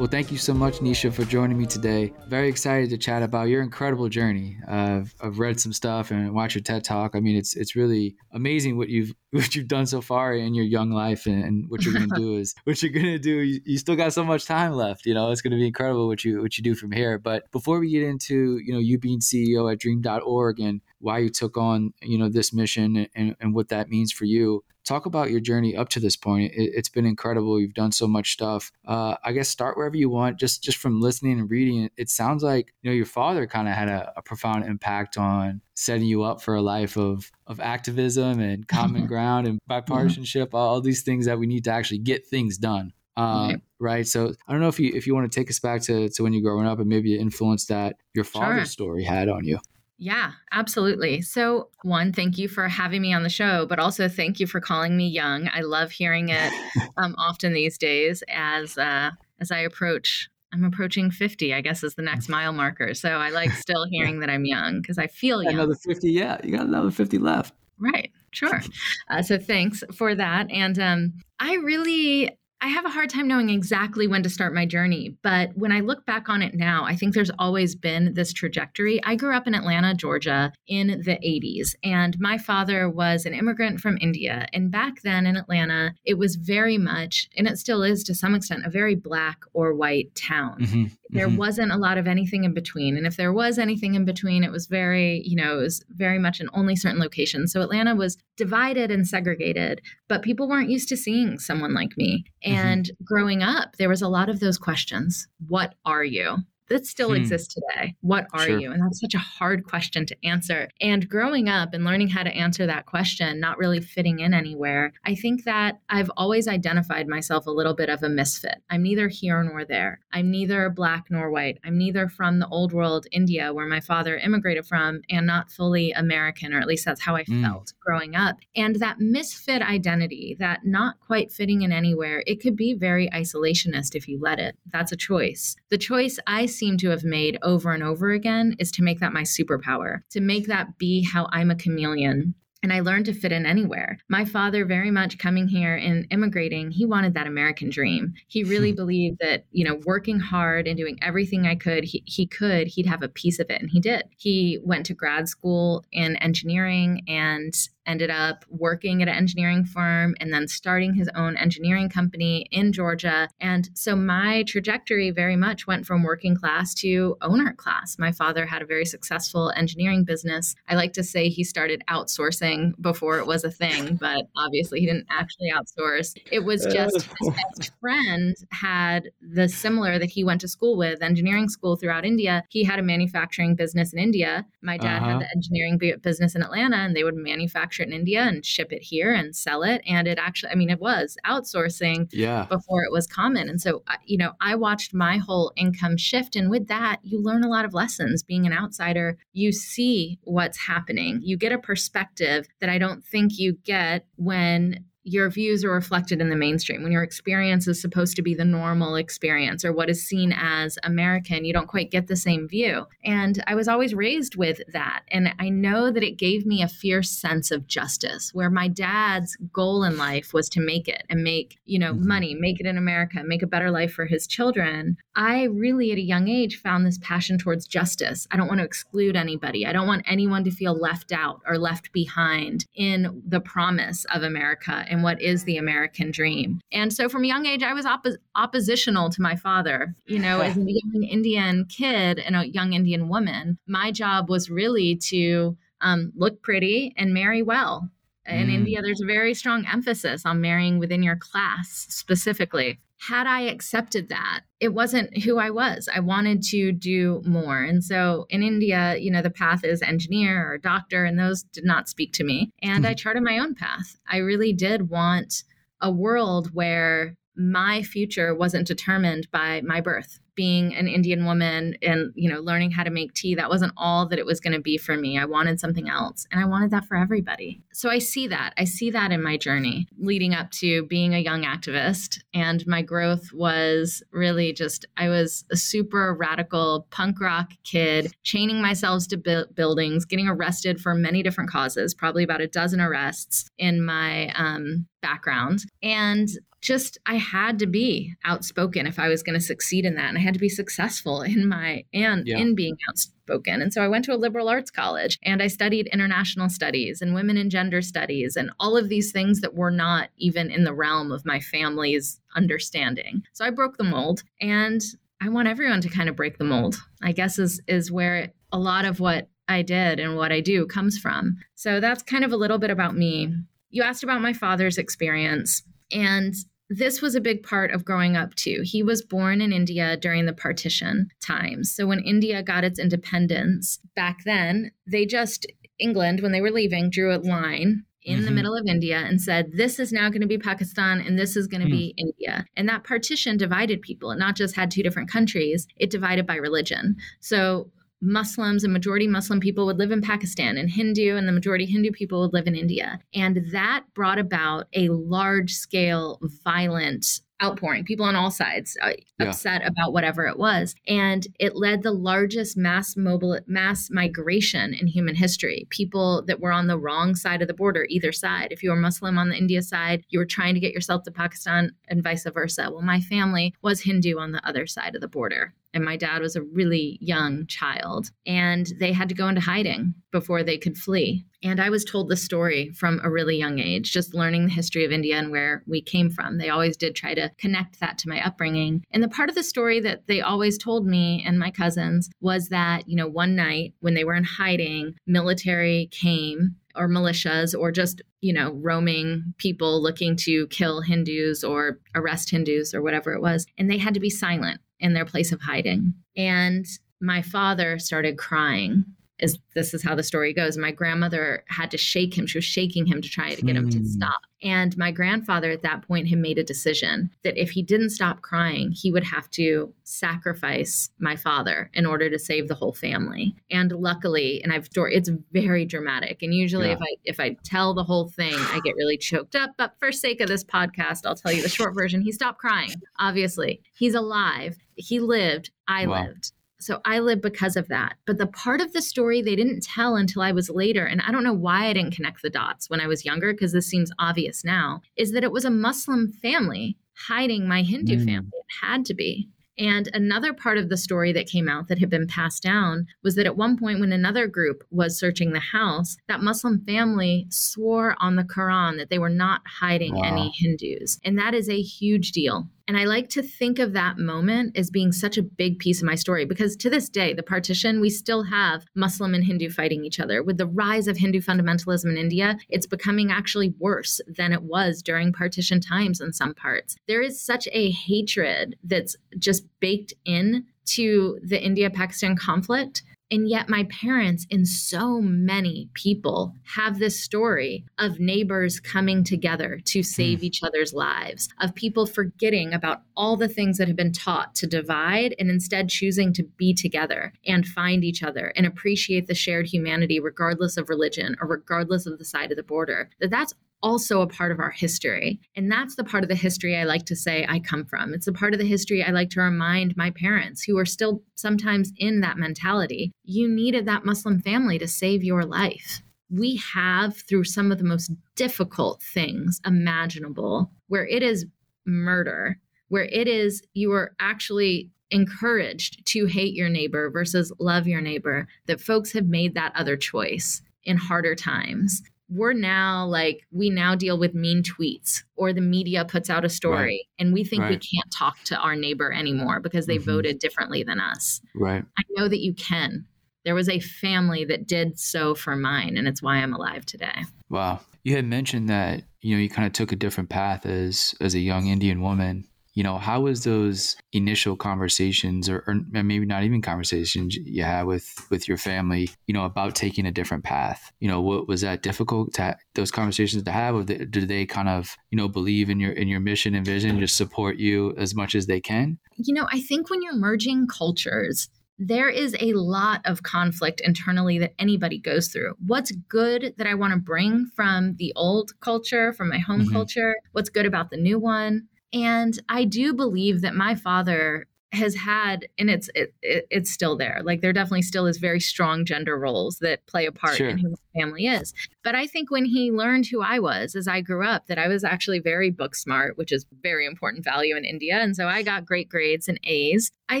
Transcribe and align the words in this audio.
Well, 0.00 0.08
thank 0.08 0.32
you 0.32 0.38
so 0.38 0.54
much, 0.54 0.78
Nisha, 0.78 1.12
for 1.12 1.26
joining 1.26 1.58
me 1.58 1.66
today. 1.66 2.14
Very 2.26 2.48
excited 2.48 2.88
to 2.88 2.96
chat 2.96 3.22
about 3.22 3.48
your 3.48 3.60
incredible 3.60 4.08
journey. 4.08 4.56
Uh, 4.66 5.02
I've 5.20 5.38
read 5.38 5.60
some 5.60 5.74
stuff 5.74 6.10
and 6.10 6.32
watched 6.32 6.54
your 6.54 6.62
TED 6.62 6.84
talk. 6.84 7.14
I 7.14 7.20
mean, 7.20 7.36
it's 7.36 7.54
it's 7.54 7.76
really 7.76 8.16
amazing 8.32 8.78
what 8.78 8.88
you've 8.88 9.12
what 9.32 9.54
you've 9.54 9.68
done 9.68 9.84
so 9.84 10.00
far 10.00 10.32
in 10.32 10.54
your 10.54 10.64
young 10.64 10.90
life, 10.90 11.26
and, 11.26 11.44
and 11.44 11.68
what 11.68 11.84
you're 11.84 11.92
going 11.92 12.08
to 12.14 12.16
do 12.16 12.38
is 12.38 12.54
what 12.64 12.82
you're 12.82 12.92
going 12.92 13.04
to 13.04 13.18
do. 13.18 13.40
You, 13.40 13.60
you, 13.66 13.76
still 13.76 13.94
got 13.94 14.14
so 14.14 14.24
much 14.24 14.46
time 14.46 14.72
left. 14.72 15.04
You 15.04 15.12
know, 15.12 15.32
it's 15.32 15.42
going 15.42 15.50
to 15.50 15.58
be 15.58 15.66
incredible 15.66 16.08
what 16.08 16.24
you 16.24 16.40
what 16.40 16.56
you 16.56 16.64
do 16.64 16.74
from 16.74 16.92
here. 16.92 17.18
But 17.18 17.50
before 17.50 17.78
we 17.78 17.90
get 17.90 18.02
into 18.02 18.58
you 18.64 18.72
know 18.72 18.78
you 18.78 18.98
being 18.98 19.20
CEO 19.20 19.70
at 19.70 19.80
Dream.org 19.80 20.60
and 20.60 20.80
why 21.00 21.18
you 21.18 21.28
took 21.28 21.58
on 21.58 21.92
you 22.00 22.16
know 22.16 22.30
this 22.30 22.54
mission 22.54 23.06
and, 23.14 23.36
and 23.38 23.54
what 23.54 23.68
that 23.68 23.90
means 23.90 24.12
for 24.12 24.24
you 24.24 24.64
talk 24.90 25.06
about 25.06 25.30
your 25.30 25.38
journey 25.38 25.76
up 25.76 25.88
to 25.88 26.00
this 26.00 26.16
point 26.16 26.52
it, 26.52 26.74
has 26.74 26.88
been 26.88 27.06
incredible 27.06 27.60
you've 27.60 27.74
done 27.74 27.92
so 27.92 28.08
much 28.08 28.32
stuff 28.32 28.72
uh, 28.88 29.14
i 29.22 29.30
guess 29.30 29.48
start 29.48 29.76
wherever 29.76 29.96
you 29.96 30.10
want 30.10 30.36
just 30.36 30.64
just 30.64 30.78
from 30.78 31.00
listening 31.00 31.38
and 31.38 31.48
reading 31.48 31.84
it, 31.84 31.92
it 31.96 32.10
sounds 32.10 32.42
like 32.42 32.74
you 32.82 32.90
know 32.90 32.94
your 32.94 33.06
father 33.06 33.46
kind 33.46 33.68
of 33.68 33.74
had 33.74 33.88
a, 33.88 34.12
a, 34.16 34.22
profound 34.22 34.64
impact 34.64 35.16
on 35.16 35.60
setting 35.74 36.06
you 36.06 36.24
up 36.24 36.42
for 36.42 36.56
a 36.56 36.62
life 36.62 36.96
of 36.96 37.30
of 37.46 37.60
activism 37.60 38.40
and 38.40 38.66
common 38.76 39.06
ground 39.06 39.46
and 39.46 39.60
bipartisanship 39.70 40.46
mm-hmm. 40.46 40.56
all, 40.56 40.80
these 40.80 41.02
things 41.02 41.26
that 41.26 41.38
we 41.38 41.46
need 41.46 41.62
to 41.62 41.70
actually 41.70 41.98
get 41.98 42.26
things 42.26 42.58
done 42.58 42.92
um, 43.16 43.48
right. 43.48 43.60
right. 43.78 44.06
So 44.06 44.32
I 44.46 44.52
don't 44.52 44.60
know 44.62 44.68
if 44.68 44.80
you 44.80 44.92
if 44.94 45.06
you 45.06 45.14
want 45.14 45.30
to 45.30 45.40
take 45.40 45.50
us 45.50 45.58
back 45.58 45.82
to, 45.82 46.08
to 46.08 46.22
when 46.22 46.32
you're 46.32 46.42
growing 46.42 46.66
up 46.66 46.78
and 46.78 46.88
maybe 46.88 47.14
the 47.14 47.20
influence 47.20 47.66
that 47.66 47.96
your 48.14 48.24
father's 48.24 48.60
sure. 48.60 48.66
story 48.66 49.04
had 49.04 49.28
on 49.28 49.44
you. 49.44 49.58
Yeah, 50.02 50.32
absolutely. 50.50 51.20
So, 51.20 51.68
one, 51.82 52.10
thank 52.14 52.38
you 52.38 52.48
for 52.48 52.68
having 52.68 53.02
me 53.02 53.12
on 53.12 53.22
the 53.22 53.28
show, 53.28 53.66
but 53.66 53.78
also 53.78 54.08
thank 54.08 54.40
you 54.40 54.46
for 54.46 54.58
calling 54.58 54.96
me 54.96 55.06
young. 55.06 55.50
I 55.52 55.60
love 55.60 55.90
hearing 55.90 56.30
it 56.30 56.52
um, 56.96 57.14
often 57.18 57.52
these 57.52 57.76
days 57.76 58.24
as 58.28 58.78
uh, 58.78 59.10
as 59.40 59.50
I 59.50 59.58
approach. 59.58 60.30
I'm 60.52 60.64
approaching 60.64 61.10
50, 61.10 61.52
I 61.52 61.60
guess, 61.60 61.84
is 61.84 61.94
the 61.94 62.02
next 62.02 62.28
mile 62.28 62.52
marker. 62.54 62.94
So 62.94 63.10
I 63.10 63.28
like 63.28 63.50
still 63.52 63.86
hearing 63.90 64.20
that 64.20 64.30
I'm 64.30 64.46
young 64.46 64.80
because 64.80 64.96
I 64.96 65.06
feel 65.06 65.42
young. 65.42 65.52
Another 65.52 65.76
50, 65.76 66.10
yeah. 66.10 66.38
You 66.42 66.56
got 66.56 66.66
another 66.66 66.90
50 66.90 67.18
left. 67.18 67.54
Right. 67.78 68.10
Sure. 68.32 68.62
Uh, 69.10 69.22
so 69.22 69.36
thanks 69.38 69.82
for 69.92 70.14
that. 70.14 70.48
And 70.52 70.78
um, 70.78 71.12
I 71.40 71.54
really 71.54 72.38
I 72.62 72.68
have 72.68 72.84
a 72.84 72.90
hard 72.90 73.08
time 73.08 73.26
knowing 73.26 73.48
exactly 73.48 74.06
when 74.06 74.22
to 74.22 74.28
start 74.28 74.52
my 74.52 74.66
journey, 74.66 75.16
but 75.22 75.50
when 75.56 75.72
I 75.72 75.80
look 75.80 76.04
back 76.04 76.28
on 76.28 76.42
it 76.42 76.54
now, 76.54 76.84
I 76.84 76.94
think 76.94 77.14
there's 77.14 77.30
always 77.38 77.74
been 77.74 78.12
this 78.12 78.34
trajectory. 78.34 79.02
I 79.02 79.16
grew 79.16 79.34
up 79.34 79.46
in 79.46 79.54
Atlanta, 79.54 79.94
Georgia 79.94 80.52
in 80.66 80.88
the 80.88 81.18
80s, 81.24 81.74
and 81.82 82.18
my 82.20 82.36
father 82.36 82.88
was 82.88 83.24
an 83.24 83.32
immigrant 83.32 83.80
from 83.80 83.96
India. 84.00 84.46
And 84.52 84.70
back 84.70 85.00
then 85.02 85.26
in 85.26 85.36
Atlanta, 85.36 85.94
it 86.04 86.18
was 86.18 86.36
very 86.36 86.76
much, 86.76 87.30
and 87.34 87.46
it 87.48 87.58
still 87.58 87.82
is 87.82 88.04
to 88.04 88.14
some 88.14 88.34
extent, 88.34 88.66
a 88.66 88.70
very 88.70 88.94
black 88.94 89.38
or 89.54 89.74
white 89.74 90.14
town. 90.14 90.58
Mm-hmm. 90.60 90.84
There 91.12 91.28
mm-hmm. 91.28 91.36
wasn't 91.36 91.72
a 91.72 91.76
lot 91.76 91.98
of 91.98 92.06
anything 92.06 92.44
in 92.44 92.54
between. 92.54 92.96
And 92.96 93.06
if 93.06 93.16
there 93.16 93.32
was 93.32 93.58
anything 93.58 93.94
in 93.94 94.04
between, 94.04 94.44
it 94.44 94.52
was 94.52 94.66
very, 94.66 95.22
you 95.24 95.36
know, 95.36 95.58
it 95.58 95.62
was 95.62 95.84
very 95.90 96.18
much 96.18 96.40
in 96.40 96.48
only 96.52 96.76
certain 96.76 97.00
locations. 97.00 97.52
So 97.52 97.60
Atlanta 97.60 97.94
was 97.94 98.16
divided 98.36 98.90
and 98.90 99.06
segregated, 99.06 99.80
but 100.08 100.22
people 100.22 100.48
weren't 100.48 100.70
used 100.70 100.88
to 100.90 100.96
seeing 100.96 101.38
someone 101.38 101.74
like 101.74 101.96
me. 101.96 102.24
Mm-hmm. 102.44 102.56
And 102.56 102.84
mm-hmm. 102.84 103.04
growing 103.04 103.42
up, 103.42 103.76
there 103.76 103.88
was 103.88 104.02
a 104.02 104.08
lot 104.08 104.28
of 104.28 104.40
those 104.40 104.58
questions 104.58 105.26
What 105.48 105.74
are 105.84 106.04
you? 106.04 106.38
That 106.70 106.86
still 106.86 107.10
hmm. 107.10 107.16
exists 107.16 107.54
today. 107.54 107.96
What 108.00 108.26
are 108.32 108.46
sure. 108.46 108.58
you? 108.58 108.72
And 108.72 108.82
that's 108.82 109.00
such 109.00 109.14
a 109.14 109.18
hard 109.18 109.64
question 109.64 110.06
to 110.06 110.16
answer. 110.24 110.68
And 110.80 111.08
growing 111.08 111.48
up 111.48 111.74
and 111.74 111.84
learning 111.84 112.08
how 112.08 112.22
to 112.22 112.30
answer 112.30 112.64
that 112.66 112.86
question, 112.86 113.40
not 113.40 113.58
really 113.58 113.80
fitting 113.80 114.20
in 114.20 114.32
anywhere, 114.32 114.92
I 115.04 115.14
think 115.16 115.44
that 115.44 115.80
I've 115.90 116.10
always 116.16 116.46
identified 116.48 117.08
myself 117.08 117.46
a 117.46 117.50
little 117.50 117.74
bit 117.74 117.90
of 117.90 118.02
a 118.02 118.08
misfit. 118.08 118.62
I'm 118.70 118.82
neither 118.82 119.08
here 119.08 119.42
nor 119.42 119.64
there. 119.64 120.00
I'm 120.12 120.30
neither 120.30 120.70
black 120.70 121.06
nor 121.10 121.30
white. 121.30 121.58
I'm 121.64 121.76
neither 121.76 122.08
from 122.08 122.38
the 122.38 122.48
old 122.48 122.72
world 122.72 123.06
India, 123.10 123.52
where 123.52 123.66
my 123.66 123.80
father 123.80 124.16
immigrated 124.16 124.64
from, 124.64 125.02
and 125.10 125.26
not 125.26 125.50
fully 125.50 125.90
American, 125.92 126.54
or 126.54 126.60
at 126.60 126.68
least 126.68 126.84
that's 126.84 127.00
how 127.00 127.16
I 127.16 127.24
mm. 127.24 127.42
felt 127.42 127.74
growing 127.80 128.14
up. 128.14 128.36
And 128.54 128.76
that 128.76 129.00
misfit 129.00 129.60
identity, 129.60 130.36
that 130.38 130.60
not 130.64 131.00
quite 131.00 131.32
fitting 131.32 131.62
in 131.62 131.72
anywhere, 131.72 132.22
it 132.26 132.40
could 132.40 132.56
be 132.56 132.74
very 132.74 133.10
isolationist 133.10 133.96
if 133.96 134.06
you 134.06 134.20
let 134.20 134.38
it. 134.38 134.56
That's 134.72 134.92
a 134.92 134.96
choice. 134.96 135.56
The 135.70 135.78
choice 135.78 136.18
I 136.26 136.46
seem 136.46 136.78
to 136.78 136.90
have 136.90 137.04
made 137.04 137.38
over 137.42 137.72
and 137.72 137.82
over 137.82 138.10
again 138.10 138.56
is 138.58 138.72
to 138.72 138.82
make 138.82 138.98
that 138.98 139.12
my 139.12 139.22
superpower, 139.22 140.00
to 140.10 140.20
make 140.20 140.46
that 140.48 140.78
be 140.78 141.02
how 141.02 141.28
I'm 141.30 141.50
a 141.50 141.54
chameleon 141.54 142.34
and 142.62 142.72
I 142.72 142.80
learned 142.80 143.06
to 143.06 143.14
fit 143.14 143.32
in 143.32 143.46
anywhere. 143.46 143.98
My 144.08 144.24
father, 144.24 144.64
very 144.64 144.90
much 144.90 145.18
coming 145.18 145.48
here 145.48 145.76
and 145.76 146.06
immigrating, 146.10 146.70
he 146.70 146.84
wanted 146.84 147.14
that 147.14 147.26
American 147.26 147.70
dream. 147.70 148.14
He 148.28 148.44
really 148.44 148.70
hmm. 148.70 148.76
believed 148.76 149.18
that, 149.20 149.46
you 149.50 149.64
know, 149.64 149.80
working 149.86 150.20
hard 150.20 150.66
and 150.68 150.76
doing 150.76 150.98
everything 151.02 151.46
I 151.46 151.54
could, 151.54 151.84
he, 151.84 152.02
he 152.06 152.26
could, 152.26 152.68
he'd 152.68 152.86
have 152.86 153.02
a 153.02 153.08
piece 153.08 153.38
of 153.38 153.50
it. 153.50 153.60
And 153.60 153.70
he 153.70 153.80
did. 153.80 154.04
He 154.16 154.58
went 154.62 154.86
to 154.86 154.94
grad 154.94 155.28
school 155.28 155.84
in 155.92 156.16
engineering 156.16 157.02
and 157.08 157.54
ended 157.86 158.10
up 158.10 158.44
working 158.50 159.02
at 159.02 159.08
an 159.08 159.14
engineering 159.14 159.64
firm 159.64 160.14
and 160.20 160.32
then 160.32 160.46
starting 160.46 160.94
his 160.94 161.08
own 161.14 161.36
engineering 161.36 161.88
company 161.88 162.46
in 162.50 162.72
Georgia. 162.72 163.28
And 163.40 163.68
so 163.74 163.96
my 163.96 164.44
trajectory 164.44 165.10
very 165.10 165.34
much 165.34 165.66
went 165.66 165.86
from 165.86 166.02
working 166.02 166.36
class 166.36 166.74
to 166.74 167.16
owner 167.22 167.52
class. 167.54 167.98
My 167.98 168.12
father 168.12 168.46
had 168.46 168.62
a 168.62 168.66
very 168.66 168.84
successful 168.84 169.50
engineering 169.56 170.04
business. 170.04 170.54
I 170.68 170.74
like 170.74 170.92
to 170.92 171.02
say 171.02 171.28
he 171.28 171.42
started 171.42 171.82
outsourcing 171.88 172.49
before 172.80 173.18
it 173.18 173.26
was 173.26 173.44
a 173.44 173.50
thing, 173.50 173.96
but 174.00 174.26
obviously 174.36 174.80
he 174.80 174.86
didn't 174.86 175.06
actually 175.10 175.50
outsource. 175.50 176.16
It 176.30 176.40
was 176.40 176.64
just 176.66 177.08
his 177.20 177.28
best 177.28 177.72
friend 177.80 178.36
had 178.50 179.10
the 179.20 179.48
similar 179.48 179.98
that 179.98 180.10
he 180.10 180.24
went 180.24 180.40
to 180.42 180.48
school 180.48 180.76
with, 180.76 181.02
engineering 181.02 181.48
school 181.48 181.76
throughout 181.76 182.04
India. 182.04 182.44
He 182.48 182.64
had 182.64 182.78
a 182.78 182.82
manufacturing 182.82 183.54
business 183.54 183.92
in 183.92 183.98
India. 183.98 184.46
My 184.62 184.76
dad 184.76 184.98
uh-huh. 184.98 185.10
had 185.10 185.20
the 185.20 185.28
engineering 185.34 185.78
business 186.02 186.34
in 186.34 186.42
Atlanta, 186.42 186.76
and 186.76 186.96
they 186.96 187.04
would 187.04 187.16
manufacture 187.16 187.50
manufacture 187.50 187.82
it 187.82 187.88
in 187.88 187.94
India 187.94 188.22
and 188.22 188.44
ship 188.44 188.72
it 188.72 188.82
here 188.82 189.12
and 189.12 189.34
sell 189.34 189.62
it. 189.62 189.82
And 189.86 190.06
it 190.06 190.18
actually, 190.18 190.52
I 190.52 190.54
mean, 190.54 190.70
it 190.70 190.80
was 190.80 191.16
outsourcing 191.26 192.08
yeah. 192.12 192.46
before 192.48 192.82
it 192.82 192.92
was 192.92 193.06
common. 193.06 193.48
And 193.48 193.60
so, 193.60 193.82
you 194.04 194.18
know, 194.18 194.32
I 194.40 194.54
watched 194.54 194.94
my 194.94 195.16
whole 195.18 195.52
income 195.56 195.96
shift. 195.96 196.36
And 196.36 196.50
with 196.50 196.68
that, 196.68 196.98
you 197.02 197.22
learn 197.22 197.44
a 197.44 197.48
lot 197.48 197.64
of 197.64 197.74
lessons. 197.74 198.22
Being 198.22 198.46
an 198.46 198.52
outsider, 198.52 199.18
you 199.32 199.52
see 199.52 200.18
what's 200.22 200.58
happening. 200.58 201.20
You 201.22 201.36
get 201.36 201.52
a 201.52 201.58
perspective 201.58 202.39
that 202.60 202.70
I 202.70 202.78
don't 202.78 203.04
think 203.04 203.38
you 203.38 203.54
get 203.64 204.06
when 204.16 204.84
your 205.02 205.30
views 205.30 205.64
are 205.64 205.70
reflected 205.70 206.20
in 206.20 206.28
the 206.28 206.36
mainstream. 206.36 206.82
When 206.82 206.92
your 206.92 207.02
experience 207.02 207.66
is 207.66 207.80
supposed 207.80 208.16
to 208.16 208.22
be 208.22 208.34
the 208.34 208.44
normal 208.44 208.96
experience 208.96 209.64
or 209.64 209.72
what 209.72 209.88
is 209.88 210.06
seen 210.06 210.32
as 210.36 210.78
American, 210.82 211.44
you 211.44 211.52
don't 211.52 211.68
quite 211.68 211.90
get 211.90 212.06
the 212.06 212.16
same 212.16 212.46
view. 212.46 212.86
And 213.04 213.42
I 213.46 213.54
was 213.54 213.68
always 213.68 213.94
raised 213.94 214.36
with 214.36 214.60
that. 214.72 215.02
And 215.08 215.32
I 215.38 215.48
know 215.48 215.90
that 215.90 216.02
it 216.02 216.18
gave 216.18 216.44
me 216.44 216.62
a 216.62 216.68
fierce 216.68 217.10
sense 217.10 217.50
of 217.50 217.66
justice 217.66 218.30
where 218.34 218.50
my 218.50 218.68
dad's 218.68 219.36
goal 219.52 219.84
in 219.84 219.96
life 219.96 220.34
was 220.34 220.48
to 220.50 220.60
make 220.60 220.88
it 220.88 221.04
and 221.08 221.24
make, 221.24 221.58
you 221.64 221.78
know, 221.78 221.92
mm-hmm. 221.92 222.08
money, 222.08 222.34
make 222.34 222.60
it 222.60 222.66
in 222.66 222.76
America, 222.76 223.22
make 223.24 223.42
a 223.42 223.46
better 223.46 223.70
life 223.70 223.92
for 223.92 224.06
his 224.06 224.26
children. 224.26 224.96
I 225.16 225.44
really 225.44 225.92
at 225.92 225.98
a 225.98 226.02
young 226.02 226.28
age 226.28 226.60
found 226.60 226.84
this 226.84 226.98
passion 226.98 227.38
towards 227.38 227.66
justice. 227.66 228.26
I 228.30 228.36
don't 228.36 228.48
want 228.48 228.58
to 228.58 228.64
exclude 228.64 229.16
anybody. 229.16 229.66
I 229.66 229.72
don't 229.72 229.86
want 229.86 230.04
anyone 230.06 230.44
to 230.44 230.50
feel 230.50 230.78
left 230.78 231.12
out 231.12 231.40
or 231.46 231.58
left 231.58 231.92
behind 231.92 232.66
in 232.74 233.22
the 233.26 233.40
promise 233.40 234.04
of 234.14 234.22
America 234.22 234.84
and 234.90 235.02
what 235.02 235.22
is 235.22 235.44
the 235.44 235.56
American 235.56 236.10
dream. 236.10 236.60
And 236.72 236.92
so 236.92 237.08
from 237.08 237.24
a 237.24 237.28
young 237.28 237.46
age, 237.46 237.62
I 237.62 237.72
was 237.72 237.86
oppo- 237.86 238.18
oppositional 238.34 239.08
to 239.10 239.22
my 239.22 239.36
father. 239.36 239.94
You 240.06 240.18
know, 240.18 240.40
as 240.42 240.56
a 240.56 240.60
young 240.60 241.04
Indian 241.04 241.64
kid 241.66 242.18
and 242.18 242.36
a 242.36 242.48
young 242.48 242.74
Indian 242.74 243.08
woman, 243.08 243.58
my 243.66 243.92
job 243.92 244.28
was 244.28 244.50
really 244.50 244.96
to 245.08 245.56
um, 245.80 246.12
look 246.14 246.42
pretty 246.42 246.92
and 246.98 247.14
marry 247.14 247.42
well. 247.42 247.88
In 248.26 248.48
mm. 248.48 248.54
India, 248.54 248.82
there's 248.82 249.00
a 249.00 249.06
very 249.06 249.32
strong 249.32 249.64
emphasis 249.72 250.26
on 250.26 250.40
marrying 250.40 250.78
within 250.78 251.02
your 251.02 251.16
class 251.16 251.86
specifically 251.88 252.78
had 253.08 253.26
I 253.26 253.40
accepted 253.42 254.10
that, 254.10 254.42
it 254.60 254.74
wasn't 254.74 255.22
who 255.22 255.38
I 255.38 255.48
was. 255.48 255.88
I 255.92 256.00
wanted 256.00 256.42
to 256.50 256.70
do 256.70 257.22
more. 257.24 257.62
And 257.62 257.82
so 257.82 258.26
in 258.28 258.42
India, 258.42 258.96
you 258.96 259.10
know, 259.10 259.22
the 259.22 259.30
path 259.30 259.64
is 259.64 259.80
engineer 259.80 260.52
or 260.52 260.58
doctor, 260.58 261.04
and 261.06 261.18
those 261.18 261.42
did 261.44 261.64
not 261.64 261.88
speak 261.88 262.12
to 262.14 262.24
me. 262.24 262.52
And 262.62 262.86
I 262.86 262.90
mm-hmm. 262.90 262.96
charted 262.96 263.22
my 263.22 263.38
own 263.38 263.54
path. 263.54 263.96
I 264.06 264.18
really 264.18 264.52
did 264.52 264.90
want 264.90 265.44
a 265.80 265.90
world 265.90 266.50
where 266.52 267.16
my 267.34 267.82
future 267.82 268.34
wasn't 268.34 268.66
determined 268.66 269.28
by 269.30 269.62
my 269.62 269.80
birth 269.80 270.20
being 270.40 270.74
an 270.74 270.88
Indian 270.88 271.26
woman 271.26 271.76
and, 271.82 272.14
you 272.14 272.26
know, 272.26 272.40
learning 272.40 272.70
how 272.70 272.82
to 272.82 272.88
make 272.88 273.12
tea, 273.12 273.34
that 273.34 273.50
wasn't 273.50 273.74
all 273.76 274.08
that 274.08 274.18
it 274.18 274.24
was 274.24 274.40
going 274.40 274.54
to 274.54 274.58
be 274.58 274.78
for 274.78 274.96
me. 274.96 275.18
I 275.18 275.26
wanted 275.26 275.60
something 275.60 275.86
else 275.86 276.24
and 276.32 276.40
I 276.40 276.46
wanted 276.46 276.70
that 276.70 276.86
for 276.86 276.96
everybody. 276.96 277.60
So 277.74 277.90
I 277.90 277.98
see 277.98 278.26
that. 278.28 278.54
I 278.56 278.64
see 278.64 278.90
that 278.90 279.12
in 279.12 279.22
my 279.22 279.36
journey 279.36 279.86
leading 279.98 280.32
up 280.32 280.50
to 280.52 280.86
being 280.86 281.12
a 281.12 281.18
young 281.18 281.42
activist. 281.42 282.20
And 282.32 282.66
my 282.66 282.80
growth 282.80 283.34
was 283.34 284.02
really 284.12 284.54
just, 284.54 284.86
I 284.96 285.10
was 285.10 285.44
a 285.52 285.56
super 285.58 286.14
radical 286.14 286.86
punk 286.88 287.20
rock 287.20 287.50
kid, 287.64 288.10
chaining 288.22 288.62
myself 288.62 289.08
to 289.08 289.18
bu- 289.18 289.52
buildings, 289.52 290.06
getting 290.06 290.26
arrested 290.26 290.80
for 290.80 290.94
many 290.94 291.22
different 291.22 291.50
causes, 291.50 291.92
probably 291.92 292.24
about 292.24 292.40
a 292.40 292.48
dozen 292.48 292.80
arrests 292.80 293.46
in 293.58 293.84
my 293.84 294.32
um, 294.36 294.86
background. 295.02 295.64
And 295.82 296.30
just 296.60 296.98
I 297.06 297.14
had 297.14 297.58
to 297.60 297.66
be 297.66 298.14
outspoken 298.24 298.86
if 298.86 298.98
I 298.98 299.08
was 299.08 299.22
going 299.22 299.38
to 299.38 299.44
succeed 299.44 299.84
in 299.84 299.94
that 299.94 300.08
and 300.08 300.18
I 300.18 300.20
had 300.20 300.34
to 300.34 300.40
be 300.40 300.48
successful 300.48 301.22
in 301.22 301.48
my 301.48 301.84
and 301.92 302.26
yeah. 302.26 302.38
in 302.38 302.54
being 302.54 302.76
outspoken. 302.88 303.62
And 303.62 303.72
so 303.72 303.82
I 303.82 303.88
went 303.88 304.04
to 304.06 304.14
a 304.14 304.16
liberal 304.16 304.48
arts 304.48 304.70
college 304.70 305.18
and 305.22 305.42
I 305.42 305.46
studied 305.46 305.88
international 305.88 306.48
studies 306.48 307.00
and 307.00 307.14
women 307.14 307.36
and 307.36 307.50
gender 307.50 307.82
studies 307.82 308.36
and 308.36 308.50
all 308.60 308.76
of 308.76 308.88
these 308.88 309.12
things 309.12 309.40
that 309.40 309.54
were 309.54 309.70
not 309.70 310.10
even 310.18 310.50
in 310.50 310.64
the 310.64 310.74
realm 310.74 311.12
of 311.12 311.24
my 311.24 311.40
family's 311.40 312.20
understanding. 312.36 313.22
So 313.32 313.44
I 313.44 313.50
broke 313.50 313.76
the 313.76 313.84
mold 313.84 314.22
and 314.40 314.82
I 315.22 315.28
want 315.28 315.48
everyone 315.48 315.80
to 315.82 315.88
kind 315.88 316.08
of 316.08 316.16
break 316.16 316.38
the 316.38 316.44
mold. 316.44 316.76
I 317.02 317.12
guess 317.12 317.38
is 317.38 317.60
is 317.66 317.92
where 317.92 318.32
a 318.52 318.58
lot 318.58 318.84
of 318.84 319.00
what 319.00 319.28
I 319.48 319.62
did 319.62 319.98
and 319.98 320.16
what 320.16 320.32
I 320.32 320.40
do 320.40 320.66
comes 320.66 320.98
from. 320.98 321.38
So 321.56 321.80
that's 321.80 322.02
kind 322.02 322.24
of 322.24 322.32
a 322.32 322.36
little 322.36 322.58
bit 322.58 322.70
about 322.70 322.96
me. 322.96 323.34
You 323.70 323.82
asked 323.82 324.02
about 324.02 324.22
my 324.22 324.32
father's 324.32 324.78
experience. 324.78 325.62
And 325.92 326.34
this 326.70 327.02
was 327.02 327.16
a 327.16 327.20
big 327.20 327.42
part 327.42 327.72
of 327.72 327.84
growing 327.84 328.16
up 328.16 328.34
too. 328.36 328.62
He 328.62 328.82
was 328.82 329.02
born 329.02 329.40
in 329.40 329.52
India 329.52 329.96
during 329.96 330.26
the 330.26 330.32
partition 330.32 331.08
times. 331.20 331.74
So 331.74 331.84
when 331.84 331.98
India 331.98 332.44
got 332.44 332.62
its 332.62 332.78
independence 332.78 333.80
back 333.96 334.20
then, 334.24 334.70
they 334.86 335.04
just, 335.04 335.46
England, 335.80 336.20
when 336.20 336.30
they 336.30 336.40
were 336.40 336.52
leaving, 336.52 336.88
drew 336.88 337.12
a 337.12 337.18
line 337.18 337.84
in 338.02 338.18
mm-hmm. 338.18 338.24
the 338.24 338.30
middle 338.30 338.56
of 338.56 338.66
India 338.66 338.98
and 338.98 339.20
said, 339.20 339.50
This 339.52 339.80
is 339.80 339.92
now 339.92 340.08
going 340.10 340.20
to 340.20 340.28
be 340.28 340.38
Pakistan 340.38 341.00
and 341.00 341.18
this 341.18 341.36
is 341.36 341.48
going 341.48 341.60
to 341.60 341.66
mm. 341.66 341.72
be 341.72 341.94
India. 341.98 342.46
And 342.56 342.68
that 342.68 342.84
partition 342.84 343.36
divided 343.36 343.82
people. 343.82 344.12
It 344.12 344.18
not 344.18 344.36
just 344.36 344.54
had 344.54 344.70
two 344.70 344.84
different 344.84 345.10
countries, 345.10 345.66
it 345.76 345.90
divided 345.90 346.24
by 346.24 346.36
religion. 346.36 346.96
So 347.18 347.70
Muslims 348.02 348.64
and 348.64 348.72
majority 348.72 349.06
Muslim 349.06 349.40
people 349.40 349.66
would 349.66 349.78
live 349.78 349.90
in 349.90 350.00
Pakistan, 350.00 350.56
and 350.56 350.70
Hindu 350.70 351.16
and 351.16 351.28
the 351.28 351.32
majority 351.32 351.66
Hindu 351.66 351.92
people 351.92 352.20
would 352.20 352.32
live 352.32 352.46
in 352.46 352.54
India. 352.54 352.98
And 353.14 353.44
that 353.52 353.84
brought 353.94 354.18
about 354.18 354.66
a 354.74 354.88
large 354.88 355.52
scale, 355.52 356.18
violent 356.44 357.20
outpouring, 357.42 357.84
people 357.84 358.04
on 358.04 358.16
all 358.16 358.30
sides 358.30 358.76
uh, 358.82 358.92
yeah. 359.18 359.26
upset 359.26 359.66
about 359.66 359.92
whatever 359.92 360.26
it 360.26 360.38
was. 360.38 360.74
And 360.86 361.26
it 361.38 361.56
led 361.56 361.82
the 361.82 361.92
largest 361.92 362.56
mass 362.56 362.96
mobile 362.96 363.38
mass 363.46 363.88
migration 363.90 364.74
in 364.74 364.86
human 364.86 365.14
history. 365.14 365.66
People 365.70 366.22
that 366.26 366.40
were 366.40 366.52
on 366.52 366.66
the 366.66 366.78
wrong 366.78 367.14
side 367.14 367.42
of 367.42 367.48
the 367.48 367.54
border, 367.54 367.86
either 367.88 368.12
side. 368.12 368.48
If 368.50 368.62
you 368.62 368.70
were 368.70 368.76
Muslim 368.76 369.18
on 369.18 369.28
the 369.28 369.36
India 369.36 369.62
side, 369.62 370.04
you 370.08 370.18
were 370.18 370.26
trying 370.26 370.54
to 370.54 370.60
get 370.60 370.74
yourself 370.74 371.02
to 371.04 371.10
Pakistan 371.10 371.72
and 371.88 372.02
vice 372.02 372.26
versa. 372.32 372.68
Well, 372.70 372.82
my 372.82 373.00
family 373.00 373.54
was 373.62 373.80
Hindu 373.80 374.18
on 374.18 374.32
the 374.32 374.46
other 374.46 374.66
side 374.66 374.94
of 374.94 375.00
the 375.00 375.08
border 375.08 375.54
and 375.72 375.84
my 375.84 375.96
dad 375.96 376.22
was 376.22 376.36
a 376.36 376.42
really 376.42 376.98
young 377.00 377.46
child 377.46 378.10
and 378.26 378.72
they 378.78 378.92
had 378.92 379.08
to 379.08 379.14
go 379.14 379.28
into 379.28 379.40
hiding 379.40 379.94
before 380.10 380.42
they 380.42 380.58
could 380.58 380.76
flee 380.76 381.24
and 381.42 381.60
i 381.60 381.70
was 381.70 381.84
told 381.84 382.08
the 382.08 382.16
story 382.16 382.70
from 382.70 383.00
a 383.02 383.10
really 383.10 383.36
young 383.36 383.58
age 383.58 383.92
just 383.92 384.14
learning 384.14 384.44
the 384.44 384.52
history 384.52 384.84
of 384.84 384.92
india 384.92 385.16
and 385.16 385.30
where 385.30 385.62
we 385.66 385.80
came 385.80 386.10
from 386.10 386.38
they 386.38 386.48
always 386.48 386.76
did 386.76 386.94
try 386.94 387.14
to 387.14 387.30
connect 387.38 387.80
that 387.80 387.98
to 387.98 388.08
my 388.08 388.24
upbringing 388.24 388.84
and 388.90 389.02
the 389.02 389.08
part 389.08 389.28
of 389.28 389.34
the 389.34 389.42
story 389.42 389.80
that 389.80 390.06
they 390.06 390.20
always 390.20 390.58
told 390.58 390.86
me 390.86 391.22
and 391.26 391.38
my 391.38 391.50
cousins 391.50 392.10
was 392.20 392.48
that 392.48 392.88
you 392.88 392.96
know 392.96 393.08
one 393.08 393.34
night 393.34 393.74
when 393.80 393.94
they 393.94 394.04
were 394.04 394.14
in 394.14 394.24
hiding 394.24 394.94
military 395.06 395.88
came 395.90 396.56
or 396.76 396.88
militias 396.88 397.58
or 397.58 397.72
just 397.72 398.00
you 398.20 398.32
know 398.32 398.52
roaming 398.52 399.34
people 399.38 399.82
looking 399.82 400.16
to 400.16 400.46
kill 400.48 400.80
hindus 400.80 401.42
or 401.42 401.78
arrest 401.94 402.30
hindus 402.30 402.72
or 402.74 402.82
whatever 402.82 403.12
it 403.12 403.20
was 403.20 403.46
and 403.58 403.70
they 403.70 403.78
had 403.78 403.94
to 403.94 404.00
be 404.00 404.10
silent 404.10 404.60
in 404.80 404.94
their 404.94 405.04
place 405.04 405.30
of 405.30 405.42
hiding. 405.42 405.94
And 406.16 406.66
my 407.00 407.22
father 407.22 407.78
started 407.78 408.18
crying. 408.18 408.84
Is 409.20 409.38
this 409.54 409.74
is 409.74 409.82
how 409.82 409.94
the 409.94 410.02
story 410.02 410.32
goes. 410.32 410.56
My 410.56 410.72
grandmother 410.72 411.44
had 411.48 411.70
to 411.72 411.78
shake 411.78 412.16
him. 412.16 412.26
She 412.26 412.38
was 412.38 412.44
shaking 412.44 412.86
him 412.86 413.02
to 413.02 413.08
try 413.08 413.34
to 413.34 413.42
get 413.42 413.56
him 413.56 413.68
to 413.70 413.78
hmm. 413.78 413.84
stop. 413.84 414.20
And 414.42 414.76
my 414.78 414.90
grandfather 414.90 415.50
at 415.50 415.62
that 415.62 415.82
point 415.82 416.08
had 416.08 416.18
made 416.18 416.38
a 416.38 416.44
decision 416.44 417.10
that 417.24 417.36
if 417.36 417.50
he 417.50 417.62
didn't 417.62 417.90
stop 417.90 418.22
crying, 418.22 418.70
he 418.70 418.90
would 418.90 419.04
have 419.04 419.28
to 419.32 419.72
sacrifice 419.84 420.88
my 420.98 421.14
father 421.14 421.70
in 421.74 421.84
order 421.84 422.08
to 422.08 422.18
save 422.18 422.48
the 422.48 422.54
whole 422.54 422.72
family. 422.72 423.34
And 423.50 423.70
luckily, 423.72 424.42
and 424.42 424.52
I've 424.52 424.68
it's 424.74 425.10
very 425.32 425.66
dramatic. 425.66 426.22
And 426.22 426.34
usually 426.34 426.68
yeah. 426.68 426.74
if 426.74 426.80
I 426.80 426.96
if 427.04 427.20
I 427.20 427.36
tell 427.44 427.74
the 427.74 427.84
whole 427.84 428.08
thing, 428.08 428.34
I 428.34 428.60
get 428.64 428.76
really 428.76 428.96
choked 428.96 429.36
up. 429.36 429.50
But 429.58 429.74
for 429.78 429.92
sake 429.92 430.20
of 430.20 430.28
this 430.28 430.44
podcast, 430.44 431.04
I'll 431.04 431.16
tell 431.16 431.32
you 431.32 431.42
the 431.42 431.48
short 431.48 431.74
version. 431.74 432.00
He 432.00 432.12
stopped 432.12 432.38
crying. 432.38 432.72
Obviously, 432.98 433.60
he's 433.74 433.94
alive. 433.94 434.56
He 434.76 435.00
lived. 435.00 435.50
I 435.68 435.86
wow. 435.86 436.06
lived. 436.06 436.32
So 436.60 436.80
I 436.84 436.98
live 437.00 437.20
because 437.20 437.56
of 437.56 437.68
that. 437.68 437.96
But 438.06 438.18
the 438.18 438.26
part 438.26 438.60
of 438.60 438.72
the 438.72 438.82
story 438.82 439.22
they 439.22 439.36
didn't 439.36 439.62
tell 439.62 439.96
until 439.96 440.22
I 440.22 440.32
was 440.32 440.50
later, 440.50 440.84
and 440.84 441.00
I 441.00 441.10
don't 441.10 441.24
know 441.24 441.32
why 441.32 441.66
I 441.66 441.72
didn't 441.72 441.94
connect 441.94 442.22
the 442.22 442.30
dots 442.30 442.68
when 442.68 442.80
I 442.80 442.86
was 442.86 443.04
younger, 443.04 443.32
because 443.32 443.52
this 443.52 443.66
seems 443.66 443.90
obvious 443.98 444.44
now, 444.44 444.82
is 444.96 445.12
that 445.12 445.24
it 445.24 445.32
was 445.32 445.44
a 445.44 445.50
Muslim 445.50 446.12
family 446.12 446.76
hiding 447.08 447.48
my 447.48 447.62
Hindu 447.62 447.96
mm. 447.96 448.04
family. 448.04 448.30
It 448.34 448.66
had 448.66 448.84
to 448.86 448.94
be. 448.94 449.28
And 449.58 449.90
another 449.92 450.32
part 450.32 450.56
of 450.56 450.70
the 450.70 450.78
story 450.78 451.12
that 451.12 451.26
came 451.26 451.46
out 451.46 451.68
that 451.68 451.78
had 451.78 451.90
been 451.90 452.06
passed 452.06 452.42
down 452.42 452.86
was 453.02 453.14
that 453.16 453.26
at 453.26 453.36
one 453.36 453.58
point, 453.58 453.78
when 453.78 453.92
another 453.92 454.26
group 454.26 454.64
was 454.70 454.98
searching 454.98 455.32
the 455.32 455.40
house, 455.40 455.98
that 456.08 456.22
Muslim 456.22 456.64
family 456.64 457.26
swore 457.28 457.94
on 457.98 458.16
the 458.16 458.24
Quran 458.24 458.78
that 458.78 458.88
they 458.88 458.98
were 458.98 459.10
not 459.10 459.42
hiding 459.46 459.96
wow. 459.96 460.04
any 460.04 460.32
Hindus. 460.34 460.98
And 461.04 461.18
that 461.18 461.34
is 461.34 461.50
a 461.50 461.60
huge 461.60 462.12
deal. 462.12 462.48
And 462.68 462.76
I 462.76 462.84
like 462.84 463.08
to 463.10 463.22
think 463.22 463.58
of 463.58 463.72
that 463.72 463.98
moment 463.98 464.56
as 464.56 464.70
being 464.70 464.92
such 464.92 465.18
a 465.18 465.22
big 465.22 465.58
piece 465.58 465.80
of 465.80 465.86
my 465.86 465.94
story 465.94 466.24
because 466.24 466.56
to 466.56 466.70
this 466.70 466.88
day, 466.88 467.12
the 467.12 467.22
partition, 467.22 467.80
we 467.80 467.90
still 467.90 468.24
have 468.24 468.64
Muslim 468.74 469.14
and 469.14 469.24
Hindu 469.24 469.50
fighting 469.50 469.84
each 469.84 470.00
other. 470.00 470.22
With 470.22 470.38
the 470.38 470.46
rise 470.46 470.86
of 470.86 470.96
Hindu 470.96 471.20
fundamentalism 471.20 471.90
in 471.90 471.96
India, 471.96 472.38
it's 472.48 472.66
becoming 472.66 473.10
actually 473.10 473.54
worse 473.58 474.00
than 474.06 474.32
it 474.32 474.42
was 474.42 474.82
during 474.82 475.12
partition 475.12 475.60
times 475.60 476.00
in 476.00 476.12
some 476.12 476.34
parts. 476.34 476.76
There 476.86 477.02
is 477.02 477.20
such 477.20 477.48
a 477.52 477.70
hatred 477.70 478.56
that's 478.62 478.96
just 479.18 479.44
baked 479.60 479.94
in 480.04 480.46
to 480.66 481.18
the 481.22 481.42
India 481.42 481.70
Pakistan 481.70 482.16
conflict 482.16 482.82
and 483.10 483.28
yet, 483.28 483.48
my 483.48 483.64
parents 483.64 484.26
and 484.30 484.46
so 484.46 485.00
many 485.00 485.68
people 485.74 486.34
have 486.54 486.78
this 486.78 487.00
story 487.00 487.64
of 487.78 487.98
neighbors 487.98 488.60
coming 488.60 489.02
together 489.02 489.60
to 489.66 489.82
save 489.82 490.20
mm. 490.20 490.24
each 490.24 490.42
other's 490.42 490.72
lives, 490.72 491.28
of 491.40 491.54
people 491.54 491.86
forgetting 491.86 492.52
about 492.52 492.82
all 492.96 493.16
the 493.16 493.28
things 493.28 493.58
that 493.58 493.66
have 493.66 493.76
been 493.76 493.92
taught 493.92 494.34
to 494.36 494.46
divide 494.46 495.14
and 495.18 495.28
instead 495.28 495.68
choosing 495.68 496.12
to 496.12 496.22
be 496.22 496.54
together 496.54 497.12
and 497.26 497.46
find 497.46 497.82
each 497.84 498.02
other 498.02 498.32
and 498.36 498.46
appreciate 498.46 499.08
the 499.08 499.14
shared 499.14 499.46
humanity, 499.46 499.98
regardless 499.98 500.56
of 500.56 500.68
religion 500.68 501.16
or 501.20 501.26
regardless 501.26 501.86
of 501.86 501.98
the 501.98 502.04
side 502.04 502.30
of 502.30 502.36
the 502.36 502.42
border. 502.42 502.90
That 503.00 503.10
that's 503.10 503.34
also 503.62 504.00
a 504.00 504.06
part 504.06 504.32
of 504.32 504.40
our 504.40 504.50
history. 504.50 505.20
And 505.36 505.50
that's 505.50 505.76
the 505.76 505.84
part 505.84 506.02
of 506.02 506.08
the 506.08 506.14
history 506.14 506.56
I 506.56 506.64
like 506.64 506.86
to 506.86 506.96
say 506.96 507.26
I 507.28 507.40
come 507.40 507.64
from. 507.64 507.92
It's 507.94 508.06
a 508.06 508.12
part 508.12 508.32
of 508.32 508.40
the 508.40 508.46
history 508.46 508.82
I 508.82 508.90
like 508.90 509.10
to 509.10 509.20
remind 509.20 509.76
my 509.76 509.90
parents 509.90 510.42
who 510.42 510.58
are 510.58 510.66
still 510.66 511.02
sometimes 511.14 511.72
in 511.76 512.00
that 512.00 512.18
mentality. 512.18 512.92
You 513.04 513.28
needed 513.28 513.66
that 513.66 513.84
Muslim 513.84 514.20
family 514.20 514.58
to 514.58 514.68
save 514.68 515.04
your 515.04 515.24
life. 515.24 515.82
We 516.08 516.36
have, 516.54 516.96
through 516.96 517.24
some 517.24 517.52
of 517.52 517.58
the 517.58 517.64
most 517.64 517.92
difficult 518.16 518.82
things 518.82 519.40
imaginable, 519.46 520.50
where 520.68 520.86
it 520.86 521.02
is 521.02 521.26
murder, 521.66 522.38
where 522.68 522.84
it 522.84 523.06
is 523.06 523.42
you 523.52 523.72
are 523.72 523.94
actually 524.00 524.70
encouraged 524.90 525.86
to 525.86 526.06
hate 526.06 526.34
your 526.34 526.48
neighbor 526.48 526.90
versus 526.90 527.32
love 527.38 527.68
your 527.68 527.80
neighbor, 527.80 528.26
that 528.46 528.60
folks 528.60 528.92
have 528.92 529.06
made 529.06 529.34
that 529.34 529.52
other 529.54 529.76
choice 529.76 530.42
in 530.64 530.76
harder 530.76 531.14
times 531.14 531.82
we're 532.10 532.32
now 532.32 532.84
like 532.86 533.26
we 533.30 533.48
now 533.50 533.74
deal 533.74 533.98
with 533.98 534.14
mean 534.14 534.42
tweets 534.42 535.02
or 535.16 535.32
the 535.32 535.40
media 535.40 535.84
puts 535.84 536.10
out 536.10 536.24
a 536.24 536.28
story 536.28 536.56
right. 536.58 536.80
and 536.98 537.12
we 537.12 537.24
think 537.24 537.42
right. 537.42 537.50
we 537.50 537.56
can't 537.56 537.90
talk 537.92 538.18
to 538.24 538.36
our 538.36 538.56
neighbor 538.56 538.92
anymore 538.92 539.40
because 539.40 539.66
they 539.66 539.76
mm-hmm. 539.76 539.90
voted 539.90 540.18
differently 540.18 540.62
than 540.62 540.80
us 540.80 541.20
right 541.34 541.64
i 541.78 541.82
know 541.96 542.08
that 542.08 542.20
you 542.20 542.34
can 542.34 542.84
there 543.24 543.34
was 543.34 543.48
a 543.48 543.60
family 543.60 544.24
that 544.24 544.46
did 544.46 544.78
so 544.78 545.14
for 545.14 545.36
mine 545.36 545.76
and 545.76 545.86
it's 545.86 546.02
why 546.02 546.16
i'm 546.16 546.34
alive 546.34 546.66
today 546.66 547.04
wow 547.28 547.60
you 547.84 547.94
had 547.94 548.04
mentioned 548.04 548.48
that 548.48 548.82
you 549.00 549.14
know 549.14 549.22
you 549.22 549.30
kind 549.30 549.46
of 549.46 549.52
took 549.52 549.72
a 549.72 549.76
different 549.76 550.08
path 550.08 550.44
as 550.44 550.94
as 551.00 551.14
a 551.14 551.20
young 551.20 551.46
indian 551.46 551.80
woman 551.80 552.26
you 552.54 552.62
know 552.62 552.78
how 552.78 553.00
was 553.00 553.24
those 553.24 553.76
initial 553.92 554.36
conversations 554.36 555.28
or, 555.28 555.44
or, 555.46 555.56
maybe 555.70 556.04
not 556.04 556.24
even 556.24 556.42
conversations 556.42 557.14
you 557.16 557.42
had 557.42 557.64
with 557.64 557.94
with 558.10 558.28
your 558.28 558.36
family 558.36 558.90
you 559.06 559.14
know 559.14 559.24
about 559.24 559.54
taking 559.54 559.86
a 559.86 559.92
different 559.92 560.24
path 560.24 560.72
you 560.80 560.88
know 560.88 561.00
what 561.00 561.28
was 561.28 561.40
that 561.40 561.62
difficult 561.62 562.12
to 562.14 562.36
those 562.54 562.70
conversations 562.70 563.22
to 563.22 563.30
have 563.30 563.54
or 563.54 563.64
do 563.64 564.06
they 564.06 564.26
kind 564.26 564.48
of 564.48 564.76
you 564.90 564.96
know 564.96 565.08
believe 565.08 565.50
in 565.50 565.60
your 565.60 565.72
in 565.72 565.88
your 565.88 566.00
mission 566.00 566.34
and 566.34 566.46
vision 566.46 566.80
just 566.80 566.96
support 566.96 567.36
you 567.36 567.74
as 567.76 567.94
much 567.94 568.14
as 568.14 568.26
they 568.26 568.40
can 568.40 568.78
you 568.96 569.14
know 569.14 569.26
i 569.30 569.40
think 569.40 569.70
when 569.70 569.82
you're 569.82 569.96
merging 569.96 570.46
cultures 570.46 571.28
there 571.62 571.90
is 571.90 572.16
a 572.18 572.32
lot 572.32 572.80
of 572.86 573.02
conflict 573.02 573.60
internally 573.60 574.18
that 574.18 574.32
anybody 574.38 574.78
goes 574.78 575.08
through. 575.08 575.34
What's 575.46 575.70
good 575.90 576.32
that 576.38 576.46
I 576.46 576.54
want 576.54 576.72
to 576.72 576.80
bring 576.80 577.26
from 577.36 577.76
the 577.76 577.92
old 577.96 578.32
culture, 578.40 578.94
from 578.94 579.10
my 579.10 579.18
home 579.18 579.42
mm-hmm. 579.42 579.52
culture? 579.52 579.94
What's 580.12 580.30
good 580.30 580.46
about 580.46 580.70
the 580.70 580.78
new 580.78 580.98
one? 580.98 581.48
And 581.72 582.18
I 582.28 582.44
do 582.44 582.72
believe 582.72 583.20
that 583.22 583.34
my 583.34 583.54
father 583.54 584.26
has 584.52 584.74
had 584.74 585.28
and 585.38 585.48
it's 585.48 585.70
it, 585.76 585.94
it, 586.02 586.26
it's 586.28 586.50
still 586.50 586.76
there 586.76 587.02
like 587.04 587.20
there 587.20 587.32
definitely 587.32 587.62
still 587.62 587.86
is 587.86 587.98
very 587.98 588.18
strong 588.18 588.64
gender 588.64 588.98
roles 588.98 589.38
that 589.38 589.64
play 589.66 589.86
a 589.86 589.92
part 589.92 590.16
sure. 590.16 590.28
in 590.28 590.38
who 590.38 590.50
my 590.50 590.80
family 590.80 591.06
is 591.06 591.32
but 591.62 591.74
i 591.74 591.86
think 591.86 592.10
when 592.10 592.24
he 592.24 592.50
learned 592.50 592.86
who 592.86 593.00
i 593.00 593.18
was 593.18 593.54
as 593.54 593.68
i 593.68 593.80
grew 593.80 594.06
up 594.06 594.26
that 594.26 594.38
i 594.38 594.48
was 594.48 594.64
actually 594.64 594.98
very 594.98 595.30
book 595.30 595.54
smart 595.54 595.96
which 595.96 596.12
is 596.12 596.26
very 596.42 596.66
important 596.66 597.04
value 597.04 597.36
in 597.36 597.44
india 597.44 597.78
and 597.78 597.96
so 597.96 598.06
i 598.06 598.22
got 598.22 598.46
great 598.46 598.68
grades 598.68 599.08
and 599.08 599.18
a's. 599.24 599.70
I 599.88 600.00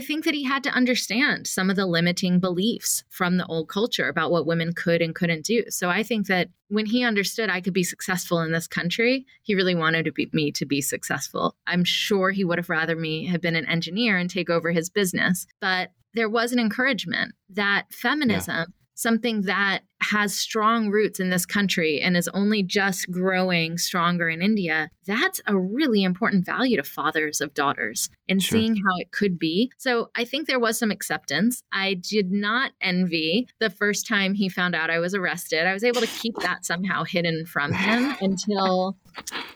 think 0.00 0.24
that 0.24 0.34
he 0.34 0.44
had 0.44 0.62
to 0.64 0.70
understand 0.70 1.48
some 1.48 1.68
of 1.68 1.74
the 1.74 1.84
limiting 1.84 2.38
beliefs 2.38 3.02
from 3.08 3.38
the 3.38 3.46
old 3.46 3.68
culture 3.68 4.08
about 4.08 4.30
what 4.30 4.46
women 4.46 4.72
could 4.72 5.02
and 5.02 5.16
couldn't 5.16 5.44
do. 5.44 5.64
So 5.68 5.88
i 5.88 6.04
think 6.04 6.28
that 6.28 6.48
when 6.68 6.86
he 6.86 7.02
understood 7.04 7.50
I 7.50 7.60
could 7.60 7.74
be 7.74 7.82
successful 7.82 8.40
in 8.40 8.52
this 8.52 8.68
country, 8.68 9.26
he 9.42 9.56
really 9.56 9.74
wanted 9.74 10.04
to 10.04 10.12
be, 10.12 10.30
me 10.32 10.52
to 10.52 10.64
be 10.64 10.80
successful. 10.80 11.56
I'm 11.66 11.82
sure 11.84 12.30
he 12.30 12.44
would 12.44 12.58
have 12.58 12.70
rather 12.70 12.94
me 12.94 13.26
have 13.26 13.40
been 13.40 13.56
an 13.56 13.66
engineer 13.66 14.16
and 14.16 14.30
take 14.30 14.48
over 14.48 14.70
his 14.70 14.88
business, 14.88 15.46
but 15.60 15.90
there 16.14 16.28
was 16.28 16.52
an 16.52 16.60
encouragement 16.60 17.34
that 17.50 17.86
feminism 17.90 18.56
yeah 18.56 18.64
something 19.00 19.42
that 19.42 19.80
has 20.02 20.34
strong 20.34 20.90
roots 20.90 21.20
in 21.20 21.30
this 21.30 21.46
country 21.46 22.00
and 22.00 22.16
is 22.16 22.28
only 22.28 22.62
just 22.62 23.10
growing 23.10 23.78
stronger 23.78 24.28
in 24.28 24.42
India, 24.42 24.90
that's 25.06 25.40
a 25.46 25.56
really 25.56 26.02
important 26.02 26.44
value 26.44 26.76
to 26.76 26.82
fathers 26.82 27.40
of 27.40 27.54
daughters 27.54 28.10
and 28.28 28.42
sure. 28.42 28.58
seeing 28.58 28.76
how 28.76 28.96
it 28.98 29.10
could 29.10 29.38
be. 29.38 29.70
So 29.78 30.10
I 30.14 30.24
think 30.24 30.46
there 30.46 30.60
was 30.60 30.78
some 30.78 30.90
acceptance. 30.90 31.62
I 31.72 31.94
did 31.94 32.30
not 32.30 32.72
envy 32.80 33.46
the 33.58 33.70
first 33.70 34.06
time 34.06 34.34
he 34.34 34.48
found 34.48 34.74
out 34.74 34.90
I 34.90 34.98
was 34.98 35.14
arrested. 35.14 35.66
I 35.66 35.72
was 35.72 35.84
able 35.84 36.00
to 36.00 36.06
keep 36.06 36.36
that 36.36 36.64
somehow 36.64 37.04
hidden 37.04 37.46
from 37.46 37.72
him 37.72 38.14
until 38.20 38.96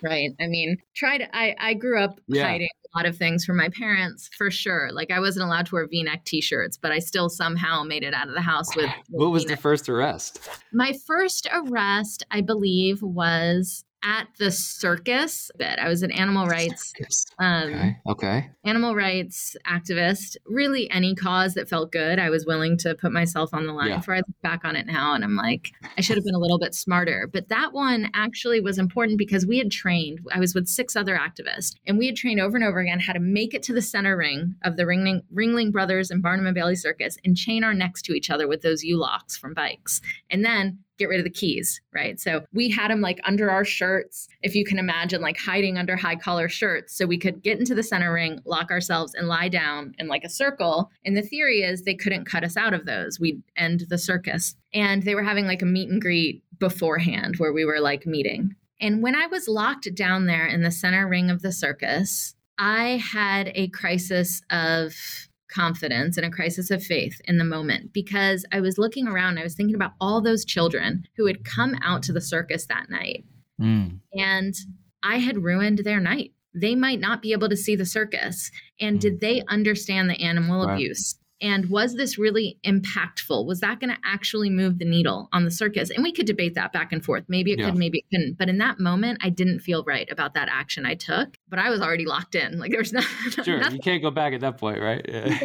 right. 0.03 0.31
I 0.41 0.47
mean, 0.47 0.79
tried. 0.95 1.29
I 1.33 1.55
I 1.59 1.75
grew 1.75 2.03
up 2.03 2.19
yeah. 2.29 2.47
hiding 2.47 2.69
lot 2.97 3.07
of 3.07 3.17
things 3.17 3.45
from 3.45 3.57
my 3.57 3.69
parents 3.71 4.31
for 4.37 4.51
sure. 4.51 4.91
Like 4.93 5.11
I 5.11 5.21
wasn't 5.21 5.47
allowed 5.47 5.67
to 5.67 5.75
wear 5.75 5.87
V-neck 5.87 6.25
t-shirts, 6.25 6.77
but 6.77 6.93
I 6.93 6.99
still 6.99 7.29
somehow 7.29 7.83
made 7.83 8.03
it 8.03 8.15
out 8.15 8.29
of 8.29 8.35
the 8.35 8.41
house 8.41 8.75
with. 8.77 8.87
with 9.11 9.21
what 9.21 9.31
was 9.31 9.45
V-neck. 9.45 9.59
the 9.59 9.63
first 9.63 9.89
arrest? 9.89 10.49
My 10.73 10.93
first 11.07 11.49
arrest, 11.53 12.25
I 12.31 12.41
believe, 12.41 13.03
was 13.03 13.85
at 14.05 14.29
the 14.39 14.51
circus 14.51 15.51
that 15.59 15.81
I 15.81 15.89
was 15.89 16.03
an 16.03 16.11
animal 16.11 16.47
rights 16.47 16.93
um, 17.39 17.73
okay. 17.73 17.97
okay. 18.07 18.51
animal 18.65 18.95
rights 18.95 19.57
activist. 19.67 20.37
Really, 20.45 20.91
any 20.91 21.15
cause 21.15 21.55
that 21.55 21.69
felt 21.69 21.91
good, 21.91 22.19
I 22.19 22.31
was 22.31 22.45
willing 22.45 22.77
to 22.79 22.95
put 22.95 23.13
myself 23.13 23.55
on 23.55 23.67
the 23.67 23.73
line 23.73 23.89
yeah. 23.89 24.01
for. 24.01 24.15
I 24.15 24.19
look 24.19 24.43
back 24.43 24.65
on 24.65 24.77
it 24.77 24.87
now, 24.87 25.15
and 25.15 25.25
I'm 25.25 25.37
like, 25.37 25.73
I 25.97 26.01
should 26.03 26.17
have 26.17 26.25
been 26.25 26.35
a 26.35 26.39
little 26.39 26.59
bit 26.59 26.75
smarter. 26.75 27.29
But 27.33 27.49
that 27.49 27.73
one 27.73 28.11
actually 28.15 28.61
was 28.61 28.79
important 28.79 29.19
because 29.19 29.47
we 29.47 29.59
had 29.59 29.71
trained. 29.71 30.21
I 30.33 30.39
was 30.39 30.55
with 30.55 30.69
six 30.69 30.95
other 30.95 31.17
activists, 31.17 31.75
and 31.87 31.99
we 31.99 32.07
had 32.07 32.17
trained 32.17 32.41
over 32.41 32.57
and 32.57 32.65
over 32.65 32.81
again 32.81 33.01
how 33.01 33.15
to 33.15 33.21
make 33.21 33.55
it 33.55 33.63
to 33.65 33.73
the 33.73 33.83
center 33.83 34.17
ring 34.17 34.55
of 34.63 34.77
the 34.77 34.85
Ringling, 34.85 35.23
Ringling 35.35 35.73
Brothers 35.73 36.11
and 36.11 36.23
Barnum 36.23 36.47
and 36.47 36.55
Bailey 36.55 36.77
Circus 36.77 37.17
and 37.25 37.37
chain 37.37 37.65
our 37.65 37.75
necks 37.75 38.03
to 38.03 38.13
each 38.13 38.31
other 38.31 38.47
with 38.47 38.63
those 38.63 38.85
U 38.85 38.99
locks 38.99 39.37
from 39.37 39.55
bikes, 39.55 40.01
and 40.31 40.45
then 40.45 40.84
get 40.99 41.09
rid 41.09 41.19
of 41.19 41.25
the 41.25 41.31
keys, 41.31 41.81
right? 41.93 42.21
So 42.21 42.45
we 42.53 42.71
had 42.71 42.91
them 42.91 43.01
like 43.01 43.21
under 43.25 43.51
our 43.51 43.65
shirts, 43.65 44.29
if 44.43 44.55
you 44.55 44.65
can 44.65 44.79
imagine, 44.79 45.21
like 45.21 45.39
hiding 45.39 45.77
under 45.79 45.97
high 45.97 46.17
collar 46.17 46.49
shirts. 46.49 46.97
So 46.97 47.07
we 47.07 47.19
could 47.19 47.43
get 47.43 47.59
into 47.59 47.75
the 47.75 47.83
center 47.83 48.13
ring, 48.13 48.41
lock 48.45 48.71
ourselves, 48.71 49.15
and 49.15 49.29
lie 49.29 49.49
down 49.49 49.95
in 49.99 50.09
like 50.09 50.25
a 50.25 50.29
circle. 50.29 50.91
And 51.05 51.17
the 51.17 51.23
theory 51.23 51.63
is 51.63 51.83
they 51.83 51.95
couldn't 51.95 52.27
cut 52.27 52.45
us 52.45 52.57
out 52.57 52.75
of 52.75 52.87
those. 52.87 53.19
We'd 53.19 53.43
end 53.57 53.85
the 53.89 53.99
circus. 53.99 54.55
And 54.73 55.03
they 55.03 55.15
were 55.15 55.23
having 55.23 55.47
like 55.47 55.63
a 55.63 55.67
meet 55.67 55.89
and 55.89 56.01
greet 56.01 56.43
beforehand 56.59 57.37
where 57.39 57.53
we 57.53 57.65
were 57.65 57.81
like 57.81 58.07
meeting. 58.07 58.55
And 58.81 59.03
when 59.03 59.15
I 59.15 59.27
was 59.27 59.49
locked 59.49 59.93
down 59.95 60.27
there 60.27 60.47
in 60.47 60.63
the 60.63 60.71
center 60.71 61.09
ring 61.09 61.31
of 61.31 61.43
the 61.43 61.53
circus, 61.53 62.35
I 62.59 63.03
had 63.13 63.51
a 63.55 63.69
crisis 63.69 64.43
of 64.51 64.95
confidence 65.55 66.17
and 66.17 66.27
a 66.27 66.31
crisis 66.31 66.71
of 66.71 66.83
faith 66.83 67.21
in 67.25 67.39
the 67.39 67.45
moment 67.45 67.93
because 67.93 68.45
I 68.53 68.61
was 68.61 68.79
looking 68.79 69.07
around, 69.07 69.39
I 69.39 69.43
was 69.43 69.55
thinking 69.55 69.75
about 69.75 69.93
all 70.01 70.21
those 70.21 70.45
children 70.45 71.05
who 71.17 71.27
had 71.27 71.45
come 71.45 71.77
out 71.83 72.03
to 72.05 72.13
the 72.13 72.21
circus 72.21 72.67
that 72.67 72.91
night. 72.91 73.25
Mm. 73.61 74.01
And 74.13 74.55
I 75.03 75.19
had 75.19 75.45
ruined 75.45 75.79
their 75.79 76.01
night. 76.01 76.33
They 76.55 76.75
might 76.75 77.01
not 77.01 77.23
be 77.23 77.33
able 77.33 77.49
to 77.49 77.57
see 77.57 77.77
the 77.77 77.87
circus. 77.87 78.51
And 78.81 78.99
mm. 78.99 79.01
did 79.01 79.21
they 79.21 79.43
understand 79.49 80.11
the 80.11 80.21
animal 80.21 80.67
right. 80.67 80.75
abuse? 80.75 81.17
And 81.45 81.69
was 81.69 81.95
this 81.97 82.17
really 82.17 82.57
impactful? 82.65 83.45
Was 83.45 83.61
that 83.61 83.79
going 83.79 83.91
to 83.91 83.99
actually 84.03 84.49
move 84.49 84.79
the 84.79 84.87
needle 84.87 85.29
on 85.31 85.45
the 85.45 85.51
circus? 85.51 85.91
And 85.91 86.03
we 86.03 86.11
could 86.11 86.25
debate 86.25 86.55
that 86.55 86.73
back 86.73 86.91
and 86.91 87.05
forth. 87.05 87.25
Maybe 87.29 87.53
it 87.53 87.59
yeah. 87.59 87.67
could, 87.67 87.77
maybe 87.77 87.99
it 87.99 88.05
couldn't. 88.11 88.39
But 88.39 88.49
in 88.49 88.57
that 88.59 88.81
moment, 88.81 89.19
I 89.23 89.29
didn't 89.29 89.59
feel 89.59 89.85
right 89.85 90.11
about 90.11 90.33
that 90.35 90.49
action 90.51 90.87
I 90.87 90.95
took. 90.95 91.37
But 91.51 91.59
I 91.59 91.69
was 91.69 91.83
already 91.83 92.07
locked 92.07 92.35
in. 92.35 92.59
Like 92.59 92.71
there's 92.71 92.93
not. 92.95 93.05
Sure, 93.45 93.59
nothing. 93.59 93.77
you 93.77 93.83
can't 93.83 94.01
go 94.01 94.11
back 94.11 94.33
at 94.33 94.41
that 94.41 94.57
point, 94.57 94.81
right? 94.81 95.05
Yeah. 95.07 95.39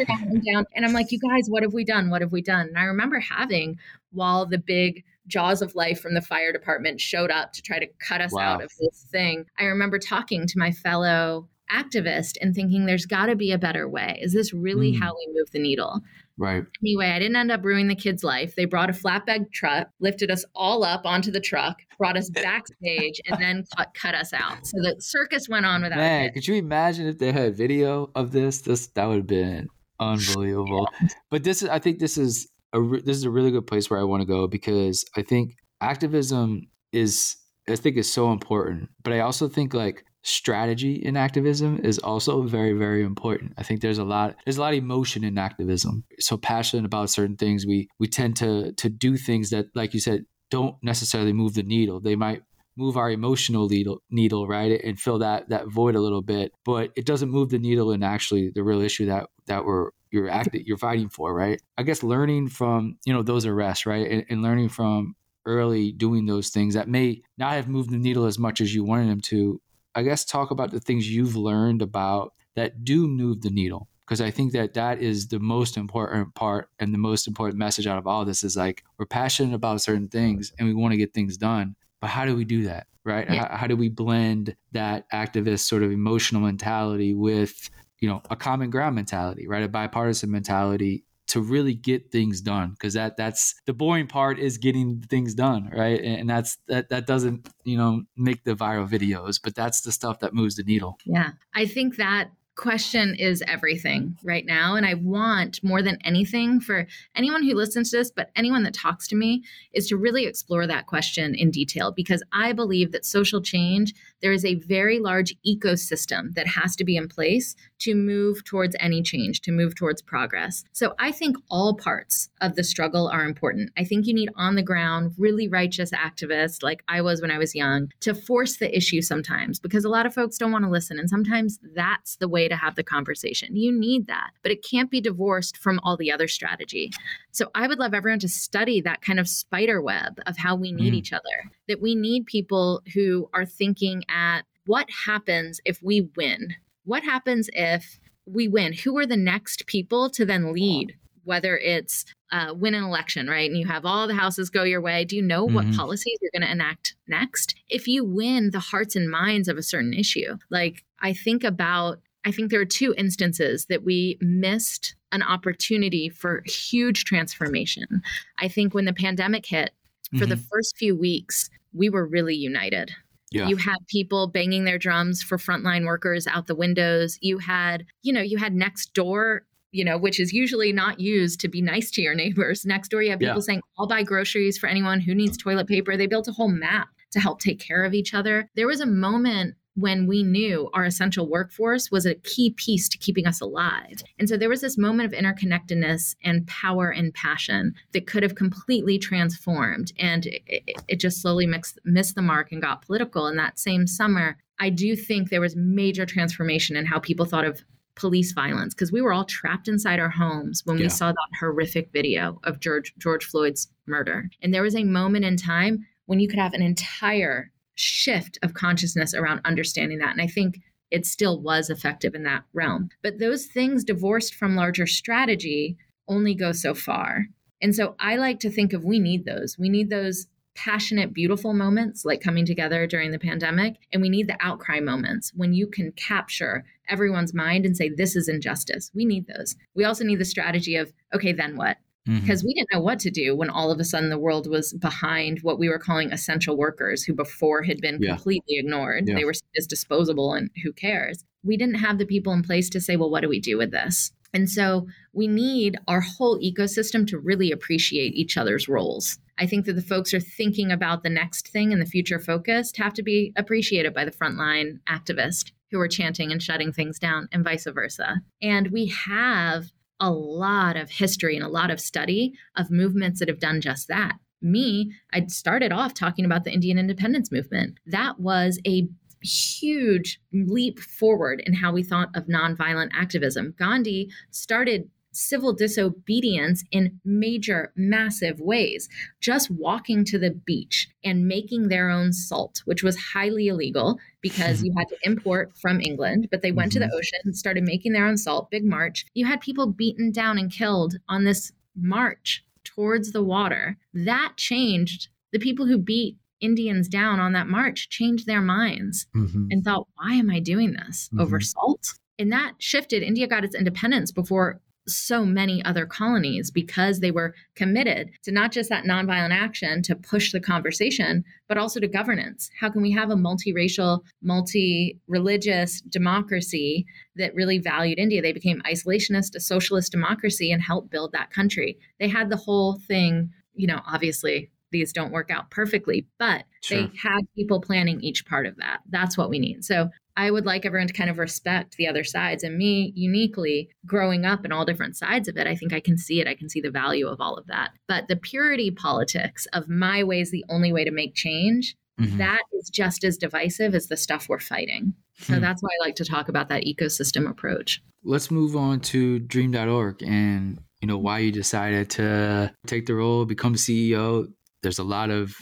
down, 0.53 0.65
and 0.73 0.85
I'm 0.85 0.93
like, 0.93 1.11
you 1.11 1.19
guys, 1.19 1.49
what 1.49 1.63
have 1.63 1.73
we 1.73 1.83
done? 1.83 2.09
What 2.09 2.21
have 2.21 2.31
we 2.31 2.41
done? 2.41 2.69
And 2.69 2.77
I 2.77 2.83
remember 2.83 3.19
having 3.19 3.77
while 4.13 4.45
the 4.45 4.57
big 4.57 5.03
jaws 5.27 5.61
of 5.61 5.75
life 5.75 5.99
from 5.99 6.13
the 6.13 6.21
fire 6.21 6.53
department 6.53 7.01
showed 7.01 7.29
up 7.29 7.51
to 7.53 7.61
try 7.61 7.77
to 7.77 7.87
cut 8.07 8.21
us 8.21 8.31
wow. 8.31 8.53
out 8.53 8.63
of 8.63 8.71
this 8.79 9.05
thing. 9.11 9.47
I 9.59 9.65
remember 9.65 9.99
talking 9.99 10.47
to 10.47 10.57
my 10.57 10.71
fellow 10.71 11.49
activist 11.71 12.37
and 12.41 12.53
thinking 12.53 12.85
there's 12.85 13.05
got 13.05 13.27
to 13.27 13.35
be 13.35 13.51
a 13.51 13.57
better 13.57 13.87
way. 13.87 14.19
Is 14.21 14.33
this 14.33 14.53
really 14.53 14.93
mm. 14.93 14.99
how 14.99 15.13
we 15.13 15.33
move 15.33 15.51
the 15.51 15.59
needle? 15.59 16.01
Right. 16.37 16.63
Anyway, 16.81 17.07
I 17.07 17.19
didn't 17.19 17.35
end 17.35 17.51
up 17.51 17.65
ruining 17.65 17.89
the 17.89 17.95
kid's 17.95 18.23
life. 18.23 18.55
They 18.55 18.65
brought 18.65 18.89
a 18.89 18.93
flatbed 18.93 19.51
truck, 19.51 19.89
lifted 19.99 20.31
us 20.31 20.45
all 20.55 20.85
up 20.85 21.05
onto 21.05 21.31
the 21.31 21.41
truck, 21.41 21.77
brought 21.97 22.15
us 22.15 22.29
backstage, 22.33 23.19
and 23.27 23.41
then 23.41 23.65
cut, 23.75 23.89
cut 23.93 24.15
us 24.15 24.31
out. 24.31 24.65
So 24.65 24.77
the 24.81 24.95
circus 24.99 25.49
went 25.49 25.65
on 25.65 25.81
without. 25.81 25.97
Man, 25.97 26.31
could 26.31 26.47
you 26.47 26.55
imagine 26.55 27.07
if 27.07 27.19
they 27.19 27.33
had 27.33 27.57
video 27.57 28.09
of 28.15 28.31
this? 28.31 28.61
This 28.61 28.87
that 28.87 29.05
would 29.05 29.17
have 29.17 29.27
been 29.27 29.67
unbelievable. 29.99 30.87
Yeah. 31.01 31.07
But 31.29 31.43
this 31.43 31.61
is, 31.61 31.69
I 31.69 31.79
think, 31.79 31.99
this 31.99 32.17
is 32.17 32.47
a 32.73 32.79
this 32.79 33.17
is 33.17 33.23
a 33.23 33.29
really 33.29 33.51
good 33.51 33.67
place 33.67 33.89
where 33.89 33.99
I 33.99 34.03
want 34.03 34.21
to 34.21 34.25
go 34.25 34.47
because 34.47 35.05
I 35.15 35.21
think 35.21 35.55
activism 35.81 36.67
is 36.91 37.35
I 37.67 37.75
think 37.75 37.97
is 37.97 38.11
so 38.11 38.31
important. 38.31 38.89
But 39.03 39.13
I 39.13 39.19
also 39.19 39.47
think 39.47 39.73
like 39.73 40.05
strategy 40.29 40.93
in 40.93 41.17
activism 41.17 41.79
is 41.83 41.97
also 41.99 42.43
very 42.43 42.73
very 42.73 43.03
important. 43.03 43.53
I 43.57 43.63
think 43.63 43.81
there's 43.81 43.97
a 43.97 44.03
lot 44.03 44.35
there's 44.45 44.57
a 44.57 44.61
lot 44.61 44.73
of 44.73 44.79
emotion 44.79 45.23
in 45.23 45.37
activism. 45.37 46.03
So 46.19 46.37
passionate 46.37 46.85
about 46.85 47.09
certain 47.09 47.35
things 47.35 47.65
we 47.65 47.89
we 47.99 48.07
tend 48.07 48.35
to 48.37 48.71
to 48.73 48.89
do 48.89 49.17
things 49.17 49.49
that 49.49 49.65
like 49.75 49.93
you 49.93 49.99
said 49.99 50.25
don't 50.51 50.75
necessarily 50.83 51.33
move 51.33 51.53
the 51.55 51.63
needle. 51.63 51.99
They 51.99 52.15
might 52.15 52.43
move 52.77 52.95
our 52.95 53.11
emotional 53.11 53.67
needle 53.67 54.01
needle 54.09 54.47
right 54.47 54.81
and 54.83 54.99
fill 54.99 55.19
that 55.19 55.49
that 55.49 55.67
void 55.67 55.95
a 55.95 55.99
little 55.99 56.21
bit 56.21 56.53
but 56.63 56.91
it 56.95 57.05
doesn't 57.05 57.29
move 57.29 57.49
the 57.49 57.59
needle 57.59 57.91
in 57.91 58.03
actually 58.03 58.51
the 58.55 58.63
real 58.63 58.79
issue 58.79 59.05
that 59.07 59.27
that 59.47 59.65
we're 59.65 59.89
you're 60.11 60.29
acting 60.29 60.63
you're 60.65 60.77
fighting 60.77 61.09
for 61.09 61.33
right? 61.33 61.61
I 61.77 61.83
guess 61.83 62.03
learning 62.03 62.49
from 62.49 62.97
you 63.05 63.13
know 63.13 63.23
those 63.23 63.45
arrests 63.45 63.85
right 63.85 64.09
and, 64.09 64.25
and 64.29 64.41
learning 64.41 64.69
from 64.69 65.15
early 65.45 65.91
doing 65.91 66.25
those 66.25 66.49
things 66.49 66.75
that 66.75 66.87
may 66.87 67.21
not 67.37 67.53
have 67.53 67.67
moved 67.67 67.89
the 67.89 67.97
needle 67.97 68.25
as 68.25 68.37
much 68.37 68.61
as 68.61 68.73
you 68.73 68.83
wanted 68.83 69.09
them 69.09 69.21
to 69.21 69.59
I 69.99 70.03
guess 70.03 70.23
talk 70.23 70.49
about 70.49 70.71
the 70.71 70.79
things 70.79 71.09
you've 71.13 71.35
learned 71.35 71.81
about 71.81 72.31
that 72.55 72.85
do 72.85 73.05
move 73.05 73.41
the 73.41 73.49
needle 73.49 73.89
because 74.05 74.21
I 74.21 74.31
think 74.31 74.53
that 74.53 74.73
that 74.75 75.01
is 75.01 75.27
the 75.27 75.39
most 75.39 75.75
important 75.75 76.33
part 76.35 76.69
and 76.79 76.93
the 76.93 76.97
most 76.97 77.27
important 77.27 77.59
message 77.59 77.85
out 77.85 77.97
of 77.97 78.07
all 78.07 78.23
this 78.23 78.45
is 78.45 78.55
like 78.55 78.83
we're 78.97 79.05
passionate 79.05 79.53
about 79.53 79.81
certain 79.81 80.07
things 80.07 80.53
and 80.57 80.69
we 80.69 80.73
want 80.73 80.93
to 80.93 80.97
get 80.97 81.13
things 81.13 81.35
done, 81.35 81.75
but 81.99 82.07
how 82.07 82.23
do 82.23 82.33
we 82.33 82.45
do 82.45 82.63
that? 82.63 82.87
Right? 83.03 83.29
Yeah. 83.29 83.49
How, 83.49 83.57
how 83.57 83.67
do 83.67 83.75
we 83.75 83.89
blend 83.89 84.55
that 84.71 85.03
activist 85.11 85.67
sort 85.67 85.83
of 85.83 85.91
emotional 85.91 86.41
mentality 86.41 87.13
with 87.13 87.69
you 87.99 88.07
know 88.07 88.21
a 88.29 88.37
common 88.37 88.69
ground 88.69 88.95
mentality, 88.95 89.49
right? 89.49 89.63
A 89.63 89.67
bipartisan 89.67 90.31
mentality 90.31 91.03
to 91.29 91.41
really 91.41 91.73
get 91.73 92.11
things 92.11 92.41
done 92.41 92.71
because 92.71 92.93
that 92.93 93.15
that's 93.15 93.55
the 93.65 93.73
boring 93.73 94.07
part 94.07 94.39
is 94.39 94.57
getting 94.57 95.01
things 95.01 95.33
done 95.33 95.69
right? 95.73 96.01
And 96.01 96.29
that's 96.29 96.57
that 96.67 96.89
that 96.89 97.07
doesn't 97.07 97.47
you 97.63 97.77
know 97.77 98.03
make 98.17 98.43
the 98.43 98.55
viral 98.55 98.89
videos 98.89 99.39
but 99.41 99.55
that's 99.55 99.81
the 99.81 99.91
stuff 99.91 100.19
that 100.19 100.33
moves 100.33 100.55
the 100.55 100.63
needle. 100.63 100.97
Yeah. 101.05 101.31
I 101.55 101.65
think 101.65 101.97
that 101.97 102.31
question 102.59 103.15
is 103.15 103.41
everything 103.47 104.17
right 104.21 104.45
now. 104.45 104.75
And 104.75 104.85
I 104.85 104.95
want 104.95 105.63
more 105.63 105.81
than 105.81 105.97
anything 106.03 106.59
for 106.59 106.85
anyone 107.15 107.43
who 107.43 107.55
listens 107.55 107.89
to 107.91 107.97
this, 107.97 108.11
but 108.11 108.31
anyone 108.35 108.63
that 108.63 108.73
talks 108.73 109.07
to 109.07 109.15
me, 109.15 109.43
is 109.73 109.87
to 109.87 109.97
really 109.97 110.25
explore 110.25 110.67
that 110.67 110.85
question 110.85 111.33
in 111.35 111.51
detail 111.51 111.91
because 111.91 112.21
I 112.33 112.51
believe 112.51 112.91
that 112.91 113.05
social 113.05 113.41
change, 113.41 113.93
there 114.21 114.33
is 114.33 114.43
a 114.43 114.55
very 114.55 114.99
large 114.99 115.33
ecosystem 115.47 116.33
that 116.33 116.47
has 116.47 116.75
to 116.75 116.83
be 116.83 116.97
in 116.97 117.07
place 117.07 117.55
to 117.79 117.95
move 117.95 118.43
towards 118.43 118.75
any 118.79 119.01
change, 119.01 119.39
to 119.41 119.51
move 119.51 119.75
towards 119.75 120.01
progress. 120.01 120.65
So 120.73 120.95
I 120.99 121.11
think 121.11 121.37
all 121.49 121.75
parts 121.75 122.29
of 122.41 122.55
the 122.55 122.63
struggle 122.63 123.07
are 123.07 123.23
important. 123.23 123.71
I 123.77 123.85
think 123.85 124.05
you 124.05 124.13
need 124.13 124.29
on 124.35 124.55
the 124.55 124.63
ground, 124.63 125.13
really 125.17 125.47
righteous 125.47 125.91
activists 125.91 126.61
like 126.61 126.83
I 126.89 127.01
was 127.01 127.21
when 127.21 127.31
I 127.31 127.37
was 127.37 127.55
young 127.55 127.89
to 128.01 128.13
force 128.13 128.57
the 128.57 128.75
issue 128.75 129.01
sometimes 129.01 129.59
because 129.59 129.85
a 129.85 129.89
lot 129.89 130.05
of 130.05 130.13
folks 130.13 130.37
don't 130.37 130.51
want 130.51 130.65
to 130.65 130.69
listen. 130.69 130.99
And 130.99 131.09
sometimes 131.09 131.59
that's 131.73 132.17
the 132.17 132.27
way 132.27 132.48
to 132.49 132.55
have 132.55 132.75
the 132.75 132.83
conversation. 132.83 133.55
You 133.55 133.71
need 133.71 134.07
that, 134.07 134.31
but 134.43 134.51
it 134.51 134.65
can't 134.69 134.91
be 134.91 135.01
divorced 135.01 135.57
from 135.57 135.79
all 135.83 135.97
the 135.97 136.11
other 136.11 136.27
strategy. 136.27 136.91
So 137.31 137.49
I 137.55 137.67
would 137.67 137.79
love 137.79 137.93
everyone 137.93 138.19
to 138.19 138.27
study 138.27 138.81
that 138.81 139.01
kind 139.01 139.19
of 139.19 139.27
spider 139.27 139.81
web 139.81 140.19
of 140.27 140.37
how 140.37 140.55
we 140.55 140.71
need 140.71 140.93
mm. 140.93 140.97
each 140.97 141.13
other, 141.13 141.51
that 141.67 141.81
we 141.81 141.95
need 141.95 142.25
people 142.25 142.81
who 142.93 143.29
are 143.33 143.45
thinking 143.45 144.03
at 144.09 144.41
what 144.65 144.87
happens 145.05 145.59
if 145.65 145.81
we 145.81 146.09
win? 146.15 146.55
What 146.85 147.03
happens 147.03 147.49
if 147.53 147.99
we 148.25 148.47
win, 148.47 148.73
who 148.73 148.97
are 148.97 149.05
the 149.05 149.17
next 149.17 149.65
people 149.65 150.09
to 150.11 150.25
then 150.25 150.53
lead? 150.53 150.95
Whether 151.23 151.57
it's 151.57 152.05
uh, 152.31 152.53
win 152.55 152.75
an 152.75 152.83
election, 152.83 153.27
right? 153.27 153.49
And 153.49 153.59
you 153.59 153.65
have 153.65 153.85
all 153.85 154.07
the 154.07 154.13
houses 154.13 154.51
go 154.51 154.63
your 154.63 154.81
way. 154.81 155.03
Do 155.03 155.15
you 155.15 155.21
know 155.21 155.45
what 155.45 155.65
Mhm. 155.65 155.75
policies 155.75 156.17
you're 156.21 156.31
going 156.31 156.47
to 156.47 156.51
enact 156.51 156.95
next? 157.07 157.55
If 157.67 157.87
you 157.87 158.03
win 158.03 158.51
the 158.51 158.59
hearts 158.59 158.95
and 158.95 159.09
minds 159.09 159.47
of 159.47 159.57
a 159.57 159.63
certain 159.63 159.93
issue, 159.93 160.37
like 160.51 160.83
I 160.99 161.13
think 161.13 161.43
about, 161.43 162.01
I 162.25 162.31
think 162.31 162.51
there 162.51 162.61
are 162.61 162.65
two 162.65 162.93
instances 162.97 163.65
that 163.65 163.83
we 163.83 164.17
missed 164.21 164.95
an 165.11 165.23
opportunity 165.23 166.09
for 166.09 166.43
huge 166.45 167.05
transformation. 167.05 168.01
I 168.37 168.47
think 168.47 168.73
when 168.73 168.85
the 168.85 168.93
pandemic 168.93 169.45
hit, 169.45 169.71
for 170.17 170.25
the 170.25 170.35
mm-hmm. 170.35 170.43
first 170.51 170.75
few 170.77 170.95
weeks, 170.95 171.49
we 171.71 171.89
were 171.89 172.05
really 172.05 172.35
united. 172.35 172.91
Yeah. 173.31 173.47
You 173.47 173.57
had 173.57 173.77
people 173.87 174.25
banging 174.25 174.63
their 174.63 174.79
drums 174.79 175.21
for 175.21 175.37
frontline 175.37 175.85
workers 175.85 176.25
out 176.25 176.47
the 176.47 176.55
windows. 176.55 177.19
You 177.21 177.37
had, 177.37 177.85
you 178.01 178.11
know, 178.11 178.21
you 178.21 178.37
had 178.37 178.55
next 178.55 178.95
door, 178.95 179.43
you 179.71 179.85
know, 179.85 179.99
which 179.99 180.19
is 180.19 180.33
usually 180.33 180.73
not 180.73 180.99
used 180.99 181.39
to 181.41 181.47
be 181.47 181.61
nice 181.61 181.91
to 181.91 182.01
your 182.01 182.15
neighbors. 182.15 182.65
Next 182.65 182.89
door, 182.89 183.03
you 183.03 183.11
have 183.11 183.19
people 183.19 183.35
Yeah. 183.35 183.41
saying, 183.41 183.61
I'll 183.77 183.87
buy 183.87 184.01
groceries 184.01 184.57
for 184.57 184.67
anyone 184.67 184.99
who 184.99 185.13
needs 185.13 185.37
toilet 185.37 185.67
paper. 185.67 185.95
They 185.95 186.07
built 186.07 186.27
a 186.27 186.31
whole 186.31 186.49
map 186.49 186.89
to 187.11 187.19
help 187.19 187.39
take 187.39 187.59
care 187.59 187.83
of 187.83 187.93
each 187.93 188.15
other. 188.15 188.49
There 188.55 188.67
was 188.67 188.81
a 188.81 188.87
moment 188.87 189.55
when 189.79 190.07
we 190.07 190.23
knew 190.23 190.69
our 190.73 190.85
essential 190.85 191.27
workforce 191.29 191.89
was 191.91 192.05
a 192.05 192.15
key 192.15 192.51
piece 192.51 192.89
to 192.89 192.97
keeping 192.97 193.25
us 193.25 193.39
alive. 193.41 194.03
And 194.17 194.27
so 194.27 194.35
there 194.37 194.49
was 194.49 194.61
this 194.61 194.77
moment 194.77 195.13
of 195.13 195.19
interconnectedness 195.19 196.15
and 196.23 196.45
power 196.47 196.89
and 196.89 197.13
passion 197.13 197.73
that 197.93 198.07
could 198.07 198.23
have 198.23 198.35
completely 198.35 198.97
transformed. 198.97 199.91
And 199.97 200.25
it, 200.25 200.63
it- 200.87 200.99
just 200.99 201.21
slowly 201.21 201.47
mixed, 201.47 201.79
missed 201.85 202.15
the 202.15 202.21
mark 202.21 202.51
and 202.51 202.61
got 202.61 202.81
political. 202.85 203.25
And 203.27 203.39
that 203.39 203.57
same 203.57 203.87
summer, 203.87 204.37
I 204.59 204.69
do 204.69 204.95
think 204.97 205.29
there 205.29 205.39
was 205.39 205.55
major 205.55 206.05
transformation 206.05 206.75
in 206.75 206.85
how 206.85 206.99
people 206.99 207.25
thought 207.25 207.45
of 207.45 207.63
police 207.95 208.33
violence 208.33 208.73
because 208.73 208.91
we 208.91 209.01
were 209.01 209.13
all 209.13 209.23
trapped 209.25 209.67
inside 209.69 209.99
our 209.99 210.09
homes 210.09 210.61
when 210.65 210.77
Yeah. 210.77 210.83
we 210.85 210.89
saw 210.89 211.11
that 211.11 211.37
horrific 211.39 211.89
video 211.93 212.39
of 212.43 212.59
George 212.59 212.93
George 212.97 213.25
Floyd's 213.25 213.69
murder. 213.87 214.29
And 214.41 214.53
there 214.53 214.61
was 214.61 214.75
a 214.75 214.83
moment 214.83 215.23
in 215.25 215.37
time 215.37 215.85
when 216.05 216.19
you 216.19 216.27
could 216.27 216.39
have 216.39 216.53
an 216.53 216.61
entire 216.61 217.51
shift 217.79 218.37
of 218.43 218.53
consciousness 218.53 219.13
around 219.13 219.41
understanding 219.45 219.99
that. 219.99 220.11
And 220.11 220.21
I 220.21 220.27
think 220.27 220.59
it 220.91 221.05
still 221.05 221.39
was 221.39 221.69
effective 221.69 222.15
in 222.15 222.23
that 222.23 222.43
realm. 222.53 222.89
But 223.03 223.19
those 223.19 223.45
things 223.45 223.83
divorced 223.83 224.35
from 224.35 224.55
larger 224.55 224.87
strategy 224.87 225.77
only 226.07 226.33
go 226.33 226.51
so 226.51 226.73
far. 226.73 227.25
And 227.61 227.75
so 227.75 227.95
I 227.99 228.15
like 228.15 228.39
to 228.41 228.49
think 228.49 228.73
of 228.73 228.83
we 228.83 228.99
need 228.99 229.25
those. 229.25 229.57
We 229.59 229.69
need 229.69 229.89
those 229.89 230.27
passionate, 230.55 231.13
beautiful 231.13 231.53
moments 231.53 232.03
like 232.03 232.21
coming 232.21 232.45
together 232.45 232.85
during 232.87 233.11
the 233.11 233.19
pandemic. 233.19 233.75
And 233.93 234.01
we 234.01 234.09
need 234.09 234.27
the 234.27 234.37
outcry 234.41 234.79
moments 234.79 235.31
when 235.35 235.53
you 235.53 235.67
can 235.67 235.91
capture 235.93 236.65
everyone's 236.89 237.33
mind 237.33 237.65
and 237.65 237.77
say, 237.77 237.89
this 237.89 238.15
is 238.15 238.27
injustice. 238.27 238.91
We 238.93 239.05
need 239.05 239.27
those. 239.27 239.55
We 239.75 239.85
also 239.85 240.03
need 240.03 240.19
the 240.19 240.25
strategy 240.25 240.75
of, 240.75 240.91
okay, 241.13 241.31
then 241.31 241.55
what? 241.55 241.77
Mhm. 242.07 242.21
because 242.21 242.43
we 242.43 242.53
didn't 242.53 242.69
know 242.73 242.79
what 242.81 242.99
to 242.99 243.11
do 243.11 243.35
when 243.35 243.49
all 243.49 243.71
of 243.71 243.79
a 243.79 243.83
sudden 243.83 244.09
the 244.09 244.17
world 244.17 244.47
was 244.47 244.73
behind 244.73 245.39
what 245.41 245.59
we 245.59 245.69
were 245.69 245.79
calling 245.79 246.11
essential 246.11 246.57
workers 246.57 247.03
who 247.03 247.13
before 247.13 247.63
had 247.63 247.81
been 247.81 247.99
Yeah. 248.01 248.15
completely 248.15 248.57
ignored. 248.57 249.05
Yeah. 249.07 249.15
They 249.15 249.25
were 249.25 249.33
as 249.57 249.67
disposable 249.67 250.33
and 250.33 250.49
who 250.63 250.71
cares? 250.73 251.23
We 251.43 251.57
didn't 251.57 251.75
have 251.75 251.97
the 251.97 252.05
people 252.05 252.33
in 252.33 252.43
place 252.43 252.69
to 252.71 252.81
say, 252.81 252.95
well, 252.95 253.09
what 253.09 253.21
do 253.21 253.29
we 253.29 253.39
do 253.39 253.57
with 253.57 253.71
this? 253.71 254.11
And 254.33 254.49
so 254.49 254.87
we 255.13 255.27
need 255.27 255.77
our 255.87 256.01
whole 256.01 256.39
ecosystem 256.39 257.07
to 257.07 257.17
really 257.17 257.51
appreciate 257.51 258.13
each 258.13 258.37
other's 258.37 258.67
roles. 258.67 259.17
I 259.39 259.47
think 259.47 259.65
that 259.65 259.73
the 259.73 259.81
folks 259.81 260.13
are 260.13 260.19
thinking 260.19 260.71
about 260.71 261.01
the 261.01 261.09
next 261.09 261.47
thing 261.47 261.73
and 261.73 261.81
the 261.81 261.85
future 261.87 262.19
focused 262.19 262.77
have 262.77 262.93
to 262.95 263.03
be 263.03 263.33
appreciated 263.37 263.93
by 263.93 264.05
the 264.05 264.11
frontline 264.11 264.79
activist 264.87 265.51
who 265.71 265.79
are 265.79 265.87
chanting 265.87 266.31
and 266.31 266.43
shutting 266.43 266.71
things 266.71 266.99
down 266.99 267.27
and 267.31 267.43
vice 267.43 267.65
versa. 267.65 268.21
And 268.41 268.69
we 268.71 268.87
have 268.87 269.71
a 269.99 270.11
lot 270.11 270.77
of 270.77 270.89
history 270.89 271.35
and 271.35 271.45
a 271.45 271.49
lot 271.49 271.71
of 271.71 271.79
study 271.79 272.33
of 272.55 272.71
movements 272.71 273.19
that 273.19 273.27
have 273.29 273.39
done 273.39 273.61
just 273.61 273.87
that. 273.87 274.13
Me, 274.41 274.91
I 275.13 275.25
started 275.27 275.71
off 275.71 275.93
talking 275.93 276.23
about 276.25 276.45
the 276.45 276.53
Indian 276.53 276.77
independence 276.77 277.31
movement. 277.31 277.77
That 277.85 278.19
was 278.19 278.59
a 278.65 278.87
huge 279.21 280.21
leap 280.31 280.79
forward 280.79 281.43
in 281.45 281.53
how 281.53 281.73
we 281.73 281.83
thought 281.83 282.09
of 282.15 282.27
nonviolent 282.27 282.91
activism. 282.93 283.53
Gandhi 283.57 284.09
started 284.31 284.89
civil 285.11 285.53
disobedience 285.53 286.63
in 286.71 286.99
major, 287.03 287.71
massive 287.75 288.39
ways. 288.39 288.87
Just 289.19 289.49
walking 289.51 290.05
to 290.05 290.19
the 290.19 290.31
beach 290.31 290.87
and 291.03 291.27
making 291.27 291.67
their 291.67 291.89
own 291.89 292.13
salt, 292.13 292.61
which 292.65 292.83
was 292.83 292.97
highly 292.97 293.47
illegal 293.47 293.99
because 294.21 294.61
you 294.63 294.73
had 294.77 294.87
to 294.89 294.97
import 295.03 295.51
from 295.61 295.81
England, 295.81 296.27
but 296.31 296.41
they 296.41 296.51
went 296.51 296.71
to 296.73 296.79
the 296.79 296.91
ocean 296.93 297.19
and 297.25 297.35
started 297.35 297.63
making 297.63 297.93
their 297.93 298.05
own 298.05 298.17
salt, 298.17 298.49
big 298.51 298.63
march. 298.65 299.05
You 299.13 299.25
had 299.25 299.41
people 299.41 299.67
beaten 299.67 300.11
down 300.11 300.37
and 300.37 300.51
killed 300.51 300.95
on 301.07 301.23
this 301.23 301.51
march 301.75 302.43
towards 302.63 303.11
the 303.11 303.23
water. 303.23 303.77
That 303.93 304.33
changed 304.37 305.07
the 305.31 305.39
people 305.39 305.65
who 305.65 305.77
beat 305.77 306.17
Indians 306.41 306.87
down 306.87 307.19
on 307.19 307.33
that 307.33 307.47
march 307.47 307.89
changed 307.89 308.25
their 308.25 308.41
minds 308.41 309.07
Mhm. 309.15 309.47
and 309.51 309.63
thought, 309.63 309.87
why 309.95 310.13
am 310.13 310.29
I 310.29 310.39
doing 310.39 310.71
this 310.71 311.09
over 311.19 311.39
Mhm. 311.39 311.43
salt? 311.45 311.93
And 312.17 312.31
that 312.31 312.53
shifted. 312.59 313.03
India 313.03 313.27
got 313.27 313.43
its 313.43 313.55
independence 313.55 314.11
before 314.11 314.61
so 314.95 315.25
many 315.25 315.63
other 315.65 315.85
colonies 315.85 316.51
because 316.51 316.99
they 316.99 317.11
were 317.11 317.33
committed 317.55 318.11
to 318.23 318.31
not 318.31 318.51
just 318.51 318.69
that 318.69 318.85
nonviolent 318.85 319.31
action 319.33 319.81
to 319.83 319.95
push 319.95 320.31
the 320.31 320.39
conversation, 320.39 321.23
but 321.47 321.57
also 321.57 321.79
to 321.79 321.87
governance. 321.87 322.49
How 322.59 322.69
can 322.69 322.81
we 322.81 322.91
have 322.91 323.09
a 323.09 323.15
multiracial, 323.15 324.01
multi 324.21 324.97
religious 325.07 325.81
democracy 325.81 326.85
that 327.15 327.35
really 327.35 327.59
valued 327.59 327.99
India? 327.99 328.21
They 328.21 328.33
became 328.33 328.61
isolationist, 328.69 329.35
a 329.35 329.39
socialist 329.39 329.91
democracy, 329.91 330.51
and 330.51 330.61
helped 330.61 330.89
build 330.89 331.11
that 331.13 331.31
country. 331.31 331.77
They 331.99 332.07
had 332.07 332.29
the 332.29 332.37
whole 332.37 332.79
thing, 332.87 333.31
you 333.55 333.67
know, 333.67 333.81
obviously. 333.85 334.49
These 334.71 334.93
don't 334.93 335.11
work 335.11 335.31
out 335.31 335.49
perfectly, 335.49 336.05
but 336.19 336.45
Sure. 336.61 336.77
they 336.81 336.91
had 336.95 337.21
people 337.35 337.59
planning 337.59 338.01
each 338.01 338.23
part 338.27 338.45
of 338.45 338.55
that. 338.57 338.81
That's 338.87 339.17
what 339.17 339.31
we 339.31 339.39
need. 339.39 339.65
So 339.65 339.89
I 340.19 340.31
would 340.31 340.45
like 340.45 340.65
everyone 340.65 340.87
to 340.87 340.93
kind 340.93 341.09
of 341.09 341.17
respect 341.17 341.77
the 341.77 341.87
other 341.87 342.03
sides. 342.03 342.43
And 342.43 342.57
me, 342.57 342.91
uniquely, 342.93 343.69
growing 343.85 344.25
up 344.25 344.43
in 344.43 344.51
all 344.51 344.65
different 344.65 344.97
sides 344.97 345.29
of 345.29 345.37
it, 345.37 345.47
I 345.47 345.55
think 345.55 345.71
I 345.71 345.79
can 345.79 345.97
see 345.97 346.19
it. 346.19 346.27
I 346.27 346.35
can 346.35 346.49
see 346.49 346.59
the 346.59 346.69
value 346.69 347.07
of 347.07 347.21
all 347.21 347.35
of 347.37 347.47
that. 347.47 347.69
But 347.87 348.09
the 348.09 348.17
purity 348.17 348.69
politics 348.69 349.47
of 349.53 349.69
my 349.69 350.03
way 350.03 350.19
is 350.19 350.29
the 350.31 350.43
only 350.49 350.73
way 350.73 350.83
to 350.83 350.91
make 350.91 351.15
change, 351.15 351.77
Mhm. 352.01 352.17
that 352.17 352.41
is 352.53 352.69
just 352.69 353.05
as 353.05 353.17
divisive 353.17 353.73
as 353.73 353.87
the 353.87 353.95
stuff 353.95 354.27
we're 354.27 354.39
fighting. 354.39 354.93
So 355.19 355.35
Hmm. 355.35 355.41
that's 355.41 355.63
why 355.63 355.69
I 355.69 355.85
like 355.85 355.95
to 355.95 356.05
talk 356.05 356.27
about 356.27 356.49
that 356.49 356.63
ecosystem 356.65 357.29
approach. 357.29 357.81
Let's 358.03 358.29
move 358.29 358.57
on 358.57 358.81
to 358.91 359.19
dream.org 359.19 360.03
and 360.03 360.59
you 360.81 360.87
know 360.87 360.97
why 360.97 361.19
you 361.19 361.31
decided 361.31 361.89
to 361.91 362.53
take 362.67 362.87
the 362.87 362.95
role, 362.95 363.25
become 363.25 363.55
CEO. 363.55 364.27
There's 364.63 364.79
a 364.79 364.83
lot 364.83 365.11
of 365.11 365.35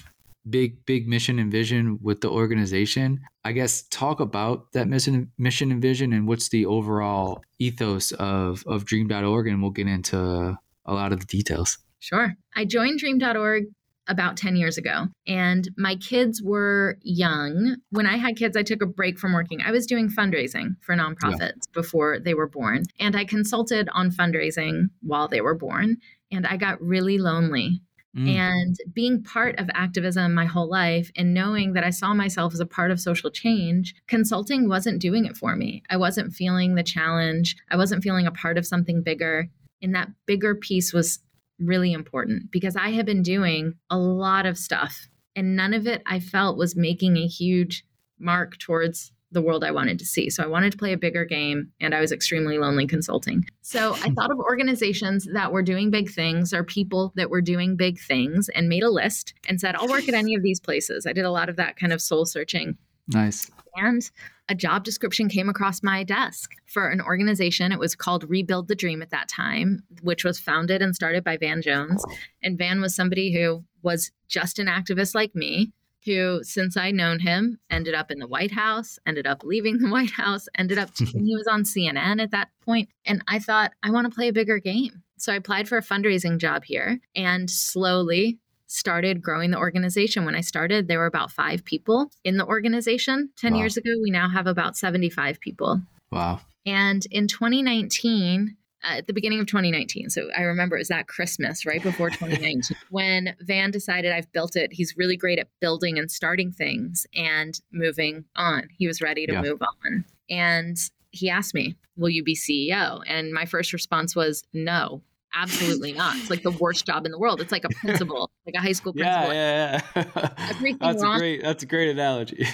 big 0.49 0.85
big 0.85 1.07
mission 1.07 1.39
and 1.39 1.51
vision 1.51 1.99
with 2.01 2.21
the 2.21 2.29
organization. 2.29 3.19
I 3.43 3.51
guess 3.51 3.83
talk 3.89 4.19
about 4.19 4.71
that 4.73 4.87
mission 4.87 5.31
mission 5.37 5.71
and 5.71 5.81
vision 5.81 6.13
and 6.13 6.27
what's 6.27 6.49
the 6.49 6.65
overall 6.65 7.41
ethos 7.59 8.11
of 8.13 8.63
of 8.67 8.85
dream.org 8.85 9.47
and 9.47 9.61
we'll 9.61 9.71
get 9.71 9.87
into 9.87 10.57
a 10.85 10.93
lot 10.93 11.11
of 11.11 11.19
the 11.19 11.25
details. 11.25 11.77
Sure. 11.99 12.35
I 12.55 12.65
joined 12.65 12.99
dream.org 12.99 13.65
about 14.07 14.37
10 14.37 14.55
years 14.55 14.77
ago, 14.77 15.07
and 15.27 15.69
my 15.77 15.95
kids 15.95 16.41
were 16.41 16.97
young. 17.01 17.75
When 17.89 18.05
I 18.05 18.17
had 18.17 18.37
kids, 18.37 18.55
I 18.55 18.63
took 18.63 18.81
a 18.81 18.85
break 18.85 19.19
from 19.19 19.33
working. 19.33 19.61
I 19.61 19.71
was 19.71 19.85
doing 19.85 20.09
fundraising 20.09 20.75
for 20.81 20.95
nonprofits 20.95 21.71
before 21.73 22.19
they 22.19 22.33
were 22.33 22.47
born, 22.47 22.83
and 22.99 23.15
I 23.15 23.25
consulted 23.25 23.89
on 23.91 24.11
fundraising 24.11 24.89
while 25.01 25.27
they 25.27 25.41
were 25.41 25.55
born, 25.55 25.97
and 26.31 26.47
I 26.47 26.57
got 26.57 26.81
really 26.81 27.17
lonely. 27.17 27.81
Mm. 28.17 28.35
And 28.35 28.75
being 28.93 29.23
part 29.23 29.59
of 29.59 29.69
activism 29.73 30.33
my 30.33 30.45
whole 30.45 30.69
life 30.69 31.11
and 31.15 31.33
knowing 31.33 31.73
that 31.73 31.83
I 31.83 31.91
saw 31.91 32.13
myself 32.13 32.53
as 32.53 32.59
a 32.59 32.65
part 32.65 32.89
of 32.89 32.99
social 32.99 33.29
change, 33.29 33.93
consulting 34.07 34.67
wasn't 34.67 35.01
doing 35.01 35.25
it 35.25 35.37
for 35.37 35.55
me. 35.55 35.83
I 35.89 35.97
wasn't 35.97 36.33
feeling 36.33 36.75
the 36.75 36.83
challenge. 36.83 37.55
I 37.69 37.77
wasn't 37.77 38.03
feeling 38.03 38.25
a 38.25 38.31
part 38.31 38.57
of 38.57 38.65
something 38.65 39.03
bigger. 39.03 39.47
And 39.81 39.93
that 39.93 40.09
bigger 40.25 40.55
piece 40.55 40.91
was 40.91 41.19
really 41.59 41.93
important 41.93 42.51
because 42.51 42.75
I 42.75 42.89
had 42.89 43.05
been 43.05 43.21
doing 43.21 43.75
a 43.89 43.97
lot 43.97 44.45
of 44.45 44.57
stuff 44.57 45.07
and 45.35 45.55
none 45.55 45.73
of 45.73 45.85
it 45.85 46.01
I 46.05 46.19
felt 46.19 46.57
was 46.57 46.75
making 46.75 47.17
a 47.17 47.27
huge 47.27 47.85
mark 48.19 48.57
towards 48.57 49.11
the 49.37 49.41
world 49.41 49.63
I 49.63 49.71
wanted 49.71 49.99
to 49.99 50.05
see. 50.05 50.29
So 50.29 50.43
I 50.43 50.47
wanted 50.47 50.71
to 50.71 50.77
play 50.77 50.93
a 50.93 50.97
bigger 50.97 51.23
game 51.23 51.71
and 51.79 51.93
I 51.93 52.01
was 52.01 52.11
extremely 52.11 52.57
lonely 52.57 52.87
consulting. 52.87 53.45
So 53.61 53.93
I 53.93 54.07
hmm. 54.07 54.13
thought 54.15 54.31
of 54.31 54.39
organizations 54.39 55.27
that 55.31 55.51
were 55.51 55.61
doing 55.61 55.91
big 55.91 56.09
things 56.09 56.53
or 56.53 56.63
people 56.63 57.13
that 57.15 57.29
were 57.29 57.41
doing 57.41 57.75
big 57.75 57.99
things 57.99 58.49
and 58.49 58.67
made 58.67 58.83
a 58.83 58.89
list 58.89 59.35
and 59.47 59.61
said, 59.61 59.75
I'll 59.75 59.87
work 59.87 60.07
at 60.07 60.15
any 60.15 60.33
of 60.33 60.41
these 60.41 60.59
places. 60.59 61.05
I 61.05 61.13
did 61.13 61.25
a 61.25 61.31
lot 61.31 61.49
of 61.49 61.55
that 61.57 61.77
kind 61.77 61.93
of 61.93 62.01
soul 62.01 62.25
searching. 62.25 62.77
Nice. 63.07 63.49
And 63.75 64.09
a 64.49 64.55
job 64.55 64.83
description 64.83 65.29
came 65.29 65.49
across 65.49 65.83
my 65.83 66.03
desk 66.03 66.51
for 66.65 66.89
an 66.89 67.01
organization. 67.01 67.71
It 67.71 67.79
was 67.79 67.95
called 67.95 68.29
Rebuild 68.29 68.67
the 68.67 68.75
Dream 68.75 69.01
at 69.01 69.11
that 69.11 69.27
time, 69.27 69.83
which 70.01 70.23
was 70.23 70.39
founded 70.39 70.81
and 70.81 70.95
started 70.95 71.23
by 71.23 71.37
Van 71.37 71.61
Jones. 71.61 72.03
And 72.41 72.57
Van 72.57 72.81
was 72.81 72.95
somebody 72.95 73.33
who 73.33 73.63
was 73.83 74.11
just 74.27 74.57
an 74.57 74.67
activist 74.67 75.15
like 75.15 75.35
me, 75.35 75.71
who, 76.07 76.39
since 76.43 76.75
I 76.75 76.89
known 76.89 77.19
him, 77.19 77.59
ended 77.69 77.93
up 77.93 78.09
in 78.09 78.17
the 78.17 78.27
White 78.27 78.51
House, 78.51 78.97
ended 79.05 79.27
up 79.27 79.43
leaving 79.43 79.77
the 79.77 79.89
White 79.91 80.11
House, 80.11 80.47
ended 80.57 80.79
up, 80.79 80.89
he 80.97 81.35
was 81.35 81.47
on 81.47 81.63
CNN 81.63 82.21
at 82.21 82.31
that 82.31 82.49
point. 82.65 82.89
And 83.05 83.23
I 83.27 83.37
thought, 83.37 83.73
I 83.83 83.91
want 83.91 84.09
to 84.09 84.15
play 84.15 84.29
a 84.29 84.33
bigger 84.33 84.57
game. 84.57 85.03
So 85.17 85.31
I 85.31 85.35
applied 85.35 85.67
for 85.67 85.77
a 85.77 85.83
fundraising 85.83 86.39
job 86.39 86.63
here 86.63 86.99
and 87.15 87.49
slowly 87.49 88.39
started 88.67 89.21
growing 89.21 89.51
the 89.51 89.57
organization. 89.57 90.25
When 90.25 90.35
I 90.35 90.41
started, 90.41 90.87
there 90.87 90.99
were 90.99 91.05
about 91.05 91.31
five 91.31 91.63
people 91.65 92.11
in 92.23 92.37
the 92.37 92.45
organization. 92.45 93.29
10 93.37 93.53
wow. 93.53 93.59
years 93.59 93.77
ago, 93.77 93.89
we 94.01 94.11
now 94.11 94.29
have 94.29 94.47
about 94.47 94.77
75 94.77 95.39
people. 95.39 95.81
Wow. 96.11 96.41
And 96.65 97.05
in 97.11 97.27
2019, 97.27 98.49
uh, 98.49 98.53
at 98.87 99.07
the 99.07 99.13
beginning 99.13 99.39
of 99.39 99.47
2019. 99.47 100.09
So 100.09 100.29
I 100.35 100.41
remember 100.41 100.75
it 100.75 100.79
was 100.79 100.87
that 100.87 101.07
Christmas 101.07 101.65
right 101.65 101.81
before 101.81 102.09
2019 102.09 102.77
when 102.89 103.35
Van 103.41 103.71
decided 103.71 104.11
I've 104.11 104.31
built 104.31 104.55
it. 104.55 104.71
He's 104.73 104.95
really 104.97 105.17
great 105.17 105.39
at 105.39 105.49
building 105.59 105.97
and 105.97 106.09
starting 106.09 106.51
things 106.51 107.05
and 107.15 107.59
moving 107.71 108.25
on. 108.35 108.67
He 108.77 108.87
was 108.87 109.01
ready 109.01 109.25
to 109.27 109.33
yeah. 109.33 109.41
move 109.41 109.61
on. 109.61 110.05
And 110.29 110.77
he 111.11 111.29
asked 111.29 111.53
me, 111.53 111.75
Will 111.95 112.09
you 112.09 112.23
be 112.23 112.35
CEO? 112.35 113.01
And 113.07 113.33
my 113.33 113.45
first 113.45 113.73
response 113.73 114.15
was, 114.15 114.43
No, 114.53 115.01
absolutely 115.33 115.93
not. 115.93 116.15
It's 116.17 116.29
like 116.29 116.43
the 116.43 116.51
worst 116.51 116.85
job 116.85 117.05
in 117.05 117.11
the 117.11 117.19
world. 117.19 117.41
It's 117.41 117.51
like 117.51 117.65
a 117.65 117.69
principal, 117.69 118.29
like 118.45 118.55
a 118.55 118.61
high 118.61 118.73
school 118.73 118.93
principal. 118.93 119.33
Yeah, 119.33 119.81
yeah, 119.95 120.03
yeah. 120.15 120.29
Everything 120.49 120.77
that's 120.81 121.03
wrong. 121.03 121.15
a 121.15 121.19
great. 121.19 121.41
That's 121.41 121.63
a 121.63 121.65
great 121.65 121.89
analogy. 121.89 122.47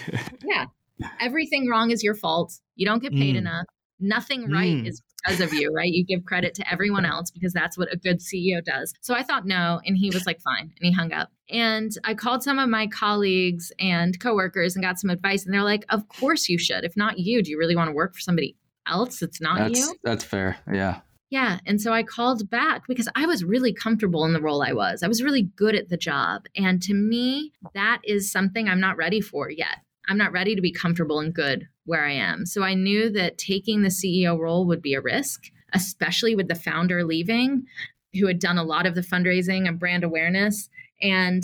yeah, 0.45 0.65
everything 1.19 1.69
wrong 1.69 1.91
is 1.91 2.03
your 2.03 2.15
fault. 2.15 2.59
You 2.75 2.85
don't 2.85 3.01
get 3.01 3.11
paid 3.11 3.35
mm. 3.35 3.39
enough. 3.39 3.65
Nothing 3.99 4.49
right 4.51 4.75
mm. 4.75 4.87
is 4.87 5.01
because 5.23 5.39
of 5.39 5.53
you, 5.53 5.71
right? 5.73 5.91
You 5.91 6.05
give 6.05 6.25
credit 6.25 6.53
to 6.55 6.71
everyone 6.71 7.05
else 7.05 7.31
because 7.31 7.53
that's 7.53 7.77
what 7.77 7.91
a 7.93 7.97
good 7.97 8.19
CEO 8.19 8.63
does. 8.63 8.93
So 9.01 9.13
I 9.13 9.23
thought 9.23 9.45
no, 9.45 9.79
and 9.85 9.97
he 9.97 10.09
was 10.09 10.25
like, 10.25 10.41
fine, 10.41 10.71
and 10.79 10.81
he 10.81 10.91
hung 10.91 11.13
up. 11.13 11.29
And 11.49 11.91
I 12.03 12.13
called 12.13 12.43
some 12.43 12.59
of 12.59 12.69
my 12.69 12.87
colleagues 12.87 13.71
and 13.79 14.19
coworkers 14.19 14.75
and 14.75 14.83
got 14.83 14.99
some 14.99 15.09
advice, 15.09 15.45
and 15.45 15.53
they're 15.53 15.63
like, 15.63 15.85
of 15.89 16.07
course 16.07 16.49
you 16.49 16.57
should. 16.57 16.83
If 16.83 16.97
not 16.97 17.19
you, 17.19 17.41
do 17.43 17.51
you 17.51 17.57
really 17.57 17.75
want 17.75 17.89
to 17.89 17.93
work 17.93 18.13
for 18.13 18.21
somebody 18.21 18.55
else? 18.87 19.21
It's 19.21 19.41
not 19.41 19.59
that's, 19.59 19.79
you. 19.79 19.95
That's 20.03 20.23
fair. 20.23 20.57
Yeah. 20.71 21.01
Yeah. 21.29 21.57
And 21.65 21.81
so 21.81 21.91
I 21.91 22.03
called 22.03 22.47
back 22.51 22.83
because 22.87 23.09
I 23.15 23.25
was 23.25 23.43
really 23.43 23.73
comfortable 23.73 24.23
in 24.23 24.33
the 24.33 24.41
role 24.41 24.61
I 24.61 24.73
was. 24.73 25.01
I 25.01 25.07
was 25.07 25.23
really 25.23 25.49
good 25.55 25.73
at 25.73 25.89
the 25.89 25.97
job. 25.97 26.45
And 26.55 26.79
to 26.83 26.93
me, 26.93 27.53
that 27.73 28.01
is 28.03 28.31
something 28.31 28.69
I'm 28.69 28.79
not 28.79 28.97
ready 28.97 29.19
for 29.19 29.49
yet. 29.49 29.79
I'm 30.07 30.17
not 30.17 30.31
ready 30.31 30.55
to 30.55 30.61
be 30.61 30.71
comfortable 30.71 31.19
and 31.19 31.33
good 31.33 31.67
where 31.85 32.05
I 32.05 32.11
am. 32.11 32.45
So 32.45 32.63
I 32.63 32.73
knew 32.73 33.09
that 33.11 33.37
taking 33.37 33.81
the 33.81 33.89
CEO 33.89 34.37
role 34.37 34.65
would 34.67 34.81
be 34.81 34.93
a 34.93 35.01
risk, 35.01 35.43
especially 35.73 36.35
with 36.35 36.47
the 36.47 36.55
founder 36.55 37.03
leaving, 37.03 37.65
who 38.19 38.27
had 38.27 38.39
done 38.39 38.57
a 38.57 38.63
lot 38.63 38.85
of 38.85 38.95
the 38.95 39.01
fundraising 39.01 39.67
and 39.67 39.79
brand 39.79 40.03
awareness. 40.03 40.69
And 41.01 41.43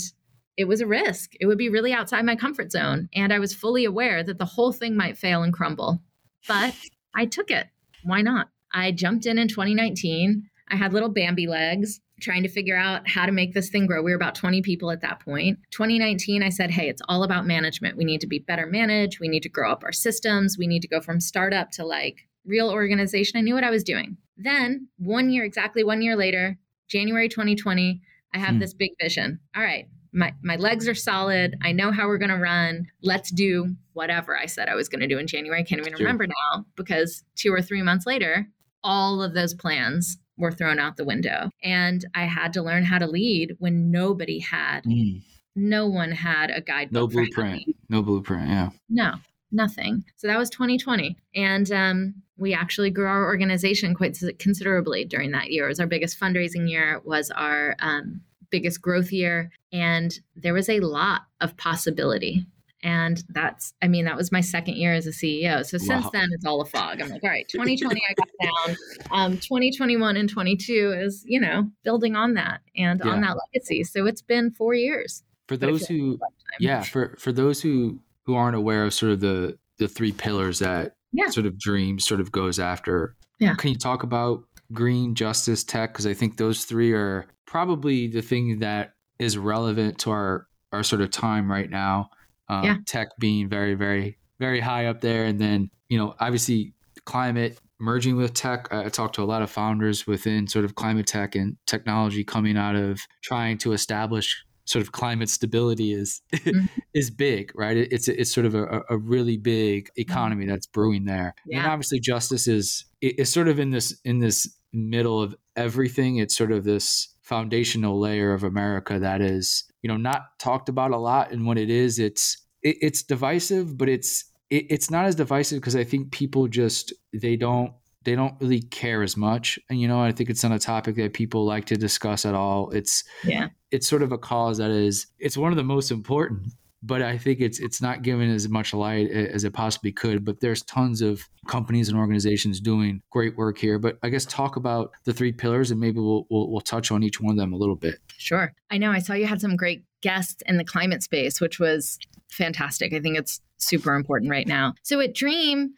it 0.58 0.68
was 0.68 0.82
a 0.82 0.88
risk. 0.88 1.32
It 1.40 1.46
would 1.46 1.58
be 1.58 1.70
really 1.70 1.94
outside 1.94 2.26
my 2.26 2.36
comfort 2.36 2.72
zone. 2.72 3.10
And 3.14 3.32
I 3.32 3.40
was 3.40 3.54
fully 3.54 3.86
aware 3.86 4.24
that 4.24 4.38
the 4.38 4.46
whole 4.46 4.72
thing 4.72 4.96
might 4.96 5.18
fail 5.18 5.42
and 5.42 5.54
crumble. 5.54 6.02
But 6.48 6.76
I 7.16 7.26
took 7.26 7.50
it. 7.50 7.68
Why 8.04 8.22
not? 8.22 8.50
I 8.74 8.92
jumped 8.92 9.26
in 9.26 9.38
in 9.38 9.48
2019. 9.48 10.50
I 10.70 10.76
had 10.76 10.94
little 10.94 11.10
Bambi 11.10 11.48
legs 11.48 12.02
trying 12.20 12.44
to 12.44 12.50
figure 12.50 12.78
out 12.78 13.08
how 13.08 13.26
to 13.26 13.32
make 13.32 13.54
this 13.54 13.70
thing 13.70 13.88
grow. 13.88 14.02
We 14.02 14.12
were 14.12 14.18
about 14.18 14.36
20 14.36 14.62
people 14.62 14.92
at 14.92 15.02
that 15.02 15.20
point. 15.20 15.60
2019, 15.72 16.44
I 16.44 16.50
said, 16.50 16.72
hey, 16.72 16.90
it's 16.90 17.02
all 17.08 17.24
about 17.24 17.46
management. 17.46 17.98
We 17.98 18.06
need 18.06 18.22
to 18.22 18.28
be 18.28 18.40
better 18.40 18.66
managed. 18.66 19.20
We 19.20 19.28
need 19.28 19.44
to 19.44 19.50
grow 19.50 19.72
up 19.72 19.84
our 19.84 19.92
systems. 19.92 20.58
We 20.58 20.68
need 20.68 20.82
to 20.82 20.88
go 20.88 21.02
from 21.02 21.20
startup 21.20 21.72
to 21.72 21.86
like 21.86 22.28
real 22.46 22.70
organization. 22.70 23.38
I 23.38 23.42
knew 23.42 23.56
what 23.56 23.64
I 23.64 23.70
was 23.70 23.84
doing. 23.84 24.18
Then, 24.38 24.88
one 24.98 25.30
year, 25.30 25.44
exactly 25.44 25.84
one 25.84 26.02
year 26.02 26.16
later, 26.16 26.58
January 26.88 27.30
2020, 27.30 28.02
I 28.34 28.38
have 28.38 28.56
hmm. 28.56 28.60
this 28.60 28.74
big 28.74 28.92
vision. 29.02 29.40
All 29.56 29.64
right, 29.64 29.88
my, 30.14 30.34
my 30.42 30.56
legs 30.56 30.88
are 30.88 30.96
solid. 30.96 31.56
I 31.62 31.72
know 31.72 31.92
how 31.92 32.08
we're 32.08 32.18
going 32.18 32.30
to 32.30 32.38
run. 32.38 32.88
Let's 33.04 33.32
do 33.32 33.76
whatever 33.94 34.38
I 34.38 34.46
said 34.46 34.70
I 34.70 34.76
was 34.76 34.90
going 34.90 35.02
to 35.02 35.08
do 35.08 35.18
in 35.18 35.28
January. 35.28 35.60
I 35.60 35.64
can't 35.64 35.82
even 35.82 35.94
remember 35.94 36.26
now 36.26 36.66
because 36.76 37.24
two 37.36 37.54
or 37.54 37.62
three 37.62 37.82
months 37.82 38.06
later, 38.06 38.48
all 38.84 39.22
of 39.22 39.34
those 39.34 39.54
plans 39.54 40.18
were 40.40 40.52
thrown 40.52 40.80
out 40.80 40.98
the 40.98 41.06
window. 41.06 41.52
And 41.62 42.04
I 42.16 42.24
had 42.24 42.54
to 42.54 42.64
learn 42.64 42.86
how 42.86 42.98
to 42.98 43.06
lead 43.06 43.56
when 43.60 43.92
nobody 43.92 44.40
had. 44.40 44.86
Mm. 44.86 45.22
No 45.56 45.88
one 45.88 46.12
had 46.12 46.50
a 46.50 46.62
guidebook. 46.62 46.94
No 46.94 47.08
blueprint. 47.08 47.64
No 47.90 48.02
blueprint. 48.02 48.48
Yeah. 48.48 48.70
No, 48.90 49.16
nothing. 49.52 50.06
So 50.16 50.28
that 50.28 50.38
was 50.38 50.50
2020. 50.50 51.18
And 51.36 51.72
um, 51.72 52.16
we 52.38 52.54
actually 52.54 52.90
grew 52.90 53.08
our 53.08 53.26
organization 53.26 53.94
quite 53.94 54.18
considerably 54.40 55.06
during 55.06 55.32
that 55.32 55.52
year. 55.52 55.66
It 55.66 55.70
was 55.70 55.80
our 55.80 55.88
biggest 55.88 56.20
fundraising 56.20 56.70
year, 56.70 57.02
was 57.04 57.30
our 57.32 57.76
um, 57.80 58.22
biggest 58.50 58.82
growth 58.82 59.12
year. 59.12 59.52
And 59.74 60.18
there 60.36 60.54
was 60.54 60.70
a 60.70 60.80
lot 60.80 61.24
of 61.42 61.58
possibility 61.58 62.46
and 62.82 63.24
that's, 63.30 63.74
I 63.82 63.88
mean, 63.88 64.06
that 64.06 64.16
was 64.16 64.32
my 64.32 64.40
second 64.40 64.76
year 64.76 64.94
as 64.94 65.06
a 65.06 65.12
CEO. 65.12 65.66
So 65.66 65.78
since 65.78 66.06
wow. 66.06 66.10
then, 66.14 66.30
it's 66.32 66.46
all 66.46 66.62
a 66.62 66.66
fog. 66.66 67.02
I'm 67.02 67.10
like, 67.10 67.24
all 67.24 67.30
right, 67.30 67.48
2020, 67.50 68.02
I 68.10 68.14
got 68.14 68.30
down. 68.42 68.78
Um, 69.12 69.32
2021 69.34 70.16
and 70.16 70.30
22 70.30 70.96
is, 70.98 71.24
you 71.26 71.42
know, 71.42 71.70
building 71.84 72.16
on 72.16 72.36
that 72.36 72.62
and 72.78 73.02
yeah. 73.04 73.12
on 73.12 73.22
that 73.22 73.38
legacy. 73.54 73.84
So 73.84 74.06
it's 74.06 74.22
been 74.22 74.52
four 74.52 74.74
years. 74.74 75.24
For 75.48 75.58
those 75.58 75.88
who, 75.88 76.12
like 76.12 76.32
yeah, 76.60 76.84
for, 76.84 77.16
for 77.20 77.32
those 77.32 77.62
who, 77.62 78.00
who 78.26 78.36
aren't 78.36 78.56
aware 78.56 78.86
of 78.86 78.94
sort 78.94 79.12
of 79.12 79.20
the, 79.20 79.58
the 79.78 79.88
three 79.88 80.12
pillars 80.12 80.60
that 80.60 80.96
yeah. 81.12 81.30
sort 81.30 81.46
of 81.46 81.60
dream 81.60 82.00
sort 82.00 82.22
of 82.22 82.32
goes 82.32 82.60
after. 82.60 83.16
Yeah. 83.40 83.56
Can 83.56 83.72
you 83.72 83.78
talk 83.78 84.04
about 84.04 84.44
green 84.72 85.16
justice 85.16 85.64
tech? 85.64 85.94
Cause 85.94 86.06
I 86.06 86.14
think 86.14 86.38
those 86.38 86.66
three 86.66 86.94
are 86.94 87.26
probably 87.46 88.08
the 88.08 88.22
thing 88.22 88.60
that 88.60 88.94
is 89.18 89.38
relevant 89.38 89.98
to 90.00 90.12
our, 90.12 90.48
our 90.72 90.84
sort 90.84 91.02
of 91.02 91.10
time 91.10 91.52
right 91.52 91.70
now 91.70 92.12
um, 92.50 92.64
yeah. 92.64 92.76
tech 92.86 93.10
being 93.20 93.48
very, 93.48 93.76
very, 93.76 94.18
very 94.40 94.60
high 94.60 94.88
up 94.88 95.02
there. 95.02 95.26
And 95.26 95.40
then, 95.40 95.70
you 95.88 95.98
know, 95.98 96.16
obviously 96.20 96.74
climate 97.06 97.60
merging 97.80 98.18
with 98.18 98.34
tech. 98.34 98.68
I 98.72 98.90
talked 98.90 99.16
to 99.16 99.24
a 99.24 99.26
lot 99.26 99.42
of 99.42 99.50
founders 99.50 100.06
within 100.06 100.48
sort 100.48 100.66
of 100.66 100.76
climate 100.76 101.08
tech 101.08 101.36
and 101.36 101.58
technology 101.66 102.24
coming 102.24 102.58
out 102.58 102.76
of 102.76 103.00
trying 103.22 103.58
to 103.60 103.74
establish 103.74 104.44
sort 104.66 104.84
of 104.84 104.92
climate 104.92 105.30
stability 105.30 105.94
is 105.94 106.22
mm-hmm. 106.34 106.66
is 106.94 107.10
big, 107.10 107.52
right? 107.56 107.76
It's 107.78 108.08
it's 108.08 108.32
sort 108.32 108.46
of 108.46 108.56
a, 108.56 108.82
a 108.90 108.98
really 108.98 109.38
big 109.38 109.86
mm-hmm. 109.86 110.02
economy 110.02 110.46
that's 110.46 110.68
brewing 110.68 111.06
there, 111.06 111.34
yeah. 111.46 111.60
and 111.60 111.68
obviously 111.68 112.00
justice 112.00 112.48
is 112.48 112.86
is 113.02 113.32
sort 113.32 113.48
of 113.48 113.60
in 113.60 113.72
this 113.72 114.00
in 114.06 114.20
this 114.20 114.48
middle 114.72 115.22
of 115.22 115.36
everything. 115.56 116.18
It's 116.18 116.36
sort 116.36 116.52
of 116.52 116.64
this 116.64 117.16
foundational 117.24 118.00
layer 118.00 118.34
of 118.34 118.44
America 118.44 119.00
that 119.00 119.22
is 119.22 119.64
you 119.82 119.88
know 119.88 119.98
not 119.98 120.38
talked 120.40 120.70
about 120.70 120.92
a 120.92 120.98
lot 120.98 121.32
and 121.32 121.46
what 121.46 121.58
it 121.58 121.70
is. 121.70 122.00
It's 122.00 122.38
it, 122.62 122.78
it's 122.82 123.04
divisive 123.04 123.78
but 123.78 123.90
it's 123.90 124.26
it, 124.50 124.66
it's 124.70 124.92
not 124.92 125.06
as 125.06 125.16
divisive 125.16 125.60
because 125.62 125.76
i 125.76 125.84
think 125.84 126.12
people 126.12 126.48
just 126.48 126.94
they 127.14 127.36
don't 127.36 127.74
they 128.04 128.16
don't 128.16 128.36
really 128.40 128.62
care 128.62 129.04
as 129.04 129.18
much. 129.18 129.60
And 129.70 129.80
you 129.80 129.88
know 129.88 130.02
i 130.02 130.12
think 130.12 130.30
it's 130.30 130.44
not 130.44 130.52
a 130.52 130.60
topic 130.60 130.96
that 130.96 131.14
people 131.14 131.46
like 131.46 131.66
to 131.66 131.76
discuss 131.76 132.26
at 132.26 132.36
all. 132.36 132.70
It's 132.72 133.04
yeah. 133.24 133.48
it's 133.72 133.88
sort 133.88 134.04
of 134.04 134.12
a 134.12 134.18
cause 134.18 134.58
that 134.58 134.72
is 134.72 135.08
it's 135.20 135.38
one 135.38 135.52
of 135.52 135.58
the 135.58 135.64
most 135.64 135.92
important 135.92 136.54
but 136.82 137.02
I 137.02 137.18
think 137.18 137.42
it's 137.42 137.60
it's 137.60 137.82
not 137.82 138.02
given 138.02 138.30
as 138.30 138.48
much 138.50 138.74
light 138.74 139.10
as 139.10 139.44
it 139.44 139.54
possibly 139.54 139.92
could. 139.92 140.24
But 140.24 140.40
there's 140.40 140.64
tons 140.64 141.02
of 141.02 141.28
companies 141.48 141.90
and 141.90 141.98
organizations 141.98 142.60
doing 142.60 143.02
great 143.10 143.38
work 143.38 143.58
here. 143.58 143.80
But 143.80 143.98
I 144.04 144.10
guess 144.10 144.26
talk 144.26 144.56
about 144.56 144.92
the 145.06 145.14
three 145.14 145.32
pillars, 145.32 145.72
and 145.72 145.80
maybe 145.80 146.00
we'll 146.00 146.26
we'll, 146.30 146.50
we'll 146.50 146.62
touch 146.62 146.92
on 146.92 147.04
each 147.04 147.20
one 147.20 147.32
of 147.32 147.38
them 147.38 147.54
a 147.54 147.58
little 147.58 147.76
bit. 147.76 148.00
Sure. 148.18 148.54
I 148.70 148.78
know. 148.78 148.92
I 148.92 149.00
saw 149.00 149.14
you 149.14 149.28
had 149.28 149.42
some 149.42 149.56
great 149.56 149.84
guests 150.02 150.42
in 150.46 150.58
the 150.58 150.64
climate 150.64 151.04
space, 151.04 151.42
which 151.42 151.60
was 151.60 152.00
fantastic. 152.30 152.94
I 152.94 153.00
think 153.00 153.18
it's 153.18 153.42
super 153.60 153.96
important 153.96 154.32
right 154.32 154.48
now. 154.48 154.74
So 154.84 155.00
at 155.00 155.14
Dream, 155.14 155.74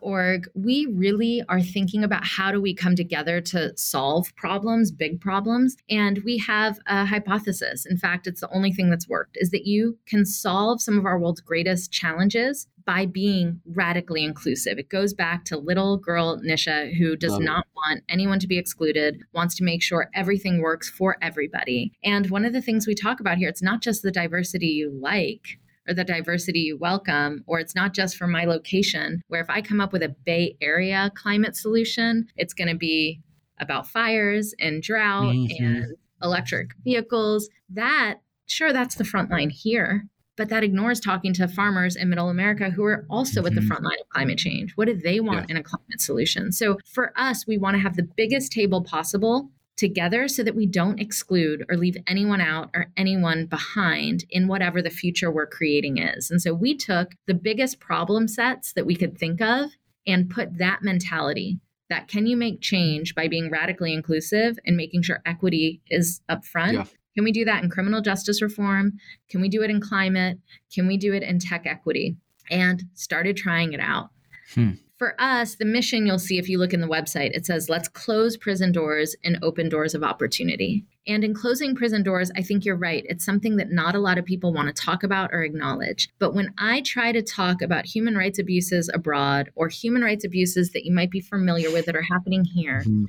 org 0.00 0.48
we 0.54 0.86
really 0.86 1.42
are 1.48 1.60
thinking 1.60 2.02
about 2.02 2.24
how 2.24 2.50
do 2.50 2.60
we 2.60 2.74
come 2.74 2.96
together 2.96 3.40
to 3.40 3.76
solve 3.76 4.34
problems 4.36 4.90
big 4.90 5.20
problems 5.20 5.76
and 5.88 6.20
we 6.24 6.38
have 6.38 6.78
a 6.86 7.04
hypothesis 7.04 7.86
in 7.86 7.96
fact 7.96 8.26
it's 8.26 8.40
the 8.40 8.52
only 8.52 8.72
thing 8.72 8.90
that's 8.90 9.08
worked 9.08 9.36
is 9.40 9.50
that 9.50 9.66
you 9.66 9.96
can 10.06 10.24
solve 10.24 10.80
some 10.80 10.98
of 10.98 11.06
our 11.06 11.18
world's 11.18 11.40
greatest 11.40 11.92
challenges 11.92 12.66
by 12.84 13.06
being 13.06 13.60
radically 13.74 14.24
inclusive 14.24 14.78
it 14.78 14.88
goes 14.88 15.14
back 15.14 15.44
to 15.44 15.56
little 15.56 15.96
girl 15.96 16.40
nisha 16.40 16.92
who 16.96 17.14
does 17.14 17.32
Love 17.32 17.42
not 17.42 17.64
it. 17.66 17.76
want 17.76 18.02
anyone 18.08 18.40
to 18.40 18.48
be 18.48 18.58
excluded 18.58 19.22
wants 19.32 19.54
to 19.54 19.64
make 19.64 19.82
sure 19.82 20.10
everything 20.14 20.60
works 20.60 20.88
for 20.90 21.16
everybody 21.22 21.92
and 22.02 22.30
one 22.30 22.44
of 22.44 22.52
the 22.52 22.62
things 22.62 22.86
we 22.86 22.94
talk 22.94 23.20
about 23.20 23.38
here 23.38 23.48
it's 23.48 23.62
not 23.62 23.80
just 23.82 24.02
the 24.02 24.10
diversity 24.10 24.66
you 24.66 24.90
like 25.00 25.58
or 25.90 25.94
the 25.94 26.04
diversity 26.04 26.60
you 26.60 26.78
welcome, 26.78 27.42
or 27.46 27.58
it's 27.58 27.74
not 27.74 27.92
just 27.92 28.16
for 28.16 28.28
my 28.28 28.44
location, 28.44 29.22
where 29.26 29.40
if 29.40 29.50
I 29.50 29.60
come 29.60 29.80
up 29.80 29.92
with 29.92 30.04
a 30.04 30.14
Bay 30.24 30.56
Area 30.60 31.10
climate 31.16 31.56
solution, 31.56 32.28
it's 32.36 32.54
going 32.54 32.68
to 32.68 32.76
be 32.76 33.20
about 33.58 33.88
fires 33.88 34.54
and 34.60 34.82
drought 34.82 35.34
mm-hmm. 35.34 35.64
and 35.64 35.96
electric 36.22 36.70
vehicles. 36.84 37.48
That, 37.70 38.20
sure, 38.46 38.72
that's 38.72 38.94
the 38.94 39.04
front 39.04 39.30
line 39.30 39.50
here. 39.50 40.06
But 40.36 40.48
that 40.48 40.62
ignores 40.62 41.00
talking 41.00 41.34
to 41.34 41.48
farmers 41.48 41.96
in 41.96 42.08
middle 42.08 42.30
America 42.30 42.70
who 42.70 42.84
are 42.84 43.04
also 43.10 43.40
mm-hmm. 43.40 43.48
at 43.48 43.54
the 43.54 43.60
mm-hmm. 43.60 43.68
front 43.68 43.82
line 43.82 43.98
of 44.00 44.08
climate 44.10 44.38
change. 44.38 44.72
What 44.76 44.86
do 44.86 44.94
they 44.94 45.18
want 45.18 45.48
yeah. 45.48 45.54
in 45.54 45.56
a 45.56 45.62
climate 45.62 46.00
solution? 46.00 46.52
So 46.52 46.78
for 46.86 47.12
us, 47.16 47.46
we 47.46 47.58
want 47.58 47.74
to 47.74 47.80
have 47.80 47.96
the 47.96 48.08
biggest 48.16 48.52
table 48.52 48.82
possible 48.82 49.50
together 49.80 50.28
so 50.28 50.42
that 50.44 50.54
we 50.54 50.66
don't 50.66 51.00
exclude 51.00 51.64
or 51.68 51.76
leave 51.76 51.96
anyone 52.06 52.40
out 52.40 52.70
or 52.74 52.92
anyone 52.98 53.46
behind 53.46 54.24
in 54.28 54.46
whatever 54.46 54.82
the 54.82 54.90
future 54.90 55.30
we're 55.30 55.46
creating 55.46 55.96
is. 55.96 56.30
And 56.30 56.40
so 56.40 56.52
we 56.52 56.76
took 56.76 57.12
the 57.26 57.34
biggest 57.34 57.80
problem 57.80 58.28
sets 58.28 58.74
that 58.74 58.84
we 58.84 58.94
could 58.94 59.16
think 59.16 59.40
of 59.40 59.70
and 60.06 60.30
put 60.30 60.58
that 60.58 60.82
mentality 60.82 61.58
that 61.88 62.08
can 62.08 62.26
you 62.26 62.36
make 62.36 62.60
change 62.60 63.14
by 63.14 63.26
being 63.26 63.50
radically 63.50 63.92
inclusive 63.92 64.58
and 64.64 64.76
making 64.76 65.02
sure 65.02 65.22
equity 65.24 65.80
is 65.88 66.20
up 66.28 66.44
front? 66.44 66.74
Yeah. 66.74 66.84
Can 67.16 67.24
we 67.24 67.32
do 67.32 67.44
that 67.46 67.64
in 67.64 67.70
criminal 67.70 68.02
justice 68.02 68.40
reform? 68.40 68.92
Can 69.28 69.40
we 69.40 69.48
do 69.48 69.62
it 69.62 69.70
in 69.70 69.80
climate? 69.80 70.38
Can 70.72 70.86
we 70.86 70.98
do 70.98 71.14
it 71.14 71.24
in 71.24 71.40
tech 71.40 71.66
equity? 71.66 72.16
And 72.50 72.84
started 72.94 73.36
trying 73.36 73.72
it 73.72 73.80
out. 73.80 74.10
Hmm 74.54 74.72
for 75.00 75.18
us, 75.18 75.54
the 75.54 75.64
mission 75.64 76.04
you'll 76.04 76.18
see 76.18 76.36
if 76.36 76.46
you 76.46 76.58
look 76.58 76.74
in 76.74 76.82
the 76.82 76.86
website, 76.86 77.30
it 77.34 77.46
says, 77.46 77.70
let's 77.70 77.88
close 77.88 78.36
prison 78.36 78.70
doors 78.70 79.16
and 79.24 79.38
open 79.40 79.70
doors 79.70 79.94
of 79.94 80.04
opportunity. 80.04 80.84
And 81.06 81.24
in 81.24 81.32
closing 81.32 81.74
prison 81.74 82.02
doors, 82.02 82.30
I 82.36 82.42
think 82.42 82.66
you're 82.66 82.76
right. 82.76 83.02
It's 83.08 83.24
something 83.24 83.56
that 83.56 83.72
not 83.72 83.94
a 83.94 83.98
lot 83.98 84.18
of 84.18 84.26
people 84.26 84.52
want 84.52 84.68
to 84.68 84.74
talk 84.74 85.02
about 85.02 85.30
or 85.32 85.42
acknowledge. 85.42 86.10
But 86.18 86.34
when 86.34 86.52
I 86.58 86.82
try 86.82 87.12
to 87.12 87.22
talk 87.22 87.62
about 87.62 87.86
human 87.86 88.14
rights 88.14 88.38
abuses 88.38 88.90
abroad 88.92 89.48
or 89.54 89.68
human 89.68 90.02
rights 90.02 90.26
abuses 90.26 90.72
that 90.72 90.84
you 90.84 90.92
might 90.92 91.10
be 91.10 91.22
familiar 91.22 91.72
with 91.72 91.86
that 91.86 91.96
are 91.96 92.02
happening 92.02 92.44
here, 92.44 92.80
mm-hmm 92.80 93.06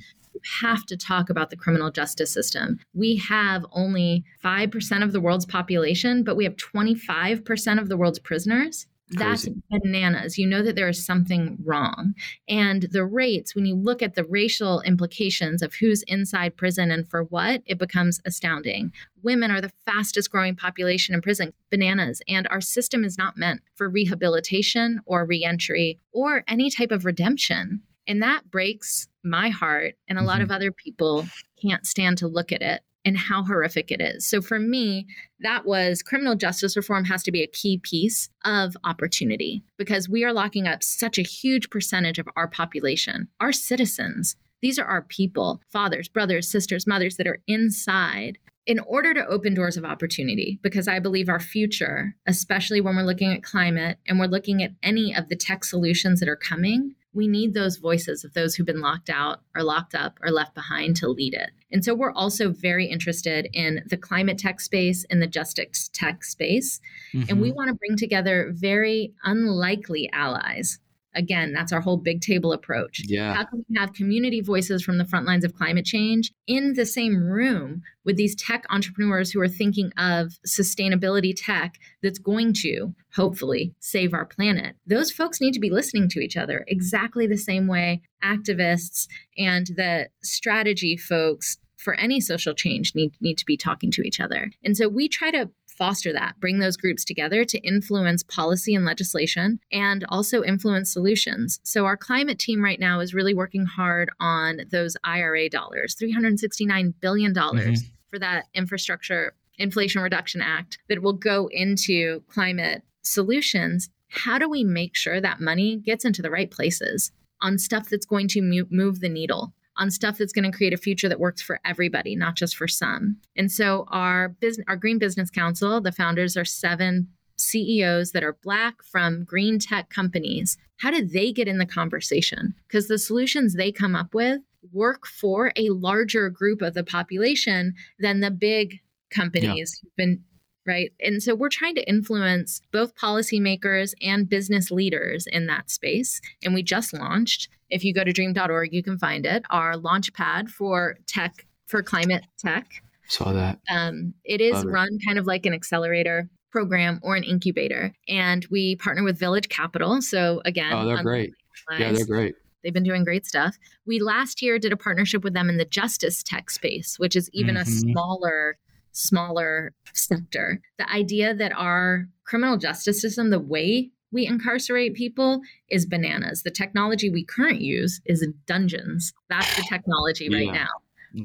have 0.60 0.84
to 0.86 0.96
talk 0.96 1.30
about 1.30 1.50
the 1.50 1.56
criminal 1.56 1.90
justice 1.90 2.32
system. 2.32 2.78
We 2.94 3.16
have 3.16 3.64
only 3.72 4.24
5% 4.44 5.02
of 5.02 5.12
the 5.12 5.20
world's 5.20 5.46
population, 5.46 6.24
but 6.24 6.36
we 6.36 6.44
have 6.44 6.56
25% 6.56 7.80
of 7.80 7.88
the 7.88 7.96
world's 7.96 8.18
prisoners. 8.18 8.86
That's 9.18 9.48
bananas. 9.70 10.38
You 10.38 10.46
know 10.46 10.62
that 10.62 10.76
there 10.76 10.88
is 10.88 11.04
something 11.04 11.58
wrong. 11.64 12.14
And 12.48 12.82
the 12.90 13.04
rates, 13.04 13.54
when 13.54 13.66
you 13.66 13.74
look 13.74 14.02
at 14.02 14.14
the 14.14 14.24
racial 14.24 14.80
implications 14.82 15.62
of 15.62 15.74
who's 15.74 16.02
inside 16.04 16.56
prison 16.56 16.90
and 16.90 17.08
for 17.08 17.24
what, 17.24 17.62
it 17.66 17.78
becomes 17.78 18.20
astounding. 18.24 18.92
Women 19.22 19.50
are 19.50 19.60
the 19.60 19.72
fastest 19.86 20.30
growing 20.30 20.56
population 20.56 21.14
in 21.14 21.20
prison, 21.20 21.52
bananas. 21.70 22.22
And 22.28 22.46
our 22.48 22.60
system 22.60 23.04
is 23.04 23.18
not 23.18 23.36
meant 23.36 23.62
for 23.74 23.88
rehabilitation 23.88 25.00
or 25.06 25.24
reentry 25.24 25.98
or 26.12 26.44
any 26.48 26.70
type 26.70 26.90
of 26.90 27.04
redemption. 27.04 27.82
And 28.06 28.22
that 28.22 28.50
breaks 28.50 29.08
my 29.22 29.50
heart. 29.50 29.94
And 30.08 30.18
a 30.18 30.20
mm-hmm. 30.20 30.28
lot 30.28 30.40
of 30.40 30.50
other 30.50 30.72
people 30.72 31.26
can't 31.60 31.86
stand 31.86 32.18
to 32.18 32.28
look 32.28 32.50
at 32.52 32.62
it 32.62 32.82
and 33.04 33.16
how 33.16 33.42
horrific 33.42 33.90
it 33.90 34.00
is. 34.00 34.26
So 34.26 34.40
for 34.40 34.58
me, 34.58 35.06
that 35.40 35.66
was 35.66 36.02
criminal 36.02 36.36
justice 36.36 36.76
reform 36.76 37.04
has 37.06 37.22
to 37.24 37.32
be 37.32 37.42
a 37.42 37.48
key 37.48 37.78
piece 37.78 38.28
of 38.44 38.76
opportunity 38.84 39.62
because 39.76 40.08
we 40.08 40.24
are 40.24 40.32
locking 40.32 40.66
up 40.66 40.82
such 40.82 41.18
a 41.18 41.22
huge 41.22 41.70
percentage 41.70 42.18
of 42.18 42.28
our 42.36 42.48
population, 42.48 43.28
our 43.40 43.52
citizens. 43.52 44.36
These 44.60 44.78
are 44.78 44.86
our 44.86 45.02
people, 45.02 45.60
fathers, 45.72 46.08
brothers, 46.08 46.48
sisters, 46.48 46.86
mothers 46.86 47.16
that 47.16 47.26
are 47.26 47.42
inside 47.48 48.38
in 48.64 48.78
order 48.78 49.12
to 49.12 49.26
open 49.26 49.54
doors 49.54 49.76
of 49.76 49.84
opportunity, 49.84 50.60
because 50.62 50.86
I 50.86 51.00
believe 51.00 51.28
our 51.28 51.40
future, 51.40 52.14
especially 52.28 52.80
when 52.80 52.94
we're 52.94 53.02
looking 53.02 53.32
at 53.32 53.42
climate 53.42 53.98
and 54.06 54.20
we're 54.20 54.26
looking 54.26 54.62
at 54.62 54.70
any 54.84 55.12
of 55.12 55.28
the 55.28 55.34
tech 55.34 55.64
solutions 55.64 56.20
that 56.20 56.28
are 56.28 56.36
coming, 56.36 56.94
we 57.14 57.28
need 57.28 57.52
those 57.52 57.76
voices 57.76 58.24
of 58.24 58.32
those 58.32 58.54
who've 58.54 58.66
been 58.66 58.80
locked 58.80 59.10
out 59.10 59.40
or 59.54 59.62
locked 59.62 59.94
up 59.94 60.18
or 60.22 60.30
left 60.30 60.54
behind 60.54 60.96
to 60.96 61.08
lead 61.08 61.34
it. 61.34 61.50
And 61.70 61.84
so 61.84 61.94
we're 61.94 62.12
also 62.12 62.50
very 62.50 62.86
interested 62.86 63.48
in 63.52 63.82
the 63.86 63.96
climate 63.96 64.38
tech 64.38 64.60
space 64.60 65.04
and 65.10 65.20
the 65.20 65.26
justice 65.26 65.90
tech 65.92 66.24
space. 66.24 66.80
Mm-hmm. 67.12 67.28
And 67.28 67.40
we 67.40 67.48
mm-hmm. 67.48 67.56
want 67.56 67.68
to 67.68 67.74
bring 67.74 67.96
together 67.96 68.50
very 68.54 69.12
unlikely 69.24 70.08
allies 70.12 70.78
Again, 71.14 71.52
that's 71.52 71.72
our 71.72 71.80
whole 71.80 71.96
big 71.96 72.20
table 72.20 72.52
approach. 72.52 73.02
Yeah. 73.04 73.34
How 73.34 73.44
can 73.44 73.64
we 73.68 73.76
have 73.76 73.92
community 73.92 74.40
voices 74.40 74.82
from 74.82 74.98
the 74.98 75.04
front 75.04 75.26
lines 75.26 75.44
of 75.44 75.54
climate 75.54 75.84
change 75.84 76.32
in 76.46 76.74
the 76.74 76.86
same 76.86 77.16
room 77.22 77.82
with 78.04 78.16
these 78.16 78.34
tech 78.34 78.64
entrepreneurs 78.70 79.30
who 79.30 79.40
are 79.40 79.48
thinking 79.48 79.92
of 79.96 80.38
sustainability 80.46 81.34
tech 81.36 81.78
that's 82.02 82.18
going 82.18 82.52
to 82.54 82.94
hopefully 83.14 83.74
save 83.80 84.14
our 84.14 84.24
planet? 84.24 84.76
Those 84.86 85.10
folks 85.10 85.40
need 85.40 85.52
to 85.54 85.60
be 85.60 85.70
listening 85.70 86.08
to 86.10 86.20
each 86.20 86.36
other 86.36 86.64
exactly 86.66 87.26
the 87.26 87.38
same 87.38 87.66
way 87.66 88.02
activists 88.24 89.06
and 89.36 89.66
the 89.66 90.08
strategy 90.22 90.96
folks 90.96 91.58
for 91.82 91.94
any 91.94 92.20
social 92.20 92.54
change 92.54 92.94
need, 92.94 93.12
need 93.20 93.36
to 93.38 93.44
be 93.44 93.56
talking 93.56 93.90
to 93.90 94.02
each 94.02 94.20
other. 94.20 94.50
And 94.64 94.76
so 94.76 94.88
we 94.88 95.08
try 95.08 95.30
to 95.32 95.50
foster 95.82 96.12
that, 96.12 96.38
bring 96.38 96.60
those 96.60 96.76
groups 96.76 97.04
together 97.04 97.44
to 97.44 97.58
influence 97.58 98.22
policy 98.22 98.72
and 98.72 98.84
legislation 98.84 99.58
and 99.72 100.04
also 100.10 100.44
influence 100.44 100.92
solutions. 100.92 101.58
So, 101.64 101.86
our 101.86 101.96
climate 101.96 102.38
team 102.38 102.62
right 102.62 102.78
now 102.78 103.00
is 103.00 103.14
really 103.14 103.34
working 103.34 103.66
hard 103.66 104.08
on 104.20 104.60
those 104.70 104.96
IRA 105.02 105.48
dollars 105.48 105.96
$369 106.00 106.94
billion 107.00 107.34
mm-hmm. 107.34 107.74
for 108.10 108.20
that 108.20 108.44
infrastructure 108.54 109.34
Inflation 109.58 110.02
Reduction 110.02 110.40
Act 110.40 110.78
that 110.88 111.02
will 111.02 111.14
go 111.14 111.48
into 111.50 112.22
climate 112.28 112.82
solutions. 113.02 113.88
How 114.08 114.38
do 114.38 114.48
we 114.48 114.62
make 114.62 114.94
sure 114.94 115.20
that 115.20 115.40
money 115.40 115.78
gets 115.78 116.04
into 116.04 116.22
the 116.22 116.30
right 116.30 116.52
places 116.52 117.10
on 117.40 117.58
stuff 117.58 117.88
that's 117.90 118.06
going 118.06 118.28
to 118.28 118.66
move 118.70 119.00
the 119.00 119.08
needle? 119.08 119.52
On 119.82 119.90
stuff 119.90 120.16
that's 120.16 120.32
going 120.32 120.50
to 120.50 120.56
create 120.56 120.72
a 120.72 120.76
future 120.76 121.08
that 121.08 121.18
works 121.18 121.42
for 121.42 121.58
everybody, 121.64 122.14
not 122.14 122.36
just 122.36 122.56
for 122.56 122.68
some. 122.68 123.16
And 123.36 123.50
so 123.50 123.84
our 123.90 124.28
business 124.28 124.64
our 124.68 124.76
Green 124.76 124.98
Business 124.98 125.28
Council, 125.28 125.80
the 125.80 125.90
founders 125.90 126.36
are 126.36 126.44
seven 126.44 127.08
CEOs 127.36 128.12
that 128.12 128.22
are 128.22 128.38
black 128.44 128.82
from 128.84 129.24
green 129.24 129.58
tech 129.58 129.90
companies. 129.90 130.56
How 130.78 130.92
did 130.92 131.12
they 131.12 131.32
get 131.32 131.48
in 131.48 131.58
the 131.58 131.66
conversation? 131.66 132.54
Because 132.68 132.86
the 132.86 132.98
solutions 132.98 133.54
they 133.54 133.72
come 133.72 133.96
up 133.96 134.14
with 134.14 134.40
work 134.72 135.04
for 135.04 135.52
a 135.56 135.70
larger 135.70 136.30
group 136.30 136.62
of 136.62 136.74
the 136.74 136.84
population 136.84 137.74
than 137.98 138.20
the 138.20 138.30
big 138.30 138.78
companies 139.10 139.80
yeah. 139.82 139.88
who've 139.88 139.96
been 139.96 140.22
right? 140.66 140.92
And 141.00 141.22
so 141.22 141.34
we're 141.34 141.48
trying 141.48 141.74
to 141.76 141.88
influence 141.88 142.60
both 142.72 142.94
policymakers 142.94 143.94
and 144.00 144.28
business 144.28 144.70
leaders 144.70 145.26
in 145.26 145.46
that 145.46 145.70
space. 145.70 146.20
And 146.44 146.54
we 146.54 146.62
just 146.62 146.92
launched, 146.92 147.48
if 147.70 147.84
you 147.84 147.92
go 147.94 148.04
to 148.04 148.12
dream.org, 148.12 148.72
you 148.72 148.82
can 148.82 148.98
find 148.98 149.26
it, 149.26 149.44
our 149.50 149.76
launch 149.76 150.12
pad 150.12 150.48
for 150.48 150.96
tech, 151.06 151.46
for 151.66 151.82
climate 151.82 152.24
tech. 152.38 152.82
Saw 153.08 153.32
that. 153.32 153.58
Um, 153.70 154.14
it 154.24 154.40
is 154.40 154.64
run 154.64 154.98
kind 155.04 155.18
of 155.18 155.26
like 155.26 155.46
an 155.46 155.52
accelerator 155.52 156.28
program 156.50 157.00
or 157.02 157.16
an 157.16 157.24
incubator. 157.24 157.92
And 158.08 158.46
we 158.50 158.76
partner 158.76 159.02
with 159.02 159.18
Village 159.18 159.48
Capital. 159.48 160.00
So 160.02 160.42
again, 160.44 160.72
oh, 160.72 160.86
they're 160.86 161.02
great. 161.02 161.32
Yeah, 161.78 161.92
they're 161.92 162.06
great. 162.06 162.34
They've 162.62 162.72
been 162.72 162.84
doing 162.84 163.02
great 163.02 163.26
stuff. 163.26 163.56
We 163.86 163.98
last 163.98 164.40
year 164.40 164.58
did 164.58 164.72
a 164.72 164.76
partnership 164.76 165.24
with 165.24 165.34
them 165.34 165.48
in 165.48 165.56
the 165.56 165.64
justice 165.64 166.22
tech 166.22 166.50
space, 166.50 166.98
which 166.98 167.16
is 167.16 167.28
even 167.32 167.56
mm-hmm. 167.56 167.62
a 167.62 167.92
smaller 167.92 168.58
smaller 168.92 169.72
sector. 169.92 170.60
The 170.78 170.90
idea 170.90 171.34
that 171.34 171.52
our 171.56 172.06
criminal 172.24 172.56
justice 172.56 173.00
system, 173.00 173.30
the 173.30 173.40
way 173.40 173.90
we 174.12 174.26
incarcerate 174.26 174.94
people, 174.94 175.40
is 175.68 175.86
bananas. 175.86 176.42
The 176.42 176.50
technology 176.50 177.10
we 177.10 177.24
currently 177.24 177.64
use 177.64 178.00
is 178.04 178.26
dungeons. 178.46 179.12
That's 179.28 179.56
the 179.56 179.64
technology 179.68 180.28
right 180.28 180.46
yeah. 180.46 180.52
now. 180.52 180.68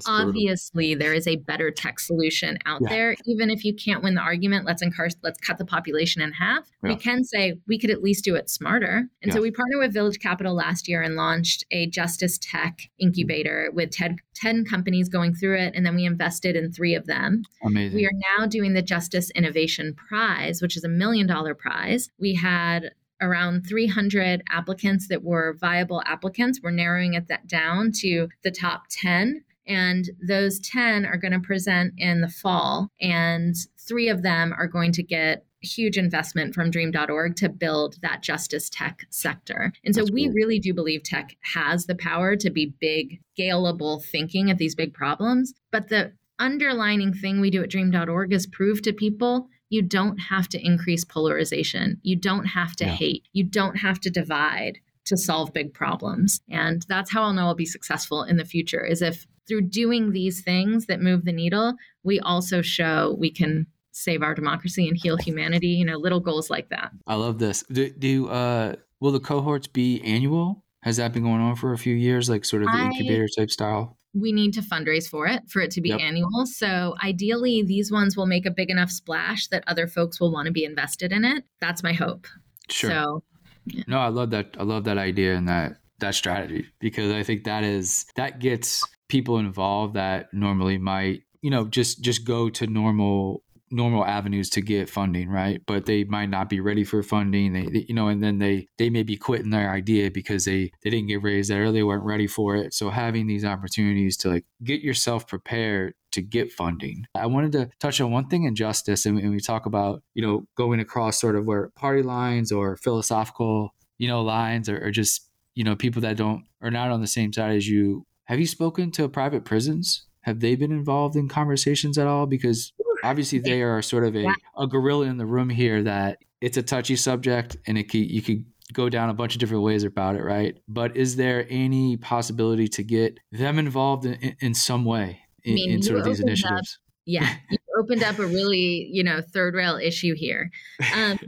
Obviously, 0.05 0.95
there 0.95 1.13
is 1.13 1.27
a 1.27 1.37
better 1.37 1.71
tech 1.71 1.99
solution 1.99 2.57
out 2.65 2.81
yeah. 2.83 2.89
there. 2.89 3.15
Even 3.25 3.49
if 3.49 3.63
you 3.63 3.73
can't 3.73 4.03
win 4.03 4.15
the 4.15 4.21
argument, 4.21 4.65
let's 4.65 4.83
encar- 4.83 5.15
let's 5.23 5.39
cut 5.39 5.57
the 5.57 5.65
population 5.65 6.21
in 6.21 6.31
half. 6.31 6.69
Yeah. 6.83 6.89
We 6.89 6.95
can 6.95 7.23
say 7.23 7.55
we 7.67 7.79
could 7.79 7.89
at 7.89 8.01
least 8.01 8.25
do 8.25 8.35
it 8.35 8.49
smarter. 8.49 9.07
And 9.21 9.29
yeah. 9.29 9.33
so 9.33 9.41
we 9.41 9.51
partnered 9.51 9.79
with 9.79 9.93
Village 9.93 10.19
Capital 10.19 10.53
last 10.53 10.87
year 10.87 11.01
and 11.01 11.15
launched 11.15 11.65
a 11.71 11.87
justice 11.87 12.37
tech 12.41 12.79
incubator 12.99 13.69
with 13.73 13.91
10, 13.91 14.17
10 14.35 14.65
companies 14.65 15.09
going 15.09 15.33
through 15.33 15.57
it. 15.57 15.73
And 15.75 15.85
then 15.85 15.95
we 15.95 16.05
invested 16.05 16.55
in 16.55 16.71
three 16.71 16.95
of 16.95 17.05
them. 17.05 17.43
Amazing. 17.63 17.95
We 17.95 18.05
are 18.05 18.37
now 18.37 18.45
doing 18.45 18.73
the 18.73 18.81
Justice 18.81 19.29
Innovation 19.31 19.93
Prize, 19.93 20.61
which 20.61 20.77
is 20.77 20.83
a 20.83 20.89
million 20.89 21.27
dollar 21.27 21.53
prize. 21.55 22.09
We 22.19 22.35
had 22.35 22.91
around 23.21 23.65
300 23.67 24.43
applicants 24.49 25.07
that 25.07 25.23
were 25.23 25.57
viable 25.59 26.01
applicants. 26.05 26.59
We're 26.61 26.71
narrowing 26.71 27.13
it 27.13 27.27
that 27.27 27.47
down 27.47 27.91
to 28.01 28.29
the 28.43 28.51
top 28.51 28.83
10 28.89 29.43
and 29.67 30.09
those 30.25 30.59
10 30.59 31.05
are 31.05 31.17
going 31.17 31.33
to 31.33 31.39
present 31.39 31.93
in 31.97 32.21
the 32.21 32.29
fall. 32.29 32.89
And 33.01 33.55
three 33.77 34.09
of 34.09 34.23
them 34.23 34.53
are 34.57 34.67
going 34.67 34.91
to 34.93 35.03
get 35.03 35.45
huge 35.61 35.97
investment 35.97 36.53
from 36.53 36.69
dream.org 36.69 37.35
to 37.35 37.49
build 37.49 37.97
that 38.01 38.21
justice 38.21 38.69
tech 38.69 39.05
sector. 39.09 39.73
And 39.83 39.93
so 39.93 40.01
That's 40.01 40.11
we 40.11 40.25
cool. 40.25 40.33
really 40.33 40.59
do 40.59 40.73
believe 40.73 41.03
tech 41.03 41.35
has 41.53 41.85
the 41.85 41.95
power 41.95 42.35
to 42.35 42.49
be 42.49 42.73
big, 42.79 43.19
scalable 43.37 44.03
thinking 44.03 44.49
at 44.49 44.57
these 44.57 44.75
big 44.75 44.93
problems. 44.93 45.53
But 45.71 45.89
the 45.89 46.13
underlining 46.39 47.13
thing 47.13 47.41
we 47.41 47.49
do 47.49 47.63
at 47.63 47.69
dream.org 47.69 48.31
is 48.31 48.47
prove 48.47 48.81
to 48.83 48.93
people 48.93 49.49
you 49.69 49.81
don't 49.81 50.17
have 50.17 50.47
to 50.49 50.65
increase 50.65 51.03
polarization. 51.03 51.99
You 52.03 52.15
don't 52.15 52.45
have 52.45 52.75
to 52.77 52.85
yeah. 52.85 52.91
hate. 52.91 53.27
You 53.33 53.43
don't 53.43 53.75
have 53.75 53.99
to 54.01 54.09
divide 54.09 54.79
to 55.05 55.17
solve 55.17 55.53
big 55.53 55.73
problems. 55.73 56.41
And 56.49 56.85
that's 56.87 57.11
how 57.11 57.23
I'll 57.23 57.33
know 57.33 57.47
I'll 57.47 57.55
be 57.55 57.65
successful 57.65 58.23
in 58.23 58.37
the 58.37 58.45
future 58.45 58.85
is 58.85 59.01
if 59.01 59.25
through 59.47 59.61
doing 59.61 60.11
these 60.11 60.41
things 60.41 60.85
that 60.87 61.01
move 61.01 61.25
the 61.25 61.31
needle, 61.31 61.75
we 62.03 62.19
also 62.19 62.61
show 62.61 63.15
we 63.19 63.31
can 63.31 63.67
save 63.91 64.21
our 64.21 64.35
democracy 64.35 64.87
and 64.87 64.97
heal 64.97 65.17
humanity, 65.17 65.69
you 65.69 65.85
know, 65.85 65.97
little 65.97 66.19
goals 66.19 66.49
like 66.49 66.69
that. 66.69 66.91
I 67.07 67.15
love 67.15 67.39
this. 67.39 67.63
Do, 67.71 67.89
do 67.89 68.27
uh 68.27 68.75
will 68.99 69.11
the 69.11 69.19
cohorts 69.19 69.67
be 69.67 70.01
annual? 70.03 70.63
Has 70.83 70.97
that 70.97 71.11
been 71.11 71.23
going 71.23 71.41
on 71.41 71.55
for 71.55 71.73
a 71.73 71.77
few 71.77 71.95
years, 71.95 72.29
like 72.29 72.45
sort 72.45 72.61
of 72.61 72.67
the 72.67 72.77
I, 72.77 72.85
incubator 72.85 73.27
type 73.35 73.49
style? 73.49 73.97
we 74.19 74.31
need 74.31 74.53
to 74.53 74.61
fundraise 74.61 75.07
for 75.07 75.27
it 75.27 75.43
for 75.47 75.61
it 75.61 75.71
to 75.71 75.81
be 75.81 75.89
yep. 75.89 75.99
annual. 75.99 76.45
So 76.45 76.95
ideally, 77.03 77.63
these 77.63 77.91
ones 77.91 78.17
will 78.17 78.25
make 78.25 78.45
a 78.45 78.51
big 78.51 78.69
enough 78.69 78.89
splash 78.89 79.47
that 79.47 79.63
other 79.67 79.87
folks 79.87 80.19
will 80.19 80.31
want 80.31 80.47
to 80.47 80.51
be 80.51 80.65
invested 80.65 81.11
in 81.11 81.23
it. 81.23 81.43
That's 81.59 81.83
my 81.83 81.93
hope. 81.93 82.27
Sure. 82.69 82.89
So, 82.89 83.23
yeah. 83.65 83.83
No, 83.87 83.99
I 83.99 84.07
love 84.07 84.31
that. 84.31 84.55
I 84.59 84.63
love 84.63 84.85
that 84.85 84.97
idea 84.97 85.35
and 85.35 85.47
that 85.47 85.77
that 85.99 86.15
strategy 86.15 86.67
because 86.79 87.11
I 87.11 87.23
think 87.23 87.43
that 87.45 87.63
is 87.63 88.05
that 88.15 88.39
gets 88.39 88.83
people 89.07 89.37
involved 89.37 89.95
that 89.95 90.33
normally 90.33 90.77
might 90.77 91.21
you 91.41 91.49
know 91.49 91.65
just 91.65 92.01
just 92.01 92.25
go 92.25 92.49
to 92.49 92.67
normal 92.67 93.43
normal 93.69 94.05
avenues 94.05 94.49
to 94.49 94.61
get 94.61 94.89
funding 94.89 95.29
right? 95.29 95.61
But 95.65 95.85
they 95.85 96.03
might 96.05 96.29
not 96.29 96.49
be 96.49 96.59
ready 96.59 96.83
for 96.83 97.03
funding. 97.03 97.53
They, 97.53 97.65
they, 97.65 97.85
you 97.87 97.95
know 97.95 98.07
and 98.07 98.23
then 98.23 98.39
they 98.39 98.67
they 98.77 98.89
may 98.89 99.03
be 99.03 99.17
quitting 99.17 99.49
their 99.49 99.71
idea 99.71 100.09
because 100.09 100.45
they 100.45 100.71
they 100.83 100.89
didn't 100.89 101.07
get 101.07 101.23
raised 101.23 101.49
that 101.49 101.57
early 101.57 101.83
weren't 101.83 102.05
ready 102.05 102.27
for 102.27 102.55
it. 102.55 102.73
So 102.73 102.89
having 102.89 103.27
these 103.27 103.45
opportunities 103.45 104.17
to 104.17 104.29
like 104.29 104.45
get 104.63 104.81
yourself 104.81 105.27
prepared 105.27 105.93
to 106.11 106.21
get 106.21 106.51
funding. 106.51 107.05
I 107.13 107.25
wanted 107.25 107.51
to 107.53 107.69
touch 107.79 107.99
on 107.99 108.11
one 108.11 108.27
thing 108.27 108.45
in 108.45 108.55
justice 108.55 109.05
and, 109.05 109.19
and 109.19 109.31
we 109.31 109.39
talk 109.39 109.65
about 109.65 110.01
you 110.13 110.21
know 110.21 110.47
going 110.55 110.79
across 110.79 111.19
sort 111.19 111.35
of 111.35 111.45
where 111.45 111.69
party 111.75 112.03
lines 112.03 112.51
or 112.51 112.77
philosophical 112.77 113.73
you 113.97 114.07
know 114.07 114.21
lines 114.21 114.69
or, 114.69 114.85
or 114.85 114.91
just 114.91 115.29
you 115.55 115.63
know 115.63 115.75
people 115.75 116.01
that 116.01 116.17
don't 116.17 116.45
are 116.61 116.71
not 116.71 116.91
on 116.91 117.01
the 117.01 117.07
same 117.07 117.33
side 117.33 117.55
as 117.55 117.67
you 117.67 118.05
have 118.27 118.39
you 118.39 118.47
spoken 118.47 118.91
to 118.91 119.07
private 119.09 119.43
prisons 119.45 120.05
have 120.21 120.41
they 120.41 120.55
been 120.55 120.71
involved 120.71 121.15
in 121.15 121.29
conversations 121.29 121.97
at 121.97 122.05
all 122.05 122.25
because 122.25 122.73
obviously 123.03 123.39
they 123.39 123.61
are 123.61 123.81
sort 123.81 124.03
of 124.03 124.15
a, 124.15 124.27
a 124.57 124.67
gorilla 124.67 125.05
in 125.05 125.17
the 125.17 125.25
room 125.25 125.49
here 125.49 125.81
that 125.83 126.19
it's 126.41 126.57
a 126.57 126.61
touchy 126.61 126.95
subject 126.95 127.55
and 127.65 127.77
it 127.77 127.89
could, 127.89 128.11
you 128.11 128.21
could 128.21 128.45
go 128.73 128.89
down 128.89 129.09
a 129.09 129.13
bunch 129.13 129.33
of 129.33 129.39
different 129.39 129.63
ways 129.63 129.83
about 129.83 130.15
it, 130.15 130.23
right? 130.23 130.57
But 130.67 130.97
is 130.97 131.15
there 131.15 131.47
any 131.49 131.95
possibility 131.95 132.67
to 132.67 132.83
get 132.83 133.19
them 133.31 133.57
involved 133.57 134.05
in, 134.05 134.15
in, 134.15 134.35
in 134.41 134.53
some 134.53 134.83
way 134.83 135.21
in, 135.43 135.53
I 135.53 135.55
mean, 135.55 135.71
in 135.71 135.81
sort 135.81 135.99
of 135.99 136.05
these 136.05 136.19
initiatives? 136.19 136.73
Up, 136.73 136.91
yeah, 137.05 137.35
you 137.49 137.57
opened 137.79 138.03
up 138.03 138.19
a 138.19 138.25
really, 138.25 138.89
you 138.91 139.03
know, 139.03 139.21
third 139.21 139.55
rail 139.55 139.77
issue 139.77 140.13
here. 140.13 140.51
Um, 140.93 141.19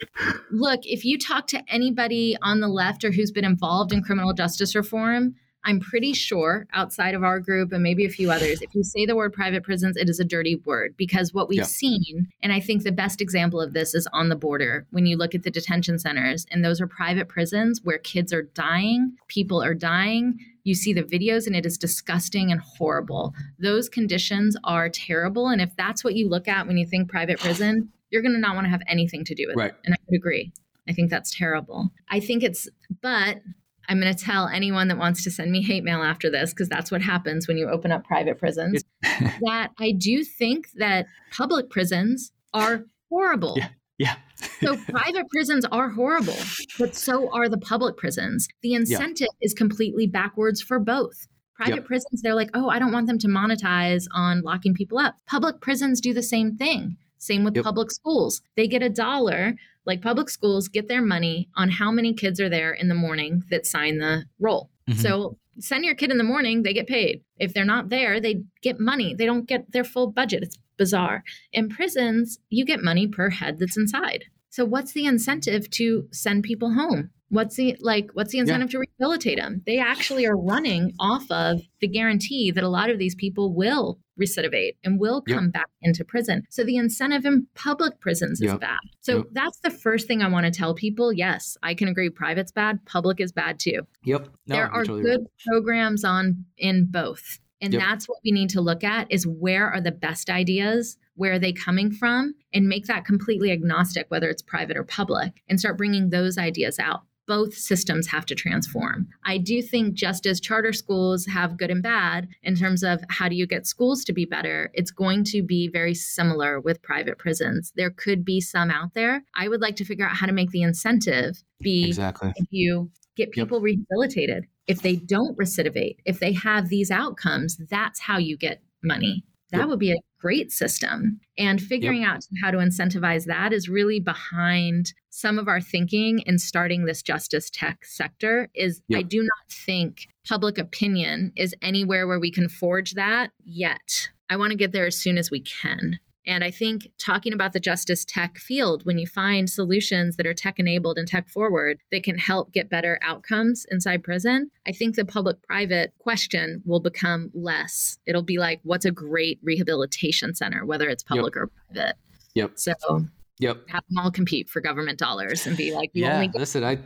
look, 0.50 0.80
if 0.82 1.04
you 1.04 1.18
talk 1.18 1.46
to 1.48 1.62
anybody 1.68 2.36
on 2.42 2.58
the 2.60 2.68
left 2.68 3.04
or 3.04 3.12
who's 3.12 3.30
been 3.30 3.44
involved 3.44 3.92
in 3.92 4.02
criminal 4.02 4.32
justice 4.32 4.74
reform, 4.74 5.36
I'm 5.68 5.80
pretty 5.80 6.14
sure 6.14 6.66
outside 6.72 7.14
of 7.14 7.22
our 7.22 7.38
group 7.40 7.72
and 7.72 7.82
maybe 7.82 8.06
a 8.06 8.08
few 8.08 8.30
others, 8.30 8.62
if 8.62 8.74
you 8.74 8.82
say 8.82 9.04
the 9.04 9.14
word 9.14 9.34
private 9.34 9.62
prisons, 9.62 9.98
it 9.98 10.08
is 10.08 10.18
a 10.18 10.24
dirty 10.24 10.56
word 10.64 10.94
because 10.96 11.34
what 11.34 11.46
we've 11.46 11.58
yeah. 11.58 11.64
seen, 11.64 12.26
and 12.42 12.54
I 12.54 12.58
think 12.58 12.84
the 12.84 12.90
best 12.90 13.20
example 13.20 13.60
of 13.60 13.74
this 13.74 13.94
is 13.94 14.08
on 14.14 14.30
the 14.30 14.34
border 14.34 14.86
when 14.92 15.04
you 15.04 15.18
look 15.18 15.34
at 15.34 15.42
the 15.42 15.50
detention 15.50 15.98
centers, 15.98 16.46
and 16.50 16.64
those 16.64 16.80
are 16.80 16.86
private 16.86 17.28
prisons 17.28 17.82
where 17.84 17.98
kids 17.98 18.32
are 18.32 18.44
dying, 18.54 19.12
people 19.26 19.62
are 19.62 19.74
dying. 19.74 20.38
You 20.64 20.74
see 20.74 20.94
the 20.94 21.02
videos 21.02 21.46
and 21.46 21.54
it 21.54 21.66
is 21.66 21.76
disgusting 21.76 22.50
and 22.50 22.62
horrible. 22.62 23.34
Those 23.58 23.90
conditions 23.90 24.56
are 24.64 24.88
terrible. 24.88 25.48
And 25.48 25.60
if 25.60 25.76
that's 25.76 26.02
what 26.02 26.14
you 26.14 26.30
look 26.30 26.48
at 26.48 26.66
when 26.66 26.78
you 26.78 26.86
think 26.86 27.10
private 27.10 27.40
prison, 27.40 27.92
you're 28.08 28.22
going 28.22 28.32
to 28.32 28.40
not 28.40 28.54
want 28.54 28.64
to 28.64 28.70
have 28.70 28.82
anything 28.86 29.22
to 29.26 29.34
do 29.34 29.44
with 29.48 29.56
right. 29.56 29.72
it. 29.72 29.76
And 29.84 29.92
I 29.92 29.98
would 30.06 30.16
agree. 30.16 30.50
I 30.88 30.94
think 30.94 31.10
that's 31.10 31.30
terrible. 31.36 31.90
I 32.08 32.20
think 32.20 32.42
it's, 32.42 32.70
but 33.02 33.42
I'm 33.88 34.00
going 34.00 34.14
to 34.14 34.24
tell 34.24 34.48
anyone 34.48 34.88
that 34.88 34.98
wants 34.98 35.24
to 35.24 35.30
send 35.30 35.50
me 35.50 35.62
hate 35.62 35.82
mail 35.82 36.02
after 36.02 36.30
this, 36.30 36.50
because 36.50 36.68
that's 36.68 36.90
what 36.90 37.00
happens 37.00 37.48
when 37.48 37.56
you 37.56 37.68
open 37.68 37.90
up 37.90 38.04
private 38.04 38.38
prisons, 38.38 38.82
that 39.02 39.70
I 39.78 39.92
do 39.92 40.24
think 40.24 40.70
that 40.76 41.06
public 41.32 41.70
prisons 41.70 42.32
are 42.52 42.84
horrible. 43.08 43.54
Yeah. 43.56 43.68
Yeah. 43.98 44.14
so 44.60 44.76
private 44.76 45.28
prisons 45.28 45.64
are 45.72 45.88
horrible, 45.88 46.36
but 46.78 46.94
so 46.94 47.32
are 47.32 47.48
the 47.48 47.58
public 47.58 47.96
prisons. 47.96 48.46
The 48.62 48.74
incentive 48.74 49.26
yeah. 49.40 49.46
is 49.46 49.54
completely 49.54 50.06
backwards 50.06 50.62
for 50.62 50.78
both. 50.78 51.26
Private 51.56 51.76
yep. 51.76 51.84
prisons, 51.86 52.22
they're 52.22 52.36
like, 52.36 52.50
oh, 52.54 52.68
I 52.68 52.78
don't 52.78 52.92
want 52.92 53.08
them 53.08 53.18
to 53.18 53.26
monetize 53.26 54.04
on 54.14 54.42
locking 54.42 54.74
people 54.74 54.98
up. 54.98 55.16
Public 55.26 55.60
prisons 55.60 56.00
do 56.00 56.14
the 56.14 56.22
same 56.22 56.56
thing. 56.56 56.96
Same 57.18 57.42
with 57.42 57.56
yep. 57.56 57.64
public 57.64 57.90
schools. 57.90 58.40
They 58.56 58.68
get 58.68 58.82
a 58.84 58.88
dollar 58.88 59.54
like 59.88 60.02
public 60.02 60.30
schools 60.30 60.68
get 60.68 60.86
their 60.86 61.02
money 61.02 61.48
on 61.56 61.70
how 61.70 61.90
many 61.90 62.14
kids 62.14 62.38
are 62.40 62.48
there 62.48 62.72
in 62.72 62.88
the 62.88 62.94
morning 62.94 63.42
that 63.50 63.66
sign 63.66 63.98
the 63.98 64.24
roll. 64.38 64.70
Mm-hmm. 64.88 65.00
So 65.00 65.38
send 65.58 65.84
your 65.84 65.94
kid 65.94 66.10
in 66.10 66.18
the 66.18 66.24
morning, 66.24 66.62
they 66.62 66.74
get 66.74 66.86
paid. 66.86 67.22
If 67.38 67.54
they're 67.54 67.64
not 67.64 67.88
there, 67.88 68.20
they 68.20 68.42
get 68.62 68.78
money. 68.78 69.14
They 69.14 69.26
don't 69.26 69.46
get 69.48 69.72
their 69.72 69.84
full 69.84 70.12
budget. 70.12 70.42
It's 70.42 70.58
bizarre. 70.76 71.24
In 71.52 71.68
prisons, 71.68 72.38
you 72.50 72.64
get 72.64 72.84
money 72.84 73.08
per 73.08 73.30
head 73.30 73.58
that's 73.58 73.76
inside. 73.76 74.24
So 74.50 74.64
what's 74.64 74.92
the 74.92 75.06
incentive 75.06 75.68
to 75.70 76.06
send 76.12 76.44
people 76.44 76.72
home? 76.72 77.10
What's 77.30 77.56
the 77.56 77.76
like 77.80 78.10
what's 78.14 78.32
the 78.32 78.38
incentive 78.38 78.68
yeah. 78.68 78.72
to 78.72 78.78
rehabilitate 78.78 79.38
them? 79.38 79.62
They 79.66 79.78
actually 79.78 80.26
are 80.26 80.36
running 80.36 80.94
off 80.98 81.30
of 81.30 81.60
the 81.80 81.88
guarantee 81.88 82.50
that 82.50 82.64
a 82.64 82.68
lot 82.68 82.88
of 82.88 82.98
these 82.98 83.14
people 83.14 83.54
will 83.54 83.98
recidivate 84.20 84.76
and 84.84 84.98
will 84.98 85.22
come 85.22 85.44
yep. 85.44 85.52
back 85.52 85.68
into 85.82 86.04
prison. 86.04 86.42
So 86.50 86.64
the 86.64 86.76
incentive 86.76 87.24
in 87.24 87.46
public 87.54 88.00
prisons 88.00 88.40
is 88.40 88.46
yep. 88.46 88.60
bad. 88.60 88.78
So 89.00 89.18
yep. 89.18 89.26
that's 89.32 89.58
the 89.60 89.70
first 89.70 90.06
thing 90.06 90.22
I 90.22 90.28
want 90.28 90.46
to 90.46 90.50
tell 90.50 90.74
people. 90.74 91.12
Yes, 91.12 91.56
I 91.62 91.74
can 91.74 91.88
agree 91.88 92.10
private's 92.10 92.52
bad, 92.52 92.84
public 92.86 93.20
is 93.20 93.32
bad 93.32 93.58
too. 93.58 93.86
Yep. 94.04 94.28
No, 94.46 94.54
there 94.54 94.70
are 94.70 94.84
totally 94.84 95.02
good 95.02 95.20
right. 95.20 95.46
programs 95.46 96.04
on 96.04 96.44
in 96.56 96.86
both. 96.90 97.38
And 97.60 97.72
that's 97.72 98.08
what 98.08 98.18
we 98.24 98.30
need 98.30 98.50
to 98.50 98.60
look 98.60 98.84
at 98.84 99.10
is 99.10 99.26
where 99.26 99.68
are 99.68 99.80
the 99.80 99.90
best 99.90 100.30
ideas? 100.30 100.96
Where 101.14 101.32
are 101.32 101.38
they 101.40 101.52
coming 101.52 101.90
from? 101.90 102.34
And 102.52 102.68
make 102.68 102.86
that 102.86 103.04
completely 103.04 103.50
agnostic, 103.50 104.06
whether 104.10 104.28
it's 104.28 104.42
private 104.42 104.76
or 104.76 104.84
public, 104.84 105.42
and 105.48 105.58
start 105.58 105.76
bringing 105.76 106.10
those 106.10 106.38
ideas 106.38 106.78
out 106.78 107.00
both 107.28 107.54
systems 107.54 108.08
have 108.08 108.26
to 108.26 108.34
transform. 108.34 109.06
I 109.24 109.38
do 109.38 109.62
think 109.62 109.94
just 109.94 110.26
as 110.26 110.40
charter 110.40 110.72
schools 110.72 111.26
have 111.26 111.58
good 111.58 111.70
and 111.70 111.82
bad 111.82 112.26
in 112.42 112.56
terms 112.56 112.82
of 112.82 113.04
how 113.10 113.28
do 113.28 113.36
you 113.36 113.46
get 113.46 113.66
schools 113.66 114.02
to 114.06 114.12
be 114.12 114.24
better, 114.24 114.70
it's 114.72 114.90
going 114.90 115.22
to 115.24 115.42
be 115.42 115.68
very 115.68 115.94
similar 115.94 116.58
with 116.58 116.82
private 116.82 117.18
prisons. 117.18 117.72
There 117.76 117.90
could 117.90 118.24
be 118.24 118.40
some 118.40 118.70
out 118.70 118.94
there. 118.94 119.22
I 119.36 119.48
would 119.48 119.60
like 119.60 119.76
to 119.76 119.84
figure 119.84 120.06
out 120.06 120.16
how 120.16 120.26
to 120.26 120.32
make 120.32 120.50
the 120.50 120.62
incentive 120.62 121.42
be 121.60 121.86
exactly 121.88 122.32
if 122.34 122.46
you 122.50 122.90
get 123.14 123.30
people 123.30 123.58
yep. 123.58 123.64
rehabilitated. 123.64 124.46
If 124.66 124.82
they 124.82 124.96
don't 124.96 125.36
recidivate, 125.36 125.96
if 126.06 126.20
they 126.20 126.32
have 126.32 126.68
these 126.68 126.90
outcomes, 126.90 127.58
that's 127.68 128.00
how 128.00 128.18
you 128.18 128.36
get 128.36 128.62
money. 128.82 129.24
That 129.50 129.58
yep. 129.58 129.68
would 129.68 129.78
be 129.78 129.92
a 129.92 130.00
great 130.20 130.52
system. 130.52 131.20
And 131.36 131.60
figuring 131.60 132.02
yep. 132.02 132.10
out 132.10 132.20
how 132.42 132.50
to 132.50 132.58
incentivize 132.58 133.26
that 133.26 133.52
is 133.52 133.68
really 133.68 134.00
behind 134.00 134.92
some 135.18 135.36
of 135.36 135.48
our 135.48 135.60
thinking 135.60 136.20
in 136.26 136.38
starting 136.38 136.84
this 136.84 137.02
justice 137.02 137.50
tech 137.50 137.84
sector 137.84 138.48
is 138.54 138.82
yep. 138.86 139.00
I 139.00 139.02
do 139.02 139.20
not 139.20 139.50
think 139.50 140.06
public 140.24 140.58
opinion 140.58 141.32
is 141.34 141.56
anywhere 141.60 142.06
where 142.06 142.20
we 142.20 142.30
can 142.30 142.48
forge 142.48 142.92
that 142.92 143.32
yet. 143.44 144.10
I 144.30 144.36
want 144.36 144.52
to 144.52 144.56
get 144.56 144.70
there 144.70 144.86
as 144.86 144.96
soon 144.96 145.18
as 145.18 145.28
we 145.28 145.40
can. 145.40 145.98
And 146.24 146.44
I 146.44 146.52
think 146.52 146.86
talking 146.98 147.32
about 147.32 147.52
the 147.52 147.58
justice 147.58 148.04
tech 148.04 148.38
field, 148.38 148.86
when 148.86 148.96
you 148.96 149.08
find 149.08 149.50
solutions 149.50 150.16
that 150.18 150.26
are 150.26 150.34
tech 150.34 150.60
enabled 150.60 150.98
and 150.98 151.08
tech 151.08 151.28
forward 151.28 151.80
that 151.90 152.04
can 152.04 152.16
help 152.16 152.52
get 152.52 152.70
better 152.70 153.00
outcomes 153.02 153.66
inside 153.72 154.04
prison, 154.04 154.52
I 154.68 154.72
think 154.72 154.94
the 154.94 155.04
public 155.04 155.42
private 155.42 155.94
question 155.98 156.62
will 156.64 156.80
become 156.80 157.32
less. 157.34 157.98
It'll 158.06 158.22
be 158.22 158.38
like, 158.38 158.60
what's 158.62 158.84
a 158.84 158.92
great 158.92 159.40
rehabilitation 159.42 160.36
center, 160.36 160.64
whether 160.64 160.88
it's 160.88 161.02
public 161.02 161.34
yep. 161.34 161.42
or 161.42 161.50
private? 161.72 161.96
Yep. 162.34 162.52
So, 162.54 163.08
yep. 163.40 163.62
Have 163.68 163.84
them 163.88 163.98
all 163.98 164.10
compete 164.10 164.48
for 164.48 164.60
government 164.60 164.98
dollars 164.98 165.46
and 165.46 165.56
be 165.56 165.74
like, 165.74 165.90
you 165.92 166.04
yeah, 166.04 166.14
only. 166.14 166.30
listen, 166.34 166.64
I. 166.64 166.78